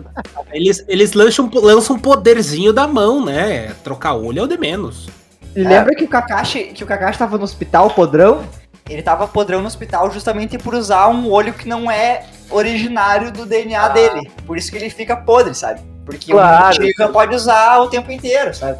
[0.53, 3.73] Eles, eles lançam, lançam um poderzinho da mão, né?
[3.83, 5.09] Trocar olho é o de menos.
[5.55, 8.43] E lembra que o Kakashi, que o Kakashi tava no hospital podrão?
[8.89, 13.45] Ele tava podrão no hospital justamente por usar um olho que não é originário do
[13.45, 14.31] DNA dele.
[14.45, 15.81] Por isso que ele fica podre, sabe?
[16.05, 16.69] Porque Claro.
[16.69, 18.77] o Sharingan pode usar o tempo inteiro, sabe?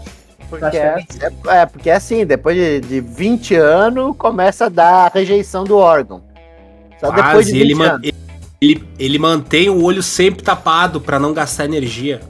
[0.48, 5.06] porque é, é, é, porque é assim, depois de, de 20 anos, começa a dar
[5.06, 6.23] a rejeição do órgão.
[6.99, 8.01] Só depois de Quase, 20 ele, man-
[8.61, 12.22] ele, ele mantém o olho sempre tapado pra não gastar energia.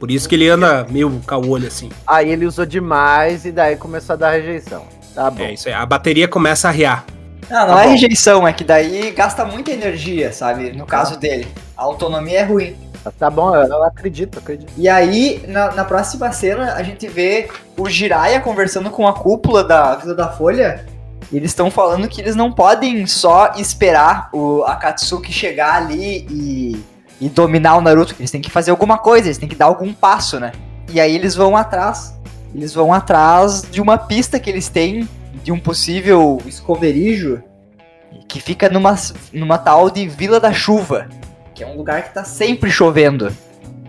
[0.00, 1.88] Por isso que ele anda meio com o olho assim.
[2.06, 4.82] Aí ele usou demais e daí começou a dar rejeição.
[5.14, 5.42] Tá bom.
[5.44, 5.74] É isso aí.
[5.74, 7.04] A bateria começa a riar.
[7.48, 7.90] Não, não Tá é bom.
[7.92, 10.72] rejeição, é que daí gasta muita energia, sabe?
[10.72, 11.46] No caso dele.
[11.76, 12.76] A autonomia é ruim.
[13.18, 14.72] Tá bom, eu, eu acredito, acredito.
[14.78, 19.62] E aí, na, na próxima cena, a gente vê o Jiraiya conversando com a cúpula
[19.62, 20.86] da Vila da Folha.
[21.32, 26.84] E eles estão falando que eles não podem só esperar o Akatsuki chegar ali e,
[27.20, 28.14] e dominar o Naruto.
[28.14, 30.52] que Eles têm que fazer alguma coisa, eles têm que dar algum passo, né?
[30.92, 32.14] E aí eles vão atrás.
[32.54, 35.08] Eles vão atrás de uma pista que eles têm
[35.42, 37.42] de um possível esconderijo
[38.28, 38.94] que fica numa,
[39.32, 41.08] numa tal de Vila da Chuva.
[41.54, 43.32] Que é um lugar que tá sempre chovendo.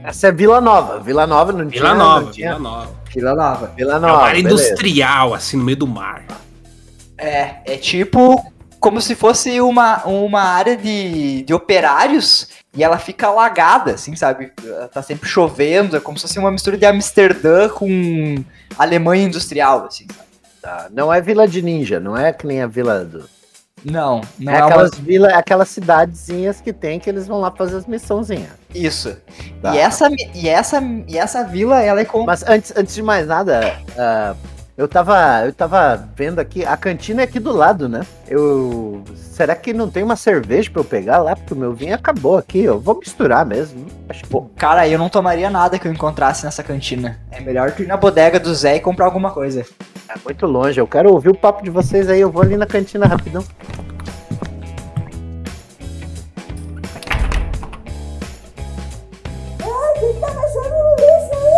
[0.04, 1.00] Essa é Vila Nova.
[1.00, 1.82] Vila Nova não tinha.
[1.82, 2.50] Vila não Nova, tinha.
[2.56, 2.92] Vila Nova.
[3.14, 3.72] Vila Nova.
[3.76, 4.24] Vila É uma Nova.
[4.24, 4.64] área beleza.
[4.66, 6.24] industrial, assim, no meio do mar.
[7.18, 8.54] É, é tipo
[8.86, 14.52] como se fosse uma, uma área de, de operários e ela fica alagada, assim, sabe?
[14.94, 18.44] Tá sempre chovendo, é como se fosse uma mistura de Amsterdã com
[18.78, 20.30] Alemanha industrial, assim, sabe?
[20.62, 23.28] Tá, Não é Vila de Ninja, não é que nem a Vila do.
[23.84, 24.68] Não, não é é, uma...
[24.68, 28.54] aquelas, vila, aquelas cidadezinhas que tem que eles vão lá fazer as missãozinhas.
[28.74, 29.18] Isso.
[29.62, 29.76] Tá.
[29.76, 32.24] E, essa, e, essa, e essa vila, ela é com...
[32.24, 34.36] Mas antes, antes de mais nada, ah,
[34.78, 38.02] eu, tava, eu tava vendo aqui, a cantina é aqui do lado, né?
[38.28, 39.02] Eu.
[39.16, 41.36] Será que não tem uma cerveja pra eu pegar lá?
[41.36, 42.60] Porque o meu vinho acabou aqui.
[42.60, 43.86] Eu vou misturar mesmo.
[44.10, 44.30] Acho que.
[44.30, 47.20] Pô, cara, eu não tomaria nada que eu encontrasse nessa cantina.
[47.32, 49.66] É melhor tu ir na bodega do Zé e comprar alguma coisa.
[50.10, 50.80] É muito longe.
[50.80, 52.20] Eu quero ouvir o papo de vocês aí.
[52.20, 53.44] Eu vou ali na cantina rapidão.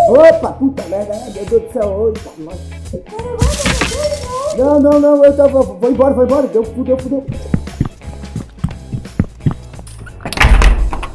[0.10, 2.77] Opa, puta merda, ai, meu Deus do céu, eita, nós.
[4.58, 7.26] Não, não, não, eu tava, vou embora, vou embora, deu, fudeu, fudeu.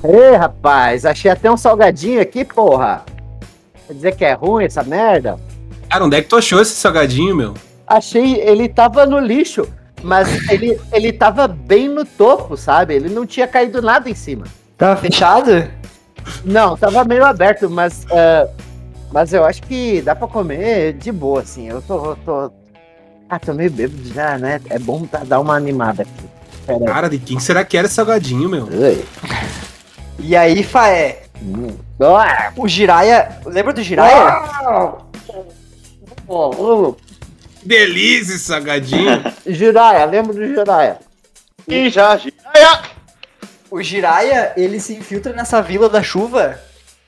[0.05, 3.05] Ei, rapaz, achei até um salgadinho aqui, porra.
[3.87, 5.39] Quer dizer que é ruim essa merda?
[5.89, 7.55] Cara, onde é que tu achou esse salgadinho, meu?
[7.87, 9.69] Achei, ele tava no lixo,
[10.03, 12.95] mas ele, ele tava bem no topo, sabe?
[12.95, 14.45] Ele não tinha caído nada em cima.
[14.79, 15.69] Tava fechado?
[16.45, 18.07] Não, tava meio aberto, mas.
[18.11, 18.49] ah,
[19.13, 21.69] mas eu acho que dá pra comer de boa, assim.
[21.69, 22.17] Eu tô.
[22.17, 22.53] tô...
[23.29, 24.61] Ah, tô meio bêbado já, né?
[24.69, 26.25] É bom dar dar uma animada aqui.
[26.67, 26.85] Pera aí.
[26.87, 28.65] Cara, de quem será que era esse salgadinho, meu?
[28.65, 29.05] Ui.
[30.19, 31.77] E aí, Faé, Hum.
[32.01, 33.41] Ah, o Jiraiya...
[33.45, 34.43] Lembra do Jiraiya?
[37.63, 39.23] Que delícia salgadinho.
[39.47, 40.99] Jiraya, lembra do Jiraya?
[41.67, 42.83] E já, Jiraiya!
[43.71, 46.61] O Jiraiya, ele se infiltra nessa vila da chuva.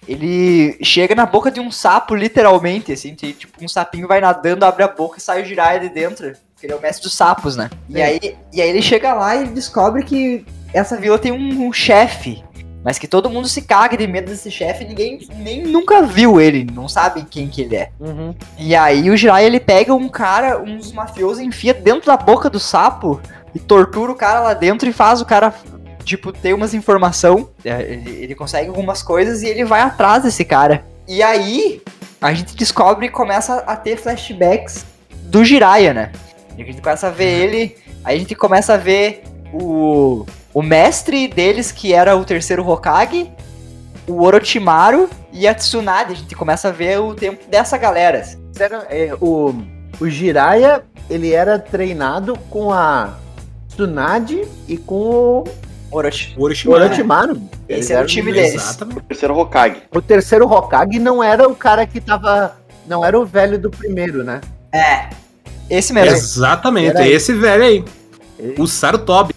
[0.07, 3.15] Ele chega na boca de um sapo, literalmente, assim.
[3.15, 6.33] tem, Tipo, um sapinho vai nadando, abre a boca e sai o Jiraiya de dentro.
[6.53, 7.71] Porque ele é o mestre dos sapos, né?
[7.89, 8.03] E Sim.
[8.03, 12.43] aí, e aí ele chega lá e descobre que essa vila tem um, um chefe.
[12.85, 14.85] Mas que todo mundo se caga de medo desse chefe.
[14.85, 16.67] Ninguém nem nunca viu ele.
[16.71, 17.91] Não sabe quem que ele é.
[17.99, 18.35] Uhum.
[18.59, 22.61] E aí o Jiraiya ele pega um cara, uns mafiosos, enfia dentro da boca do
[22.61, 23.23] sapo
[23.55, 25.55] e tortura o cara lá dentro e faz o cara
[26.05, 30.85] tipo, tem umas informação, é, ele, consegue algumas coisas e ele vai atrás desse cara.
[31.09, 31.83] E aí,
[32.21, 34.85] a gente descobre e começa a ter flashbacks
[35.25, 36.13] do Jiraiya, né?
[36.57, 40.63] E a gente começa a ver ele, aí a gente começa a ver o, o
[40.63, 43.31] mestre deles, que era o terceiro Hokage,
[44.07, 46.13] o Orochimaru e a Tsunade.
[46.13, 48.23] A gente começa a ver o tempo dessa galera.
[48.59, 49.55] Era, é, o,
[50.01, 53.19] o Jiraiya, ele era treinado com a
[53.69, 55.45] Tsunade e com o
[55.91, 56.35] Orochi.
[56.37, 56.85] Orochimaru.
[56.85, 57.43] Orochimaru.
[57.69, 58.55] Esse era o time deles.
[58.55, 58.99] Exatamente.
[58.99, 59.77] O terceiro Hokage.
[59.95, 62.57] O terceiro Hokage não era o cara que tava.
[62.87, 64.41] Não era o velho do primeiro, né?
[64.73, 65.09] É.
[65.71, 66.15] Esse mesmo.
[66.17, 67.85] Exatamente, esse velho aí.
[68.59, 69.35] O Sarutobi.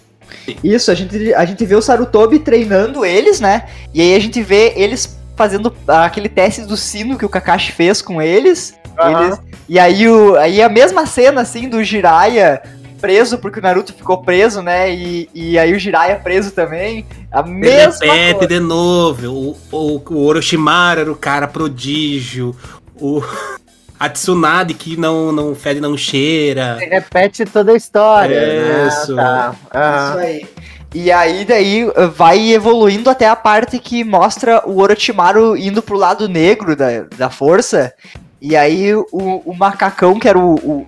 [0.63, 3.67] Isso, a gente, a gente vê o Sarutobi treinando eles, né?
[3.93, 8.01] E aí a gente vê eles fazendo aquele teste do sino que o Kakashi fez
[8.01, 8.73] com eles.
[8.99, 12.61] Eles- e aí, o, aí a mesma cena, assim, do Jiraiya
[12.99, 14.93] preso, porque o Naruto ficou preso, né?
[14.93, 17.05] E, e aí o Jiraiya preso também.
[17.31, 18.47] A mesma Repete coisa.
[18.47, 19.57] de novo.
[19.71, 22.55] O, o, o Orochimaru era o cara prodígio.
[22.99, 23.21] O,
[23.99, 26.77] a Tsunade que não, não fede, não cheira.
[26.79, 28.39] Repete toda a história.
[28.39, 28.87] né?
[28.87, 29.15] Isso.
[29.15, 29.55] Tá.
[29.73, 30.09] Aham.
[30.09, 30.47] Isso aí.
[30.95, 36.29] E aí, daí, vai evoluindo até a parte que mostra o Orochimaru indo pro lado
[36.29, 37.93] negro da, da força.
[38.41, 40.87] E aí, o, o macacão, que era o- o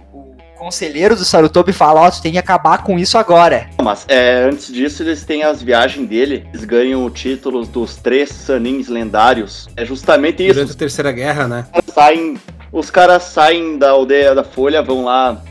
[0.60, 3.70] conselheiro do Sarutobi, fala: Ó, tu tem que acabar com isso agora.
[3.82, 6.46] Mas é, antes disso, eles têm as viagens dele.
[6.54, 9.70] Eles ganham títulos dos três Sanins lendários.
[9.78, 10.56] É justamente isso.
[10.56, 11.66] Durante a Terceira Guerra, né?
[11.94, 12.38] saem,
[12.72, 15.42] os caras saem da aldeia da Folha, vão lá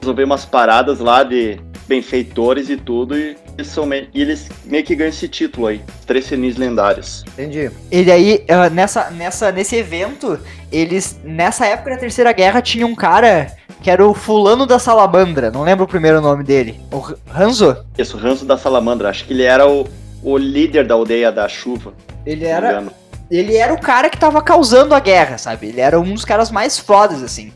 [0.00, 1.58] resolver umas paradas lá de
[1.88, 5.80] benfeitores e tudo, e eles, são me- e eles meio que ganham esse título aí,
[6.06, 7.24] três senis lendários.
[7.32, 7.70] Entendi.
[7.90, 10.38] E daí, uh, nessa, nessa, nesse evento,
[10.70, 13.52] eles, nessa época da Terceira Guerra, tinha um cara
[13.82, 15.50] que era o Fulano da Salamandra.
[15.50, 16.80] Não lembro o primeiro nome dele.
[16.92, 17.02] O
[17.34, 17.76] Hanzo?
[17.98, 19.86] Isso, o Ranzo da Salamandra, acho que ele era o,
[20.22, 21.92] o líder da aldeia da chuva.
[22.24, 22.84] Ele era
[23.30, 25.66] ele era o cara que tava causando a guerra, sabe?
[25.66, 27.52] Ele era um dos caras mais fodas, assim.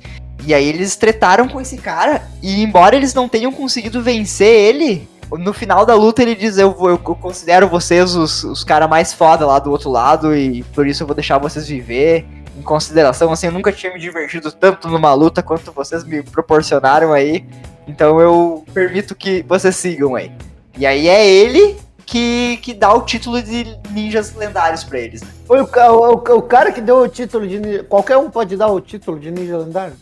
[0.46, 5.08] E aí eles tretaram com esse cara, e embora eles não tenham conseguido vencer ele,
[5.38, 9.46] no final da luta ele diz, eu, eu considero vocês os, os caras mais foda
[9.46, 12.26] lá do outro lado, e por isso eu vou deixar vocês viver.
[12.56, 17.12] Em consideração, assim, eu nunca tinha me divertido tanto numa luta quanto vocês me proporcionaram
[17.12, 17.46] aí.
[17.88, 20.30] Então eu permito que vocês sigam aí.
[20.76, 25.28] E aí é ele que, que dá o título de ninjas lendários pra eles, né?
[25.46, 27.82] Foi o, o, o cara que deu o título de.
[27.84, 29.94] Qualquer um pode dar o título de ninja lendário.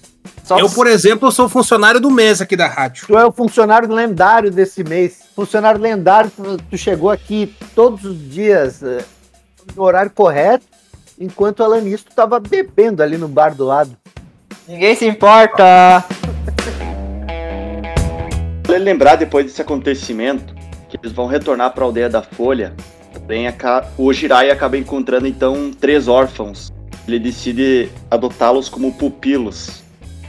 [0.51, 3.07] Só Eu, por exemplo, sou funcionário do mês aqui da rádio.
[3.07, 5.21] Tu é o funcionário lendário desse mês.
[5.37, 9.05] Funcionário lendário, tu, tu chegou aqui todos os dias eh,
[9.77, 10.67] no horário correto,
[11.21, 13.97] enquanto o Alanisto tava bebendo ali no bar do lado.
[14.67, 16.05] Ninguém se importa.
[18.67, 20.53] Vale lembrar depois desse acontecimento
[20.89, 22.75] que eles vão retornar para a aldeia da Folha.
[23.25, 23.47] Porém,
[23.97, 26.73] o Jiraiya acaba encontrando então três órfãos.
[27.07, 29.80] Ele decide adotá-los como pupilos.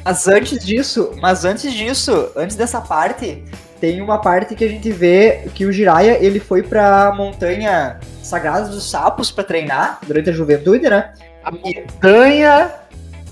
[0.04, 3.44] Mas antes disso, mas antes disso, antes dessa parte,
[3.80, 8.68] tem uma parte que a gente vê que o Jiraiya, ele foi pra montanha Sagrada
[8.68, 11.14] dos Sapos pra treinar durante a juventude, né?
[11.44, 12.72] A montanha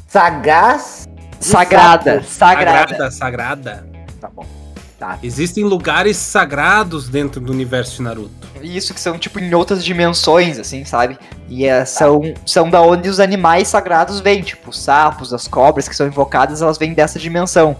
[0.07, 1.07] sagaz.
[1.39, 2.79] Sagrada, sagrada.
[2.79, 3.87] Sagrada, sagrada.
[4.19, 4.58] Tá bom.
[4.99, 5.17] Tá.
[5.23, 8.31] Existem lugares sagrados dentro do universo de Naruto.
[8.61, 11.17] Isso que são tipo em outras dimensões, assim, sabe?
[11.47, 15.87] E é, são, são da onde os animais sagrados vêm, tipo os sapos, as cobras
[15.87, 17.77] que são invocadas, elas vêm dessa dimensão.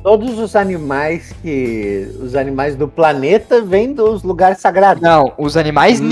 [0.00, 2.08] Todos os animais que.
[2.22, 5.02] Os animais do planeta vêm dos lugares sagrados.
[5.02, 6.08] Não, os animais Não.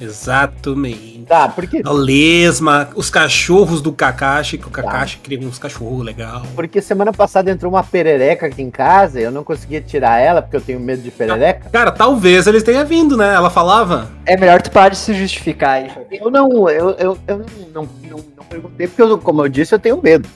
[0.00, 1.24] Exatamente.
[1.28, 6.42] Tá, porque, A lesma, os cachorros do Kakashi, que o Kakashi cria uns cachorros legal.
[6.54, 10.56] porque semana passada entrou uma perereca aqui em casa, eu não conseguia tirar ela porque
[10.56, 11.68] eu tenho medo de perereca.
[11.70, 13.34] Cara, talvez eles tenham vindo, né?
[13.34, 14.10] Ela falava.
[14.24, 15.90] É melhor tu parar de se justificar aí.
[16.10, 17.44] Eu não, eu, eu, eu
[17.74, 20.28] não, não, não, perguntei, porque, eu, como eu disse, eu tenho medo.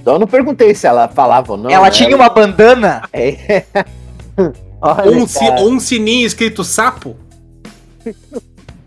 [0.00, 1.70] Então eu não perguntei se ela falava ou não.
[1.70, 1.90] Ela né?
[1.90, 3.02] tinha uma bandana.
[3.12, 3.62] É.
[4.82, 7.16] Olha, um, si- um sininho escrito sapo.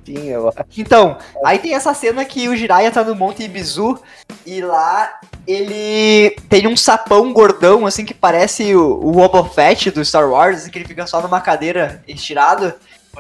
[0.06, 0.60] Tinha, eu acho.
[0.77, 3.99] Então, aí tem essa cena que o Jiraiya tá no Monte Ibizu
[4.45, 10.06] e lá ele tem um sapão gordão, assim, que parece o, o Boba Fett do
[10.06, 12.73] Star Wars, assim, que ele fica só numa cadeira estirado.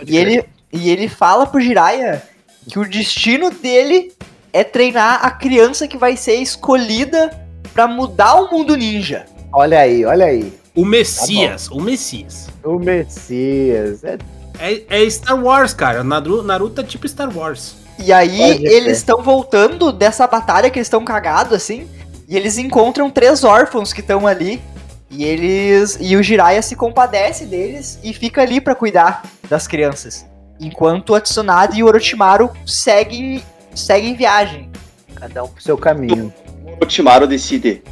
[0.05, 2.21] E ele, e ele fala pro Jiraiya
[2.69, 4.13] que o destino dele
[4.53, 7.29] é treinar a criança que vai ser escolhida
[7.73, 9.25] pra mudar o mundo ninja.
[9.51, 10.53] Olha aí, olha aí.
[10.75, 12.49] O Messias, o Messias.
[12.63, 14.03] O Messias.
[14.03, 14.17] É,
[14.59, 16.03] É, é Star Wars, cara.
[16.03, 17.75] Naruto, Naruto é tipo Star Wars.
[17.97, 18.71] E aí Pode crer.
[18.71, 21.87] eles estão voltando dessa batalha que eles estão cagados assim,
[22.27, 24.61] e eles encontram três órfãos que estão ali.
[25.09, 25.97] E eles.
[26.01, 30.25] E o Jiraiya se compadece deles e fica ali pra cuidar das crianças.
[30.59, 34.69] Enquanto a Tsunade e o Orochimaru seguem, seguem viagem.
[35.15, 36.33] Cada um pro seu caminho.
[36.65, 37.83] O Orochimaru decide,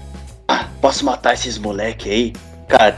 [0.47, 2.33] ah, posso matar esses moleque aí?
[2.67, 2.95] Cara,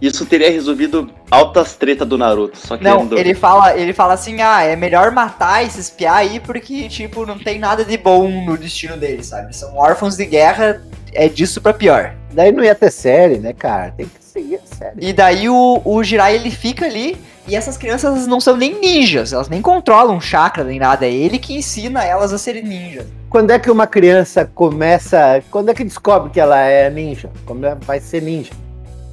[0.00, 4.40] isso teria resolvido altas tretas do Naruto, só que Não, ele fala, ele fala assim,
[4.40, 8.56] ah, é melhor matar esses piá aí porque, tipo, não tem nada de bom no
[8.56, 9.54] destino deles, sabe?
[9.54, 10.82] São órfãos de guerra,
[11.12, 12.14] é disso pra pior.
[12.32, 13.92] Daí não ia ter série, né, cara?
[13.96, 14.96] Tem que seguir a série.
[14.98, 17.16] E daí o, o Jirai, ele fica ali,
[17.46, 21.38] e essas crianças não são nem ninjas, elas nem controlam chakra nem nada, é ele
[21.38, 23.06] que ensina elas a serem ninjas.
[23.28, 25.42] Quando é que uma criança começa.
[25.50, 27.30] Quando é que descobre que ela é ninja?
[27.44, 28.52] Como é- vai ser ninja?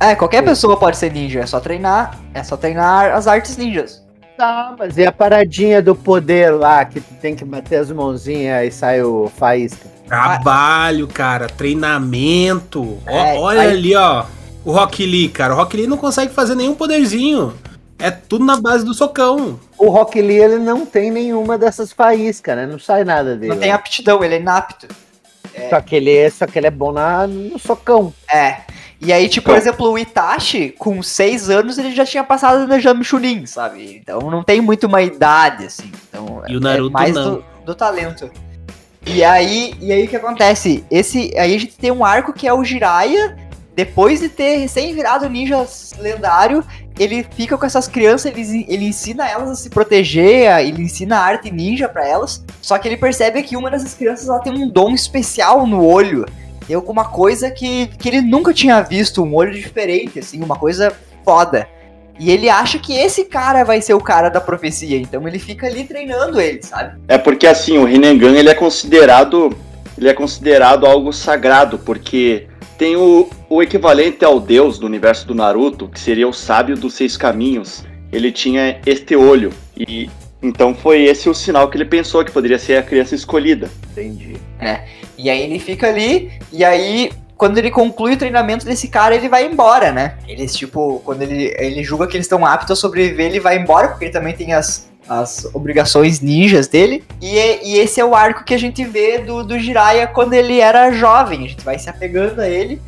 [0.01, 4.01] É, qualquer pessoa pode ser ninja, é só treinar, é só treinar as artes ninjas.
[4.35, 8.67] Tá, mas e a paradinha do poder lá, que tu tem que bater as mãozinhas
[8.67, 9.87] e sai o faísca?
[10.07, 12.97] Trabalho, cara, treinamento.
[13.07, 14.25] Ó, É, olha aí- ali, ó.
[14.65, 15.53] O Rock Lee, cara.
[15.53, 17.53] O Rock Lee não consegue fazer nenhum poderzinho.
[17.99, 19.59] É tudo na base do socão.
[19.77, 22.65] O Rock Lee, ele não tem nenhuma dessas faíscas, né?
[22.65, 23.53] Não sai nada dele.
[23.53, 24.87] Não tem aptidão, ele é inapto.
[25.69, 28.11] Só, que ele é, só que ele é bom na, no socão.
[28.31, 28.57] É.
[29.01, 32.75] E aí, tipo, por exemplo, o Itachi, com 6 anos, ele já tinha passado no
[32.75, 33.99] Exame Chunin, sabe?
[33.99, 35.91] Então não tem muito uma idade, assim.
[36.07, 37.35] Então, E o Naruto é mais não.
[37.35, 38.29] Do, do talento.
[39.07, 40.85] E aí, e aí o que acontece?
[40.91, 43.35] Esse, aí a gente tem um arco que é o Jiraiya,
[43.75, 45.65] depois de ter recém virado ninja
[45.97, 46.63] lendário,
[46.99, 51.23] ele fica com essas crianças, ele, ele ensina elas a se proteger, ele ensina a
[51.23, 52.43] arte ninja pra elas.
[52.61, 56.25] Só que ele percebe que uma dessas crianças ela tem um dom especial no olho.
[56.71, 60.95] Tem alguma coisa que, que ele nunca tinha visto, um olho diferente, assim, uma coisa
[61.21, 61.67] foda.
[62.17, 65.67] E ele acha que esse cara vai ser o cara da profecia, então ele fica
[65.67, 66.97] ali treinando ele, sabe?
[67.09, 69.53] É porque assim, o Rinnegan ele é considerado
[69.97, 75.35] ele é considerado algo sagrado, porque tem o, o equivalente ao deus do universo do
[75.35, 77.83] Naruto, que seria o sábio dos seis caminhos.
[78.13, 80.09] Ele tinha este olho e
[80.41, 83.69] então foi esse o sinal que ele pensou que poderia ser a criança escolhida.
[83.91, 84.37] Entendi.
[85.17, 87.11] E aí ele fica ali, e aí
[87.41, 90.13] quando ele conclui o treinamento desse cara, ele vai embora, né?
[90.27, 93.87] Eles, tipo, quando ele, ele julga que eles estão aptos a sobreviver, ele vai embora,
[93.87, 97.03] porque ele também tem as, as obrigações ninjas dele.
[97.19, 100.33] E, é- e esse é o arco que a gente vê do, do Jiraiya quando
[100.33, 101.45] ele era jovem.
[101.45, 102.79] A gente vai se apegando a ele.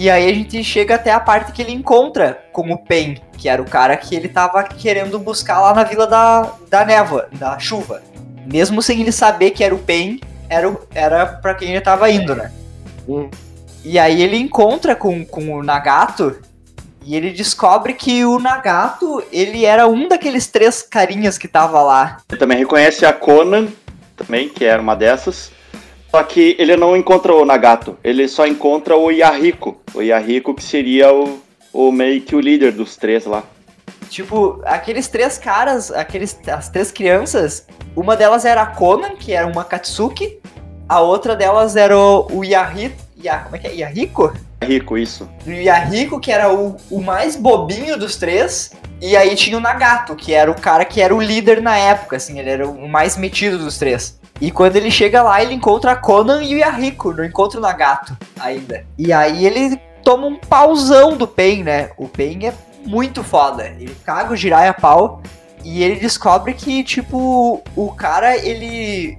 [0.00, 3.48] E aí a gente chega até a parte que ele encontra com o Pen, que
[3.48, 7.58] era o cara que ele tava querendo buscar lá na Vila da, da Névoa, da
[7.58, 8.00] Chuva.
[8.46, 12.08] Mesmo sem ele saber que era o Pen, era, o- era pra quem ele tava
[12.12, 12.52] indo, né?
[13.08, 13.28] Hum.
[13.84, 16.38] E aí ele encontra com, com o Nagato
[17.04, 22.18] e ele descobre que o Nagato, ele era um daqueles três carinhas que tava lá.
[22.30, 23.66] Ele também reconhece a Conan,
[24.16, 25.50] também, que era uma dessas.
[26.10, 29.80] Só que ele não encontra o Nagato, ele só encontra o Yahiko.
[29.94, 31.38] O Yahiko que seria o,
[31.72, 33.42] o meio que o líder dos três lá.
[34.08, 39.46] Tipo, aqueles três caras, aqueles, as três crianças, uma delas era a Conan, que era
[39.46, 40.38] uma Katsuki,
[40.88, 42.90] a outra delas era o, o Yahi,
[43.22, 43.74] Ya- como é que é?
[43.74, 44.32] Yahiko?
[44.62, 45.28] Yahiko, isso.
[45.46, 48.70] O Yahiko, que era o, o mais bobinho dos três,
[49.00, 52.16] e aí tinha o Nagato, que era o cara que era o líder na época,
[52.16, 54.18] assim, ele era o mais metido dos três.
[54.40, 57.62] E quando ele chega lá, ele encontra a Conan e o Yahiko, não encontra o
[57.62, 58.84] Nagato ainda.
[58.96, 61.90] E aí ele toma um pauzão do Pen, né?
[61.96, 62.54] O Pen é
[62.86, 63.66] muito foda.
[63.78, 65.22] Ele caga o Jiraiya a pau
[65.64, 69.18] e ele descobre que, tipo, o cara, ele.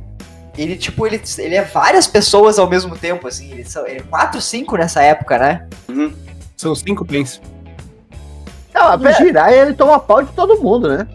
[0.57, 3.51] Ele, tipo, ele, ele é várias pessoas ao mesmo tempo, assim.
[3.51, 5.67] Ele são ele é quatro, cinco nessa época, né?
[5.87, 6.13] Uhum.
[6.57, 7.41] São cinco pens.
[8.73, 11.07] Não, o Jiraiya, ele toma pau de todo mundo, né?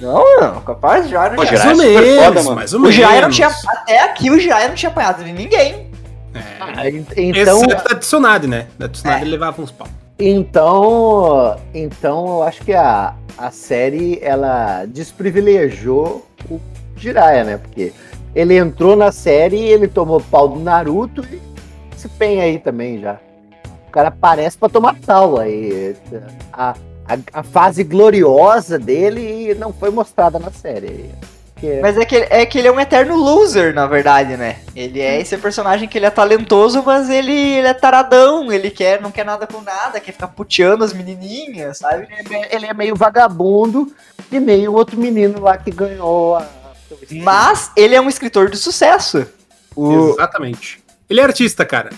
[0.00, 1.56] Não, não, capaz de Jiraiya não tinha.
[1.58, 2.56] Jiraiya Mais ou é super menos, foda, mano.
[2.56, 2.92] mais ou O.
[2.92, 3.48] Jiraiya não tinha.
[3.68, 5.86] Até aqui o Jiraiya não tinha apanhado de ninguém.
[6.34, 6.40] É.
[6.60, 8.66] Ah, en- Então, Exceto da Tsunade, né?
[8.78, 9.22] Da Tsunade É.
[9.22, 9.86] ele levava uns pau.
[10.18, 16.60] então, então eu acho que a, a série, ela desprivilegiou o
[16.96, 17.56] Jiraiya, né?
[17.58, 17.92] Porque
[18.34, 21.40] ele entrou na série, ele tomou pau do Naruto e
[21.96, 23.16] se penha aí também já.
[23.88, 25.96] O cara aparece pra tomar pau aí.
[26.52, 26.74] A,
[27.08, 31.10] a, a fase gloriosa dele não foi mostrada na série.
[31.54, 34.56] Porque- Mas é que, é que ele é um eterno loser, na verdade, né?
[34.74, 39.00] Ele é esse personagem que ele é talentoso, mas ele, ele é taradão, ele quer,
[39.00, 42.08] não quer nada com nada, quer ficar puteando as menininhas, sabe?
[42.50, 43.90] ele é meio vagabundo
[44.30, 46.46] e meio outro menino lá que ganhou a.
[47.10, 49.26] Mas ele é um escritor de sucesso.
[49.74, 50.10] O...
[50.10, 50.82] Exatamente.
[51.08, 51.90] Ele é artista, cara.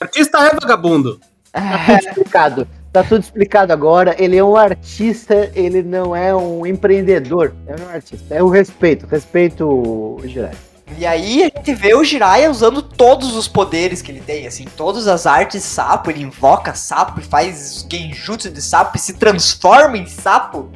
[0.00, 1.20] Artista é vagabundo.
[1.52, 2.68] Tá tudo explicado.
[2.94, 4.14] Tá tudo explicado agora.
[4.22, 7.52] Ele é um artista, ele não é um empreendedor.
[7.66, 8.32] É um artista.
[8.32, 9.04] É o respeito.
[9.04, 10.56] Respeito o Jiraiya.
[10.96, 14.64] E aí a gente vê o Jiraiya usando todos os poderes que ele tem, assim,
[14.76, 19.98] todas as artes sapo, ele invoca sapo, e faz genjutsu de sapo, e se transforma
[19.98, 20.70] em sapo.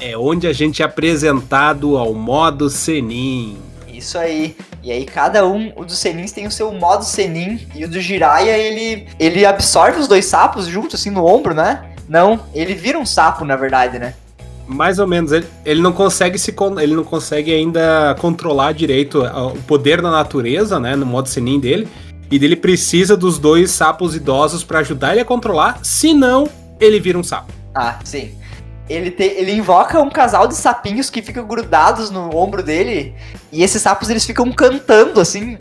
[0.00, 3.58] É onde a gente é apresentado ao modo Senin.
[3.86, 4.56] Isso aí.
[4.86, 8.00] E aí cada um o dos Senins tem o seu modo Senin, e o do
[8.00, 11.86] Jiraiya, ele, ele absorve os dois sapos juntos, assim, no ombro, né?
[12.08, 14.14] Não, ele vira um sapo, na verdade, né?
[14.64, 19.48] Mais ou menos, ele, ele não consegue se ele não consegue ainda controlar direito a-
[19.48, 21.88] o poder da natureza, né, no modo Senin dele.
[22.30, 26.48] E dele precisa dos dois sapos idosos pra ajudar ele a controlar, senão
[26.78, 27.52] ele vira um sapo.
[27.74, 28.36] Ah, sim.
[28.88, 33.14] Ele, te, ele invoca um casal de sapinhos que ficam grudados no ombro dele.
[33.50, 35.58] E esses sapos eles ficam cantando assim.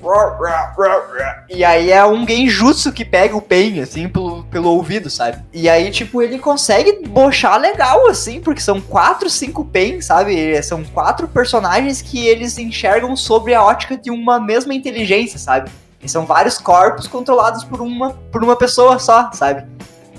[1.50, 5.44] E aí é um genjutsu que pega o Pain, assim, pelo, pelo ouvido, sabe?
[5.52, 10.62] E aí, tipo, ele consegue bochar legal, assim, porque são quatro, cinco Pain, sabe?
[10.62, 15.72] São quatro personagens que eles enxergam sobre a ótica de uma mesma inteligência, sabe?
[16.02, 19.66] E são vários corpos controlados por uma, por uma pessoa só, sabe?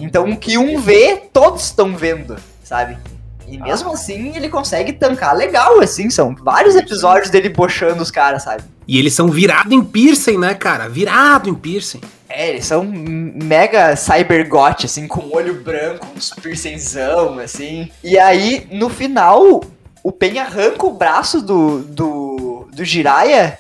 [0.01, 2.99] Então o que um vê, todos estão vendo, sabe?
[3.47, 8.43] E mesmo assim ele consegue tancar legal, assim, são vários episódios dele bochando os caras,
[8.43, 8.65] sabe?
[8.89, 10.89] E eles são virados em piercing, né, cara?
[10.89, 12.01] Virado em piercing.
[12.29, 17.89] É, eles são mega cybergot, assim, com olho branco, uns piercingzão, assim.
[18.03, 19.63] E aí, no final,
[20.03, 23.59] o Pen arranca o braço do, do, do Jiraiya,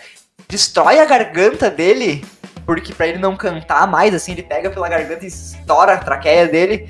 [0.48, 2.24] destrói a garganta dele,
[2.64, 6.48] porque pra ele não cantar mais, assim, ele pega pela garganta e estoura a traqueia
[6.48, 6.88] dele.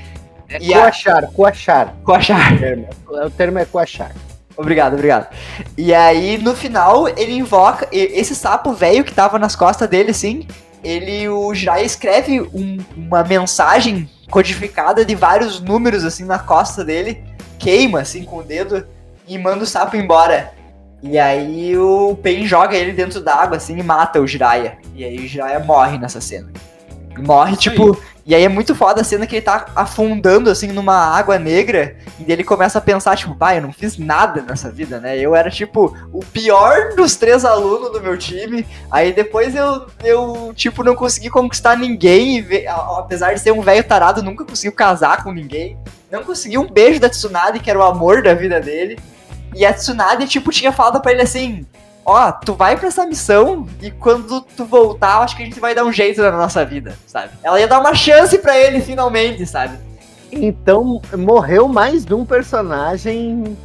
[0.49, 1.95] É E a- coachar, coachar.
[2.05, 2.55] Coachar.
[2.55, 4.13] O termo, o termo é coachar.
[4.57, 5.27] Obrigado, obrigado.
[5.77, 7.87] E aí, no final, ele invoca.
[7.93, 10.47] Esse sapo velho que tava nas costas dele, assim,
[10.83, 17.23] ele, o Jiraiya escreve um- uma mensagem codificada de vários números, assim, na costa dele,
[17.59, 18.87] queima, assim, com o dedo,
[19.29, 20.53] e manda o sapo embora.
[21.03, 24.79] E aí o Pen joga ele dentro d'água, assim, e mata o Jiraiya.
[24.95, 26.49] E aí o Jiraiya morre nessa cena.
[27.19, 27.99] Morre, tipo.
[28.25, 31.97] E aí é muito foda a cena que ele tá afundando, assim, numa água negra.
[32.19, 35.17] E ele começa a pensar, tipo, pai, eu não fiz nada nessa vida, né?
[35.17, 38.67] Eu era, tipo, o pior dos três alunos do meu time.
[38.91, 42.41] Aí depois eu, eu tipo, não consegui conquistar ninguém.
[42.41, 45.79] E apesar de ser um velho tarado, nunca conseguiu casar com ninguém.
[46.11, 48.99] Não consegui um beijo da Tsunade, que era o amor da vida dele.
[49.55, 51.65] E a Tsunade, tipo, tinha falado pra ele assim:
[52.09, 55.59] Ó, tu vai pra essa missão e quando tu voltar, eu acho que a gente
[55.59, 57.33] vai dar um jeito na nossa vida, sabe?
[57.43, 59.77] Ela ia dar uma chance pra ele finalmente, sabe?
[60.31, 63.57] Então morreu mais um personagem,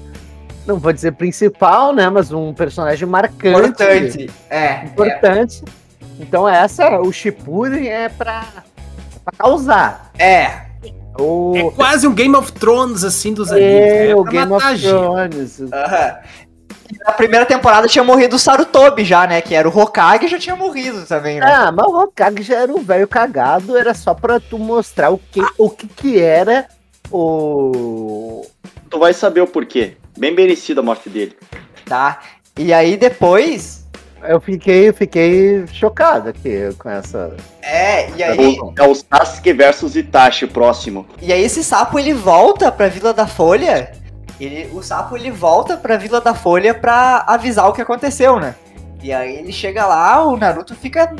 [0.65, 2.09] não vou dizer principal, né?
[2.09, 3.59] Mas um personagem marcante.
[3.59, 4.29] Importante.
[4.49, 4.57] É.
[4.57, 4.85] é.
[4.85, 5.63] Importante.
[6.19, 8.43] Então essa, o Shippuden é pra,
[9.23, 10.11] pra causar.
[10.17, 10.61] É.
[11.19, 13.69] O, É quase um Game of Thrones, assim, dos animes.
[13.69, 14.81] é, o Game of.
[14.81, 15.61] Thrones.
[15.71, 16.15] Aham.
[17.05, 19.41] Na primeira temporada tinha morrido o Sarutobi já, né?
[19.41, 21.45] Que era o Hokage já tinha morrido também, né?
[21.45, 25.17] Ah, mas o Hokage já era um velho cagado, era só pra tu mostrar o
[25.17, 26.67] que, o que, que era
[27.11, 28.45] o.
[28.89, 29.95] Tu vai saber o porquê.
[30.17, 31.35] Bem merecido a morte dele.
[31.85, 32.19] Tá.
[32.57, 33.81] E aí depois.
[34.23, 37.35] Eu fiquei, eu fiquei chocado aqui com essa.
[37.59, 38.57] É, e É aí.
[38.77, 41.07] é o Sasuke versus Itachi, o próximo.
[41.19, 43.91] E aí esse sapo ele volta pra Vila da Folha.
[44.43, 48.55] Ele, o sapo ele volta pra Vila da Folha pra avisar o que aconteceu, né?
[49.03, 51.15] E aí ele chega lá, o Naruto fica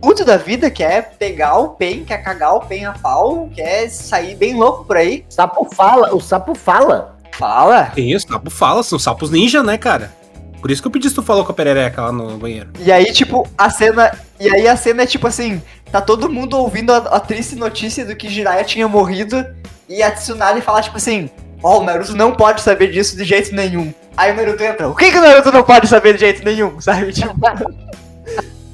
[0.00, 4.34] puto da vida, quer pegar o Pen, quer cagar o Pen a pau, quer sair
[4.34, 5.24] bem louco por aí.
[5.30, 7.16] O sapo fala, o sapo fala.
[7.32, 7.92] Fala.
[7.96, 10.12] Isso, sapo fala, são sapos ninja, né, cara?
[10.60, 12.70] Por isso que eu pedi se tu falou com a perereca lá no banheiro.
[12.80, 14.18] E aí, tipo, a cena.
[14.40, 18.04] E aí a cena é tipo assim, tá todo mundo ouvindo a, a triste notícia
[18.04, 19.46] do que Jiraiya tinha morrido.
[19.88, 21.30] E a Tsunade fala, tipo assim,
[21.64, 23.92] ó, o Naruto não pode saber disso de jeito nenhum.
[24.16, 26.78] Aí o Naruto entra, o que, que o Naruto não pode saber de jeito nenhum?
[26.80, 27.12] Sabe?
[27.12, 27.34] Tipo.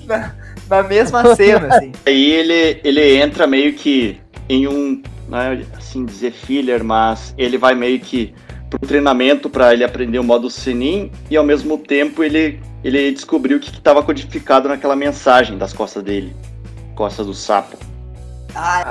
[0.06, 0.34] na,
[0.68, 1.92] na mesma cena, assim.
[2.04, 7.56] Aí ele, ele entra meio que em um, não é assim dizer filler, mas ele
[7.56, 8.34] vai meio que
[8.68, 13.56] pro treinamento pra ele aprender o modo Senin e ao mesmo tempo ele, ele descobriu
[13.56, 16.34] o que estava codificado naquela mensagem das costas dele,
[16.94, 17.76] costas do sapo.
[18.54, 18.82] Ah,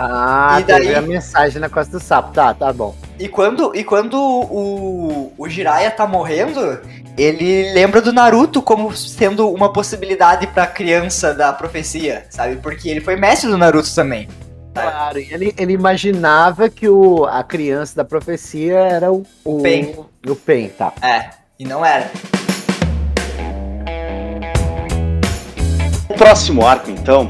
[0.56, 2.32] Ah, E daí- teve a mensagem na costa do sapo.
[2.34, 2.96] Tá, tá bom.
[3.20, 6.80] e quando, e quando o, o Jiraiya tá morrendo,
[7.18, 12.56] ele lembra do Naruto como sendo uma possibilidade pra criança da profecia, sabe?
[12.58, 14.28] Porque ele foi mestre do Naruto também.
[14.74, 19.96] Claro, e ele, ele imaginava que o, a criança da profecia era o, o Pen.
[20.26, 20.94] O Pen, tá.
[21.02, 22.10] É, e não era.
[26.10, 27.28] O próximo arco, então,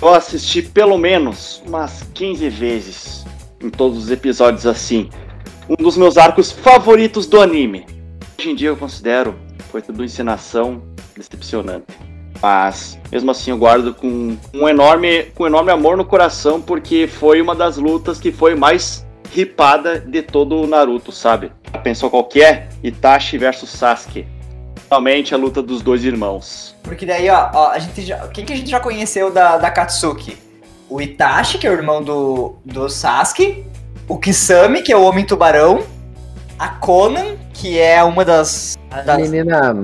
[0.00, 3.24] eu assisti pelo menos umas 15 vezes
[3.60, 5.08] em todos os episódios assim.
[5.68, 7.86] Um dos meus arcos favoritos do anime.
[8.38, 9.34] Hoje em dia eu considero,
[9.70, 10.82] foi tudo encenação,
[11.16, 11.86] decepcionante.
[12.42, 17.40] Mas, mesmo assim, eu guardo com um enorme, com enorme amor no coração, porque foi
[17.40, 21.50] uma das lutas que foi mais ripada de todo o Naruto, sabe?
[21.82, 22.68] Pensou qual que é?
[22.82, 24.26] Itachi versus Sasuke.
[24.90, 26.74] Realmente a luta dos dois irmãos.
[26.82, 29.70] Porque daí, ó, ó, a gente já, quem que a gente já conheceu da, da
[29.70, 30.36] Katsuki?
[30.88, 33.64] O Itachi, que é o irmão do, do Sasuke.
[34.06, 35.82] O Kisame, que é o Homem Tubarão.
[36.58, 39.74] A Conan, que é uma das, das, Menina.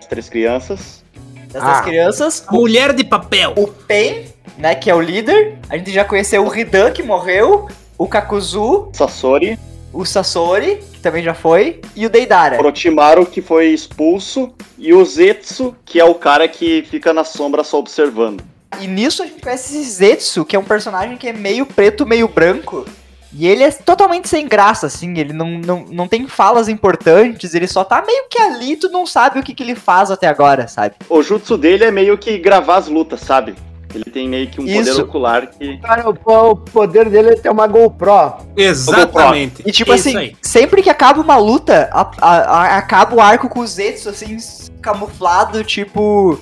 [0.00, 1.04] As três crianças.
[1.52, 1.82] das Ah.
[1.82, 2.44] crianças.
[2.50, 3.52] O, Mulher de papel.
[3.56, 4.24] o Pen,
[4.58, 5.58] né, que é o líder.
[5.68, 7.68] A gente já conheceu o Hidan, que morreu.
[7.98, 9.56] O Kakuzu, Sasori.
[9.92, 11.80] O Sasori, que também já foi.
[11.94, 12.58] E o Deidara.
[12.58, 14.52] Orochimaru, que foi expulso.
[14.78, 18.42] E o Zetsu, que é o cara que fica na sombra só observando.
[18.80, 22.06] E nisso a gente conhece esse Zetsu, que é um personagem que é meio preto,
[22.06, 22.86] meio branco.
[23.34, 25.18] E ele é totalmente sem graça, assim.
[25.18, 29.06] Ele não, não, não tem falas importantes, ele só tá meio que ali, tu não
[29.06, 30.96] sabe o que, que ele faz até agora, sabe?
[31.08, 33.54] O jutsu dele é meio que gravar as lutas, sabe?
[33.94, 34.90] Ele tem meio que um Isso.
[34.90, 35.78] poder ocular que.
[35.78, 38.34] Cara, o, o poder dele é ter uma GoPro.
[38.56, 39.62] Exatamente.
[39.66, 40.36] E tipo Isso assim, aí.
[40.42, 44.36] sempre que acaba uma luta, a- a- a- acaba o arco com o Zetsu, assim,
[44.80, 46.38] camuflado, tipo.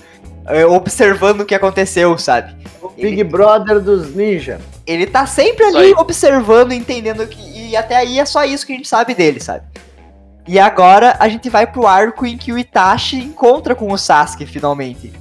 [0.46, 2.54] é, observando o que aconteceu, sabe?
[2.96, 4.60] Big Brother dos ninja.
[4.86, 7.68] Ele tá sempre ali observando, entendendo que.
[7.70, 9.64] E até aí é só isso que a gente sabe dele, sabe?
[10.52, 14.44] E agora a gente vai pro arco em que o Itachi encontra com o Sasuke
[14.44, 15.12] finalmente.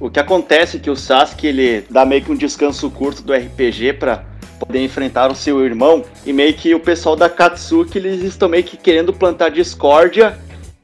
[0.00, 3.32] O que acontece é que o Sasuke ele dá meio que um descanso curto do
[3.32, 4.24] RPG pra
[4.58, 8.64] poder enfrentar o seu irmão e meio que o pessoal da Katsuki eles estão meio
[8.64, 10.36] que querendo plantar discórdia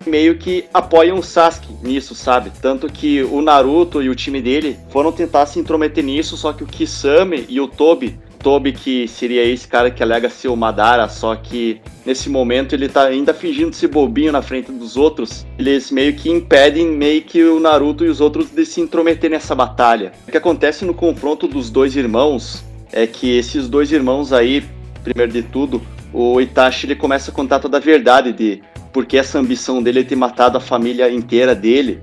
[0.06, 2.52] meio que apoiam o Sasuke nisso, sabe?
[2.62, 6.62] Tanto que o Naruto e o time dele foram tentar se intrometer nisso, só que
[6.62, 11.08] o Kisame e o Tobi Tobi, que seria esse cara que alega ser o Madara,
[11.08, 15.46] só que nesse momento ele tá ainda fingindo ser bobinho na frente dos outros.
[15.58, 19.54] Eles meio que impedem meio que o Naruto e os outros de se intrometer nessa
[19.54, 20.12] batalha.
[20.26, 24.64] O que acontece no confronto dos dois irmãos é que esses dois irmãos aí,
[25.02, 25.82] primeiro de tudo,
[26.12, 28.62] o Itachi ele começa a contar toda a verdade de
[28.92, 32.00] por que essa ambição dele é ter matado a família inteira dele.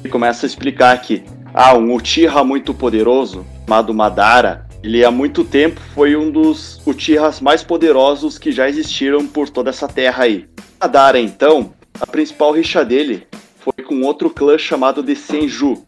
[0.00, 5.44] Ele começa a explicar que ah, um Uchiha muito poderoso, chamado Madara, ele há muito
[5.44, 10.46] tempo foi um dos Uchihas mais poderosos que já existiram por toda essa terra aí.
[10.80, 13.26] Madara, então, a principal rixa dele
[13.58, 15.84] foi com outro clã chamado de Senju.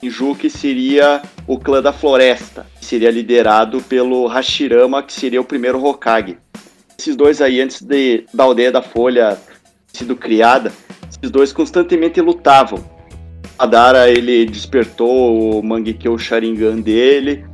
[0.00, 5.44] Senju que seria o clã da floresta, que seria liderado pelo Hashirama, que seria o
[5.44, 6.38] primeiro Hokage.
[6.96, 9.36] Esses dois aí, antes de, da aldeia da Folha
[9.92, 10.72] sido criada,
[11.10, 12.84] esses dois constantemente lutavam.
[13.58, 17.44] Madara, ele despertou o Mangekyo Sharingan dele,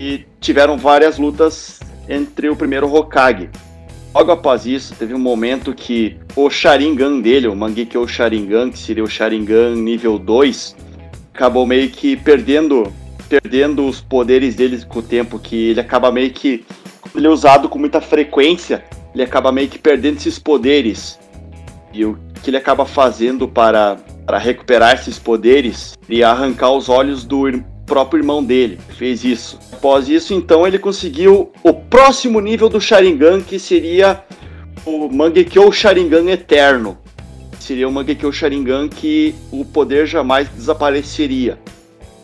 [0.00, 1.78] e tiveram várias lutas
[2.08, 3.50] entre o primeiro Hokage.
[4.14, 9.04] Logo após isso, teve um momento que o Sharingan dele, o Mangekyo Sharingan, que seria
[9.04, 10.74] o Sharingan nível 2,
[11.34, 12.90] acabou meio que perdendo
[13.28, 16.64] perdendo os poderes dele com o tempo, que ele acaba meio que
[17.14, 21.16] ele é usado com muita frequência, ele acaba meio que perdendo esses poderes.
[21.92, 27.24] E o que ele acaba fazendo para, para recuperar esses poderes e arrancar os olhos
[27.24, 27.46] do
[27.90, 28.78] próprio irmão dele.
[28.96, 29.58] Fez isso.
[29.72, 34.22] Após isso, então, ele conseguiu o próximo nível do Sharingan, que seria
[34.86, 36.96] o Mangekyo Sharingan Eterno.
[37.58, 41.58] Seria o Mangekyo Sharingan que o poder jamais desapareceria.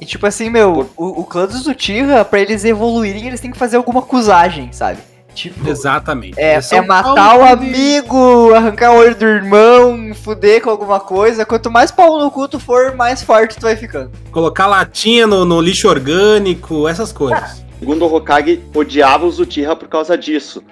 [0.01, 3.59] E tipo assim, meu, o, o clã dos Uchiha, pra eles evoluírem, eles têm que
[3.59, 5.01] fazer alguma acusagem, sabe?
[5.37, 6.41] Tipo, Exatamente.
[6.41, 11.45] é, é são matar o amigo, arrancar o olho do irmão, fuder com alguma coisa.
[11.45, 14.11] Quanto mais pau no cu tu for, mais forte tu vai ficando.
[14.33, 17.63] Colocar latinha no, no lixo orgânico, essas coisas.
[17.79, 20.65] Segundo o Hokage, odiava os Uchiha por causa disso.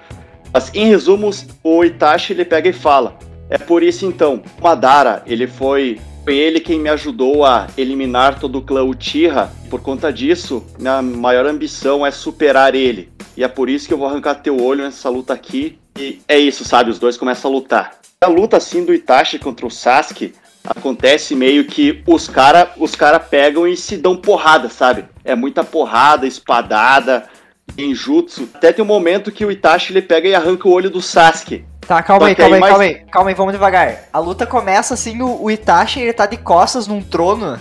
[0.51, 1.29] Mas, em resumo,
[1.63, 3.15] o Itachi ele pega e fala:
[3.51, 6.01] É por isso então, Madara, ele foi.
[6.25, 9.47] Foi ele quem me ajudou a eliminar todo o clã Uchiha.
[9.69, 13.11] Por conta disso, minha maior ambição é superar ele.
[13.37, 15.77] E é por isso que eu vou arrancar teu olho nessa luta aqui.
[15.95, 16.89] E é isso, sabe?
[16.89, 17.99] Os dois começam a lutar.
[18.19, 20.33] A luta assim do Itachi contra o Sasuke
[20.63, 25.05] acontece meio que os cara, os cara pegam e se dão porrada, sabe?
[25.23, 27.29] É muita porrada, espadada,
[27.77, 28.49] genjutsu.
[28.53, 31.65] Até tem um momento que o Itachi ele pega e arranca o olho do Sasuke.
[31.87, 33.95] Tá, calma aí, calma aí, aí mais- calma aí, calma aí, vamos devagar.
[34.11, 37.59] A luta começa assim, o, o Itachi, ele tá de costas num trono.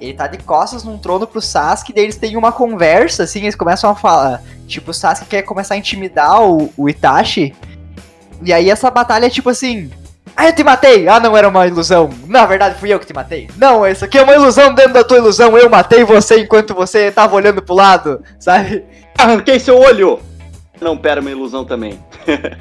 [0.00, 3.54] Ele tá de costas num trono pro Sasuke, daí eles têm uma conversa, assim, eles
[3.54, 4.42] começam a falar.
[4.66, 7.54] Tipo, o Sasuke quer começar a intimidar o, o Itachi.
[8.42, 9.90] E aí essa batalha é tipo assim.
[10.34, 11.06] Ah, eu te matei!
[11.08, 12.08] Ah, não era uma ilusão.
[12.26, 13.48] Na verdade, fui eu que te matei.
[13.56, 15.56] Não, isso aqui é uma ilusão dentro da tua ilusão.
[15.58, 18.82] Eu matei você enquanto você tava olhando pro lado, sabe?
[19.22, 20.18] Arranquei seu olho!
[20.80, 21.96] Não, pera, uma ilusão também.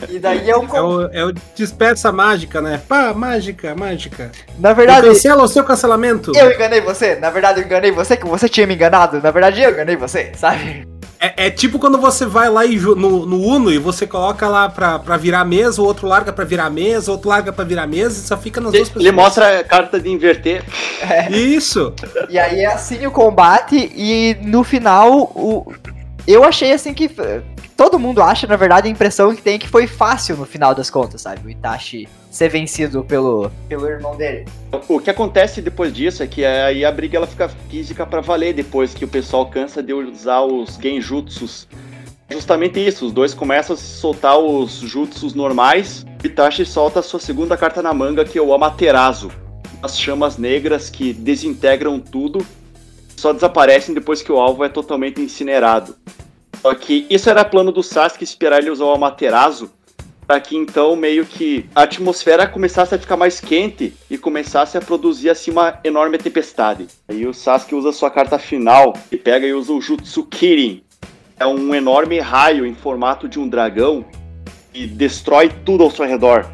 [0.07, 0.67] E daí é um.
[0.75, 2.79] É o, é o dispersa mágica, né?
[2.87, 4.31] Pá, mágica, mágica.
[4.59, 6.31] Na verdade, Cancela o seu cancelamento.
[6.35, 7.15] eu enganei você.
[7.15, 9.19] Na verdade, eu enganei você, que você tinha me enganado.
[9.23, 10.87] Na verdade, eu enganei você, sabe?
[11.19, 12.95] É, é tipo quando você vai lá e no,
[13.27, 16.67] no Uno e você coloca lá pra, pra virar mesa, o outro larga pra virar
[16.71, 19.05] mesa, o outro larga pra virar mesa e só fica nas duas Ele, pessoas.
[19.05, 20.63] ele mostra a carta de inverter.
[21.29, 21.93] Isso!
[22.27, 25.71] E aí é assim o combate e no final o
[26.27, 27.09] eu achei assim que
[27.75, 30.75] todo mundo acha, na verdade, a impressão que tem é que foi fácil no final
[30.75, 31.45] das contas, sabe?
[31.45, 34.45] O Itachi ser vencido pelo pelo irmão dele.
[34.87, 38.53] O que acontece depois disso é que aí a briga ela fica física pra valer
[38.53, 41.67] depois que o pessoal cansa de usar os genjutsus.
[42.29, 46.05] Justamente isso, os dois começam a soltar os jutsus normais.
[46.23, 49.29] Itachi solta a sua segunda carta na manga, que é o Amaterasu.
[49.83, 52.45] As chamas negras que desintegram tudo,
[53.21, 55.95] só desaparecem depois que o alvo é totalmente incinerado.
[56.59, 59.69] Só que isso era plano do Sasuke esperar ele usar o Amaterasu
[60.25, 64.81] para que então meio que a atmosfera começasse a ficar mais quente e começasse a
[64.81, 66.87] produzir assim uma enorme tempestade.
[67.07, 70.81] Aí o Sasuke usa sua carta final e pega e usa o Jutsu Kirin.
[71.39, 74.03] É um enorme raio em formato de um dragão
[74.73, 76.49] e destrói tudo ao seu redor.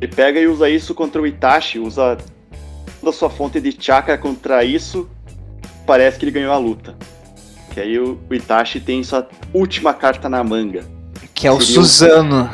[0.00, 2.16] Ele pega e usa isso contra o Itachi, usa
[3.00, 5.08] toda a sua fonte de chakra contra isso.
[5.90, 6.94] Parece que ele ganhou a luta.
[7.72, 10.84] Que aí o, o Itachi tem sua última carta na manga.
[11.34, 12.50] Que é o Seria o- Suzano.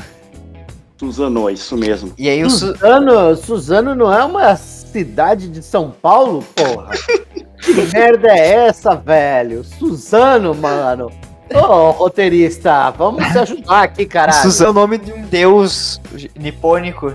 [0.98, 2.14] Suzano, é isso mesmo.
[2.16, 6.92] E aí o Su Suzano, Suzano não é uma cidade de São Paulo, porra?
[7.60, 9.62] que merda é essa, velho?
[9.64, 11.12] Suzano, mano.
[11.54, 14.40] Ô, roteirista, vamos se ajudar aqui, caralho.
[14.40, 16.00] Suzano é o nome de um deus
[16.34, 17.14] nipônico.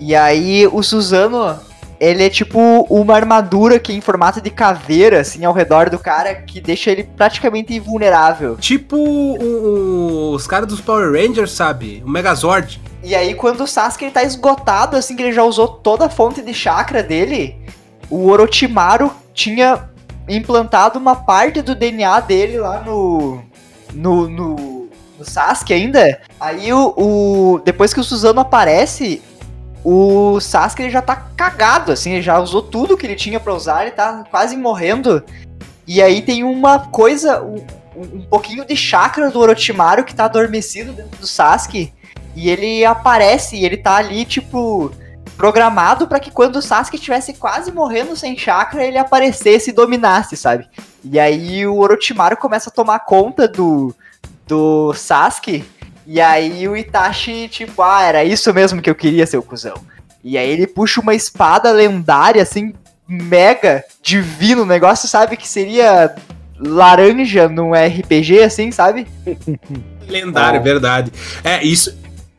[0.00, 1.58] E aí o Suzano,
[2.00, 2.58] ele é tipo
[2.88, 6.90] uma armadura que é em formato de caveira, assim, ao redor do cara, que deixa
[6.90, 8.56] ele praticamente invulnerável.
[8.56, 9.36] Tipo o-
[10.30, 12.02] o- os caras dos Power Rangers, sabe?
[12.06, 12.80] O Megazord.
[13.02, 16.10] E aí, quando o Sasuke ele tá esgotado, assim, que ele já usou toda a
[16.10, 17.56] fonte de chakra dele,
[18.10, 19.88] o Orochimaru tinha
[20.28, 23.42] implantado uma parte do DNA dele lá no.
[23.94, 24.28] no.
[24.28, 24.88] no,
[25.18, 26.20] no Sasuke ainda.
[26.38, 29.20] Aí o, o- Depois que o Suzano aparece,
[29.84, 33.54] o Sasuke ele já tá cagado, assim, ele já usou tudo que ele tinha pra
[33.54, 35.22] usar, ele tá quase morrendo.
[35.86, 37.64] E aí tem uma coisa, um,
[37.96, 41.92] um pouquinho de chakra do Orochimaru que tá adormecido dentro do Sasuke.
[42.36, 44.92] E ele aparece, e ele tá ali, tipo,
[45.36, 50.36] programado pra que quando o Sasuke estivesse quase morrendo sem chakra, ele aparecesse e dominasse,
[50.36, 50.68] sabe?
[51.04, 53.94] E aí o Orochimaru começa a tomar conta do,
[54.46, 55.64] do Sasuke,
[56.10, 59.74] e aí o Itachi, tipo, ah, era isso mesmo que eu queria, seu cuzão.
[60.24, 62.72] E aí ele puxa uma espada lendária, assim,
[63.06, 66.14] mega divino, um negócio, sabe, que seria
[66.58, 69.06] laranja num RPG, assim, sabe?
[70.08, 71.12] Lendário, verdade.
[71.44, 71.94] É, isso,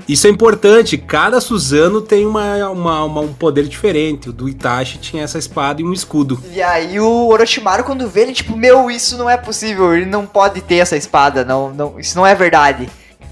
[0.07, 0.97] isso é importante.
[0.97, 4.29] Cada Suzano tem uma, uma- uma- um poder diferente.
[4.29, 6.41] O do Itachi tinha essa espada e um escudo.
[6.51, 10.25] E aí o Orochimaru, quando vê ele, tipo, meu, isso não é possível, ele não
[10.25, 12.89] pode ter essa espada, não, não, isso não é verdade.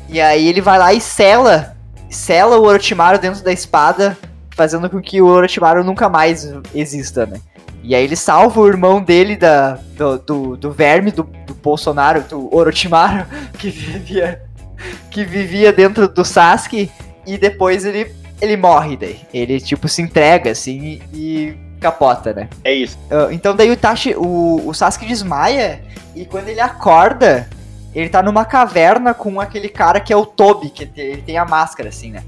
[0.10, 1.76] E aí ele vai lá e sela,
[2.10, 4.18] sela o Orochimaru dentro da espada,
[4.52, 7.40] fazendo com que o Orochimaru nunca mais exista, né?
[7.84, 12.22] E aí ele salva o irmão dele da, do, do, do verme do, do Bolsonaro,
[12.22, 13.26] do Orochimaru,
[13.58, 14.42] que vivia,
[15.12, 16.92] que vivia dentro do Sasuke,
[17.26, 19.22] e depois ele, ele morre daí.
[19.34, 22.50] Ele, tipo, se entrega, assim, e, e capota, né?
[22.64, 22.98] É isso.
[23.12, 25.82] Ah, então daí o Itachi, o, o Sasuke desmaia
[26.16, 27.48] e quando ele acorda,
[27.98, 31.46] ele tá numa caverna com aquele cara que é o Tobi, que ele tem a
[31.46, 32.24] máscara assim, né?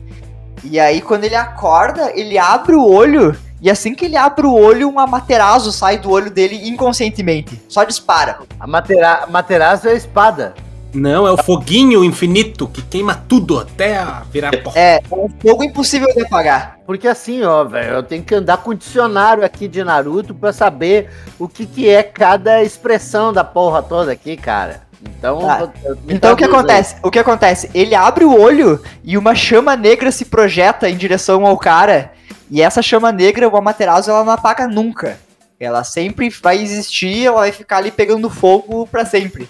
[0.63, 4.53] E aí quando ele acorda, ele abre o olho e assim que ele abre o
[4.53, 7.61] olho, um Amaterasu sai do olho dele inconscientemente.
[7.67, 8.39] Só dispara.
[8.59, 10.55] A matera Materazo é a espada.
[10.91, 14.71] Não, é o foguinho infinito que queima tudo até a virar pó.
[14.73, 16.79] É um fogo impossível de apagar.
[16.83, 20.51] Porque assim, ó, velho, eu tenho que andar com o dicionário aqui de Naruto pra
[20.51, 24.88] saber o que que é cada expressão da porra toda aqui, cara.
[25.01, 25.71] Então, Tá.
[26.07, 26.49] Então o que traduz aí.
[26.49, 26.95] acontece?
[27.03, 27.69] O que acontece?
[27.73, 32.11] Ele abre o olho e uma chama negra se projeta em direção ao cara.
[32.51, 35.19] E essa chama negra, o Amaterasu, ela não apaga nunca.
[35.59, 39.47] Ela sempre vai existir, ela vai ficar ali pegando fogo pra sempre.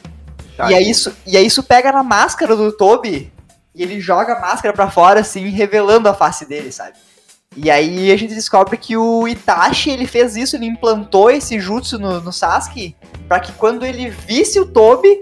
[0.58, 3.32] Tá, e, aí isso, e aí isso pega na máscara do Toby
[3.74, 6.94] e ele joga a máscara pra fora, assim, revelando a face dele, sabe?
[7.56, 11.98] E aí a gente descobre que o Itachi, ele fez isso, ele implantou esse jutsu
[11.98, 12.96] no, no Sasuke
[13.28, 15.22] pra que quando ele visse o Toby,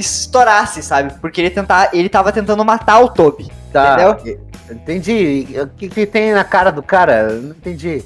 [0.00, 1.14] estourasse, sabe?
[1.20, 4.38] Porque ele, tentar, ele tava tentando matar o Toby, Tá, entendeu?
[4.70, 5.46] entendi.
[5.60, 7.28] O que que tem na cara do cara?
[7.30, 8.02] Eu Não entendi.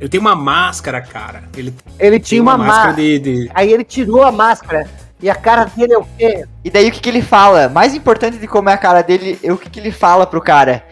[0.00, 1.44] Ele tem uma máscara, cara.
[1.56, 2.92] Ele Ele tinha uma, máscara.
[2.94, 4.88] de, de- Aí ele tirou a máscara.
[5.22, 6.44] E a cara dele é o quê?
[6.64, 7.68] E daí o que, que ele fala?
[7.68, 10.40] Mais importante de como é a cara dele, é o que, que ele fala pro
[10.40, 10.84] cara.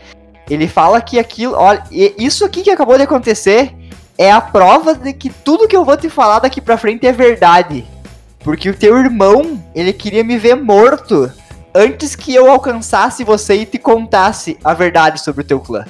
[0.48, 1.55] Ele fala que aquilo.
[1.56, 3.74] Olha, isso aqui que acabou de acontecer
[4.16, 7.10] é a prova de que tudo que eu vou te falar daqui pra frente é
[7.12, 7.85] verdade.
[8.42, 11.30] Porque o teu irmão, ele queria me ver morto
[11.74, 15.84] antes que eu alcançasse você e te contasse a verdade sobre o teu clã.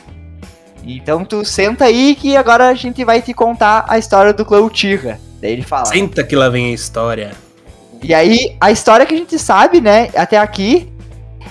[0.85, 4.61] Então tu senta aí que agora a gente vai te contar a história do clã
[4.61, 5.21] Uchiha.
[5.41, 5.87] Daí ele fala.
[5.87, 7.33] Senta que lá vem a história.
[8.03, 10.91] E aí, a história que a gente sabe, né, até aqui,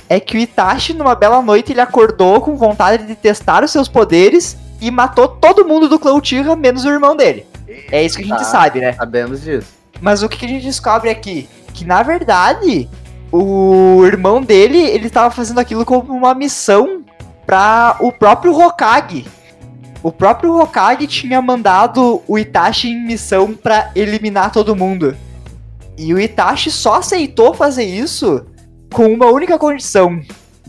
[0.09, 3.87] é que o Itachi, numa bela noite, ele acordou com vontade de testar os seus
[3.87, 7.45] poderes e matou todo mundo do clã Uchiha, menos o irmão dele.
[7.91, 8.43] É isso que a gente Tá.
[8.45, 8.93] sabe, né?
[8.93, 9.78] Sabemos disso.
[10.01, 11.49] Mas o que a gente descobre aqui?
[11.73, 12.89] Que, na verdade,
[13.31, 17.03] o irmão dele, ele estava fazendo aquilo como uma missão
[17.45, 19.25] para o próprio Hokage.
[20.01, 25.15] O próprio Hokage tinha mandado o Itachi em missão para eliminar todo mundo.
[25.97, 28.45] E o Itachi só aceitou fazer isso
[28.93, 30.21] com uma única condição: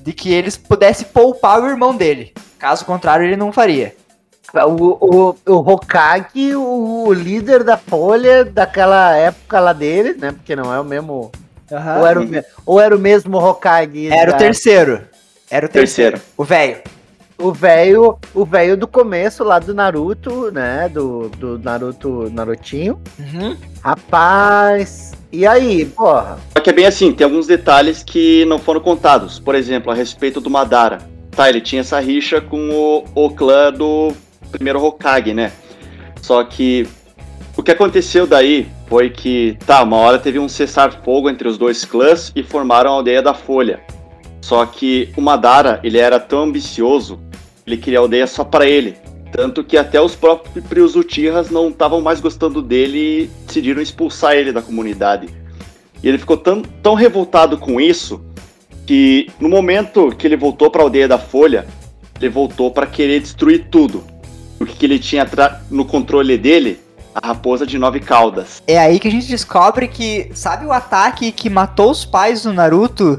[0.02, 2.32] de que eles pudessem poupar o irmão dele.
[2.58, 3.94] Caso contrário, ele não faria.
[4.52, 10.32] O, o, o Hokage, o líder da Folha daquela época lá dele, né?
[10.32, 11.30] Porque não é o mesmo.
[11.70, 12.26] Ou, era o,
[12.66, 14.08] ou era o mesmo Hokage?
[14.08, 15.02] Era o da- terceiro.
[15.48, 16.16] Era o terceiro.
[16.16, 16.32] Terceiro.
[16.36, 16.78] O velho.
[17.38, 20.90] O velho, o velho do começo lá do Naruto, né?
[20.90, 23.00] Do, do Naruto, Narutinho.
[23.18, 23.56] Uhum.
[23.82, 26.38] Rapaz, e aí, porra?
[26.52, 29.38] Só que é bem assim, tem alguns detalhes que não foram contados.
[29.38, 30.98] Por exemplo, a respeito do Madara.
[31.30, 34.12] Tá, ele tinha essa rixa com o, o clã do
[34.50, 35.52] primeiro Hokage, né?
[36.20, 36.86] Só que
[37.56, 41.84] o que aconteceu daí foi que, tá, uma hora teve um cessar-fogo entre os dois
[41.84, 43.80] clãs e formaram a aldeia da Folha.
[44.40, 47.20] Só que o Madara, ele era tão ambicioso,
[47.66, 48.96] ele queria a aldeia só pra ele.
[49.30, 54.52] Tanto que até os próprios Uchihas não estavam mais gostando dele e decidiram expulsar ele
[54.52, 55.28] da comunidade.
[56.02, 58.24] E ele ficou tão, tão revoltado com isso
[58.86, 61.66] que no momento que ele voltou para a aldeia da Folha,
[62.18, 64.02] ele voltou para querer destruir tudo.
[64.60, 65.26] O que, que ele tinha
[65.70, 66.78] no controle dele?
[67.14, 68.62] A raposa de nove caudas.
[68.66, 70.30] É aí que a gente descobre que.
[70.34, 73.18] Sabe o ataque que matou os pais do Naruto?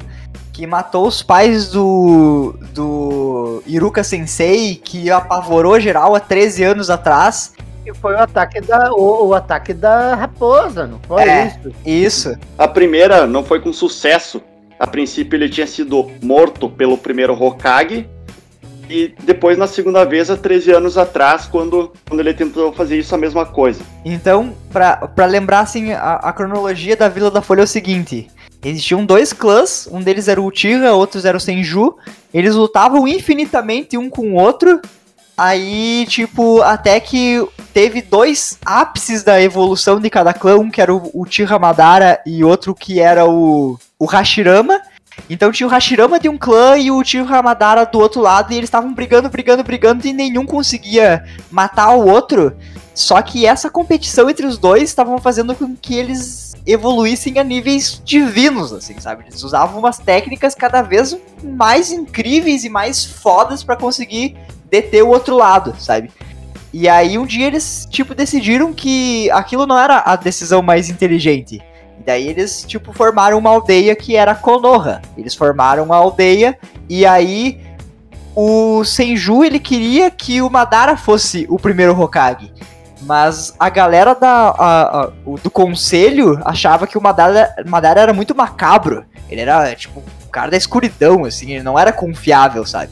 [0.54, 2.56] Que matou os pais do.
[2.74, 3.64] do.
[3.66, 7.54] Iruka Sensei, que apavorou geral há 13 anos atrás.
[7.86, 11.48] E foi o ataque da, o, o ataque da raposa, não foi É.
[11.48, 11.76] isso?
[11.84, 12.38] Isso.
[12.58, 14.40] A primeira não foi com sucesso.
[14.80, 18.08] A princípio ele tinha sido morto pelo primeiro Hokage.
[18.92, 23.16] E depois na segunda vez, há 13 anos atrás, quando, quando ele tentou fazer isso
[23.16, 23.82] a mesma coisa.
[24.04, 28.30] Então, pra lembrar assim, a, a cronologia da Vila da Folha é o seguinte:
[28.62, 31.96] existiam dois clãs, um deles era o Uchiha, outros era o Senju.
[32.34, 34.82] Eles lutavam infinitamente um com o outro.
[35.38, 40.94] Aí, tipo, até que teve dois ápices da evolução de cada clã, um que era
[40.94, 44.82] o Uchiha Madara e outro que era o, o Hashirama.
[45.30, 48.58] Então tinha o Hashirama de um clã e o Uchiha Madara do outro lado, e
[48.58, 52.56] eles estavam brigando, brigando, brigando, e nenhum conseguia matar o outro.
[52.94, 58.02] Só que essa competição entre os dois estavam fazendo com que eles evoluíssem a níveis
[58.04, 59.24] divinos, assim, sabe?
[59.28, 64.38] Eles usavam umas técnicas cada vez mais incríveis e mais fodas pra conseguir
[64.70, 66.12] deter o outro lado, sabe?
[66.74, 71.62] E aí um dia eles, tipo, decidiram que aquilo não era a decisão mais inteligente.
[72.02, 75.04] E daí eles, tipo, formaram uma aldeia que era Konoha.
[75.16, 76.58] Eles formaram uma aldeia
[76.90, 77.60] e aí
[78.36, 82.52] o Senju, ele queria que o Madara fosse o primeiro Hokage.
[83.04, 85.12] Mas a galera da, a- a-
[85.44, 89.06] do conselho achava que o Madara, Madara era muito macabro.
[89.30, 92.90] Ele era, tipo, o cara da escuridão, assim, ele não era confiável, sabe?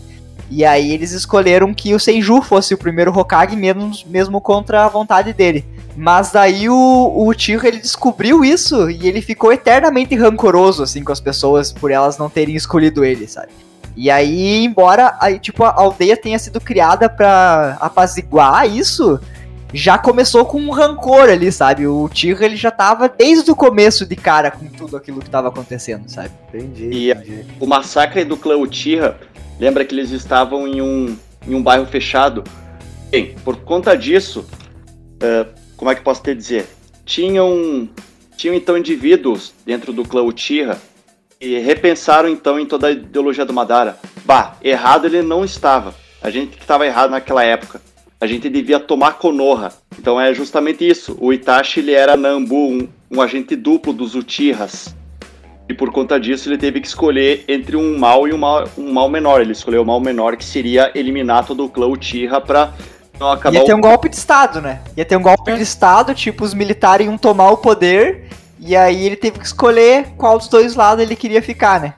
[0.51, 4.87] E aí eles escolheram que o Senju fosse o primeiro Hokage, mesmo, mesmo contra a
[4.87, 5.65] vontade dele.
[5.99, 11.19] Mas daí o, o ele descobriu isso e ele ficou eternamente rancoroso, assim, com as
[11.19, 13.49] pessoas por elas não terem escolhido ele, sabe?
[13.97, 19.19] E aí, embora aí, tipo, a aldeia tenha sido criada pra apaziguar isso,
[19.73, 21.85] já começou com um rancor ali, sabe?
[21.85, 25.49] O Uchiha, ele já tava desde o começo de cara com tudo aquilo que tava
[25.49, 26.29] acontecendo, sabe?
[26.47, 27.45] Entendi, E- entendi.
[27.59, 29.17] O massacre do clã Uchiha,
[29.59, 32.45] lembra que eles estavam em um, em um bairro fechado?
[33.11, 34.45] Bem, por conta disso,
[35.21, 35.45] eh,
[35.79, 36.67] como é que posso te dizer?
[37.05, 37.87] Tinham,
[38.35, 40.77] tinham então indivíduos dentro do clã Uchiha
[41.39, 43.97] e repensaram então em toda a ideologia do Madara.
[44.25, 45.95] Bah, errado ele não estava.
[46.21, 47.81] A gente que estava errado naquela época.
[48.19, 49.71] A gente devia tomar Konoha.
[49.97, 51.17] Então é justamente isso.
[51.17, 54.93] O Itachi ele era Nambu, um, um agente duplo dos Uchihas.
[55.69, 58.91] E por conta disso ele teve que escolher entre um mal e um mal, um
[58.91, 59.39] mal menor.
[59.39, 62.73] Ele escolheu o mal menor que seria eliminar todo o clã Uchiha pra
[63.19, 64.79] não acabar Ia ter um golpe de estado, né?
[64.95, 68.27] Ia ter um golpe de estado, tipo, os militares iam tomar o poder
[68.59, 71.93] E aí ele teve que escolher qual dos dois lados ele queria ficar, né?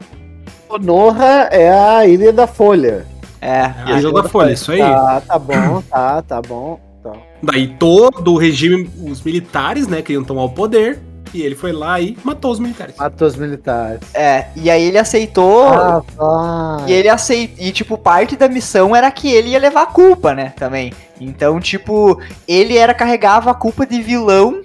[0.68, 3.06] Konoha é a Ilha da Folha.
[3.42, 3.72] É.
[3.86, 4.80] A Ilha da Folha, isso aí.
[4.80, 6.80] Tá, tá bom, tá, tá bom.
[7.04, 7.12] Tá.
[7.44, 11.00] Daí todo o regime, os militares, né, queriam tomar o poder.
[11.34, 12.96] E ele foi lá e matou os militares.
[12.98, 14.02] Matou os militares.
[14.14, 15.68] É, e aí ele aceitou.
[15.70, 16.90] Ah, vai.
[16.90, 17.66] E ele aceitou.
[17.66, 20.54] E, tipo, parte da missão era que ele ia levar a culpa, né?
[20.58, 20.94] Também.
[21.20, 24.62] Então, tipo, ele era carregava a culpa de vilão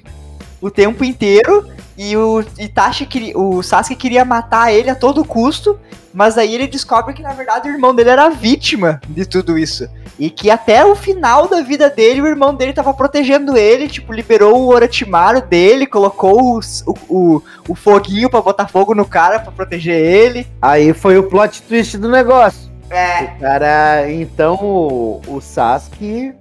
[0.67, 1.67] o tempo inteiro.
[1.99, 3.39] E o Itachi queria.
[3.39, 5.79] O Sasuke queria matar ele a todo custo.
[6.13, 9.87] Mas aí ele descobre que, na verdade, o irmão dele era vítima de tudo isso.
[10.19, 14.15] E que até o final da vida dele, o irmão dele tava protegendo ele, tipo,
[14.15, 16.61] liberou o Orochimaru dele, colocou o,
[17.07, 20.47] o, o foguinho pra botar fogo no cara pra proteger ele.
[20.63, 22.71] Aí foi o plot twist do negócio.
[22.89, 26.33] É, O cara, então o, o Sasuke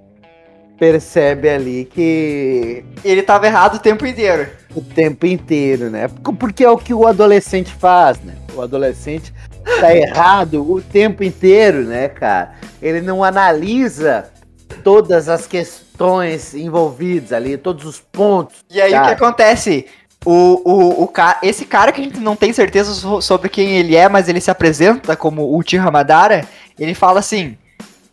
[0.78, 4.48] percebe ali que ele tava errado o tempo inteiro.
[4.74, 6.06] o tempo inteiro, né?
[6.08, 8.34] Porque- Porque é o que o adolescente faz, né?
[8.54, 9.32] O adolescente
[9.80, 12.52] tá errado o tempo inteiro, né, cara?
[12.82, 14.30] Ele não analisa
[14.84, 18.56] todas as questões envolvidas ali, todos os pontos.
[18.70, 19.06] E aí o Cara.
[19.06, 19.86] que acontece?
[20.24, 21.38] O, o, o ca...
[21.42, 24.40] Esse cara que a gente não tem certeza so- sobre quem ele é, mas ele
[24.42, 26.44] se apresenta como Uchiha Madara,
[26.78, 27.56] ele fala assim: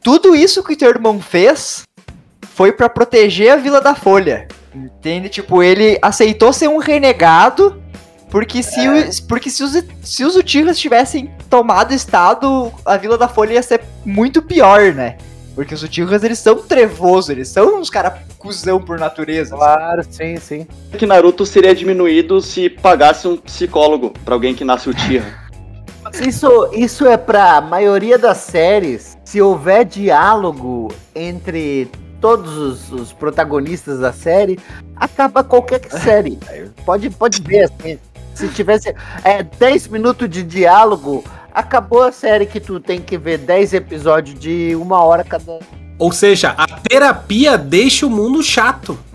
[0.01, 1.83] tudo isso que teu irmão fez
[2.55, 4.47] foi pra proteger a Vila da Folha.
[4.73, 5.29] Entende?
[5.29, 7.81] Tipo, ele aceitou ser um renegado.
[8.29, 13.27] Porque se, os, porque se os, se os Uchihas tivessem tomado estado, a Vila da
[13.27, 15.17] Folha ia ser muito pior, né?
[15.53, 19.55] Porque os Uchihas, eles são trevosos, eles são uns caras cuzão por natureza.
[19.55, 20.67] Claro, sim, sim.
[20.97, 25.43] Que Naruto seria diminuído se pagasse um psicólogo pra alguém que nasce o Tira.
[26.27, 29.15] Isso, isso é pra maioria das séries.
[29.23, 31.87] Se houver diálogo entre
[32.23, 34.57] todos os, os protagonistas da série,
[34.95, 36.39] acaba qualquer série.
[36.85, 37.99] Pode, pode ver assim.
[38.33, 38.95] Se tivesse
[39.25, 41.21] é, 10 minutos de diálogo,
[41.53, 45.59] acabou a série que tu tem que ver 10 episódios de uma hora cada.
[45.99, 48.97] Ou seja, a terapia deixa o mundo chato.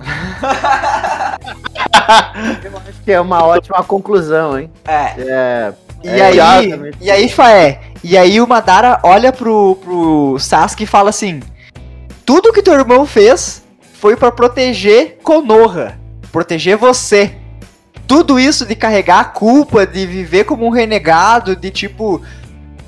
[2.63, 4.71] Eu acho que é uma ótima conclusão, hein?
[4.87, 5.15] É.
[5.19, 5.73] É,
[6.05, 6.99] E É, aí, exatamente.
[7.01, 11.41] e aí, Faé, e aí o Madara olha pro, pro Sasuke e fala assim:
[12.29, 13.63] Tudo que teu irmão fez
[13.95, 15.99] foi pra proteger Konoha,
[16.31, 17.35] proteger você.
[18.07, 22.21] Tudo isso de carregar a culpa, de viver como um renegado, de tipo,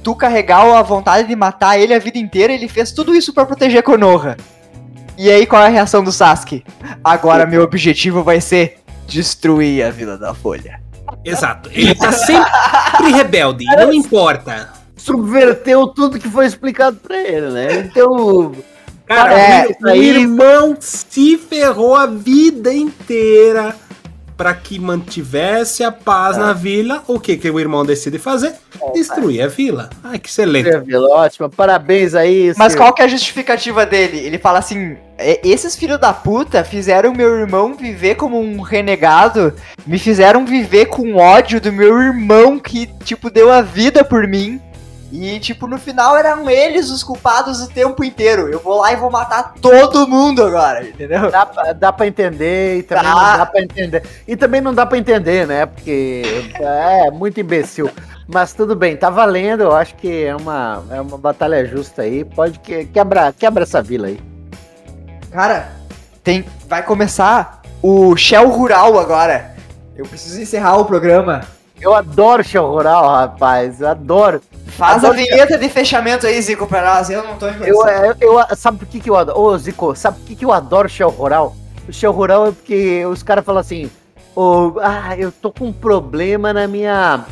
[0.03, 3.47] tu carregar a vontade de matar ele a vida inteira, ele fez tudo isso pra
[3.47, 4.37] proteger Konoha.
[5.17, 6.63] E aí qual é a reação do Sasuke?
[7.03, 8.77] Agora meu objetivo vai ser
[9.09, 10.83] destruir a Vila da Folha.
[11.25, 11.71] Exato.
[11.73, 14.69] Ele tá sempre rebelde, não importa.
[14.99, 17.77] subverteu tudo que foi explicado pra ele, né?
[17.79, 18.53] Então.
[19.11, 23.75] Cara, É, o, o aí- irmão se ferrou a vida inteira
[24.37, 27.03] pra que mantivesse a paz na vila.
[27.07, 28.55] O que que o irmão decide fazer?
[28.95, 29.91] Destruir a vila.
[30.03, 30.71] Ai, que excelente.
[30.79, 31.51] Vila, ótimo.
[31.51, 32.55] Parabéns aí.
[32.57, 34.19] Mas qual que é a justificativa dele?
[34.19, 39.53] Ele fala assim: "É, esses filhos da puta fizeram meu irmão viver como um renegado,
[39.87, 44.59] me fizeram viver com ódio do meu irmão que, tipo, deu a vida por mim.
[45.13, 48.49] E, tipo, no final eram eles os culpados o tempo inteiro.
[48.49, 51.31] Eu vou lá e vou matar todo mundo agora, entendeu?
[51.31, 53.15] Dá, pra- dá pra entender e também Tá.
[53.33, 54.03] não dá pra entender.
[54.29, 55.67] E também não dá pra entender, né?
[55.67, 56.23] Porque
[56.61, 57.91] é muito imbecil.
[58.33, 59.63] Mas tudo bem, tá valendo.
[59.65, 62.25] Eu acho que é uma, é uma batalha justa aí.
[62.25, 64.21] Pode que, quebra, quebra essa vila aí.
[65.33, 65.73] Cara,
[66.23, 69.55] tem, vai começar o Shell Rural agora.
[69.97, 71.41] Eu preciso encerrar o programa.
[71.81, 73.81] Eu adoro show rural, rapaz.
[73.81, 74.41] Eu adoro.
[74.67, 77.11] Faz a Adoro vinheta de fechamento aí, Zico, nós.
[77.11, 79.39] Eu não tô Eu, eu, eu- sabe por que, que eu adoro?
[79.39, 81.57] Ô, Zico, sabe por que, que eu adoro show rural?
[81.89, 83.91] O show rural é porque os caras falam assim:
[84.37, 87.25] ô, ah, eu tô com um problema na minha,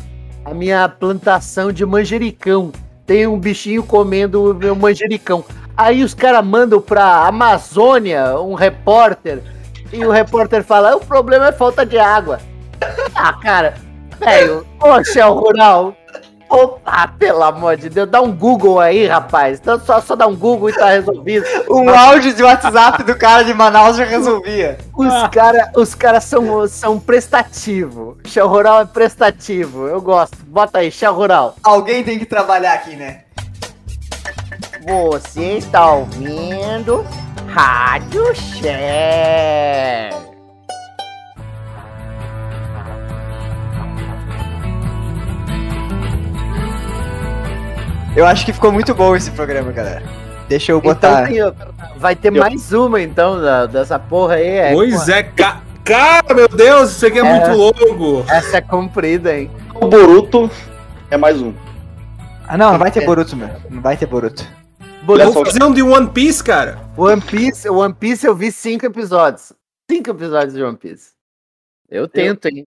[0.43, 2.71] a minha plantação de manjericão.
[3.05, 5.43] Tem um bichinho comendo o meu manjericão.
[5.77, 9.41] Aí os caras mandam pra Amazônia um repórter
[9.93, 12.39] e o repórter fala: o problema é falta de água.
[13.15, 13.73] Ah, cara,
[14.19, 15.95] velho, ô, show rural.
[16.49, 19.59] Opa, pelo amor de Deus, dá um Google aí, rapaz.
[19.59, 21.45] Então só, só dá um Google e tá resolvido.
[21.69, 24.79] Um áudio de WhatsApp do cara de Manaus já resolvia.
[24.97, 28.17] Os caras os cara são, são prestativos.
[28.25, 29.87] Show rural é prestativo.
[29.87, 30.37] Eu gosto.
[30.47, 31.55] Bota aí, show rural.
[31.61, 33.21] Alguém tem que trabalhar aqui, né?
[34.87, 37.05] Você está ouvindo
[37.47, 40.28] Rádio Share.
[48.15, 50.03] Eu acho que ficou muito bom esse programa, galera.
[50.47, 51.31] Deixa eu botar.
[51.31, 51.53] Então
[51.97, 54.47] vai ter Eu- mais uma então da- dessa porra aí.
[54.47, 57.23] É, Pois é, ca- Cara, meu Deus, isso aqui é, É.
[57.23, 58.23] muito longo.
[58.29, 59.49] Essa é comprida, hein?
[59.73, 60.49] O Boruto
[61.09, 61.51] é mais um.
[62.47, 63.49] Ah, não, não vai ter Boruto, meu.
[63.71, 64.45] Não vai ter Boruto.
[65.03, 66.77] Vamos só, fazer um de One Piece, cara.
[66.95, 69.51] One Piece, One Piece eu vi cinco episódios.
[69.89, 71.11] Cinco episódios de One Piece.
[71.89, 72.65] Eu tento, hein?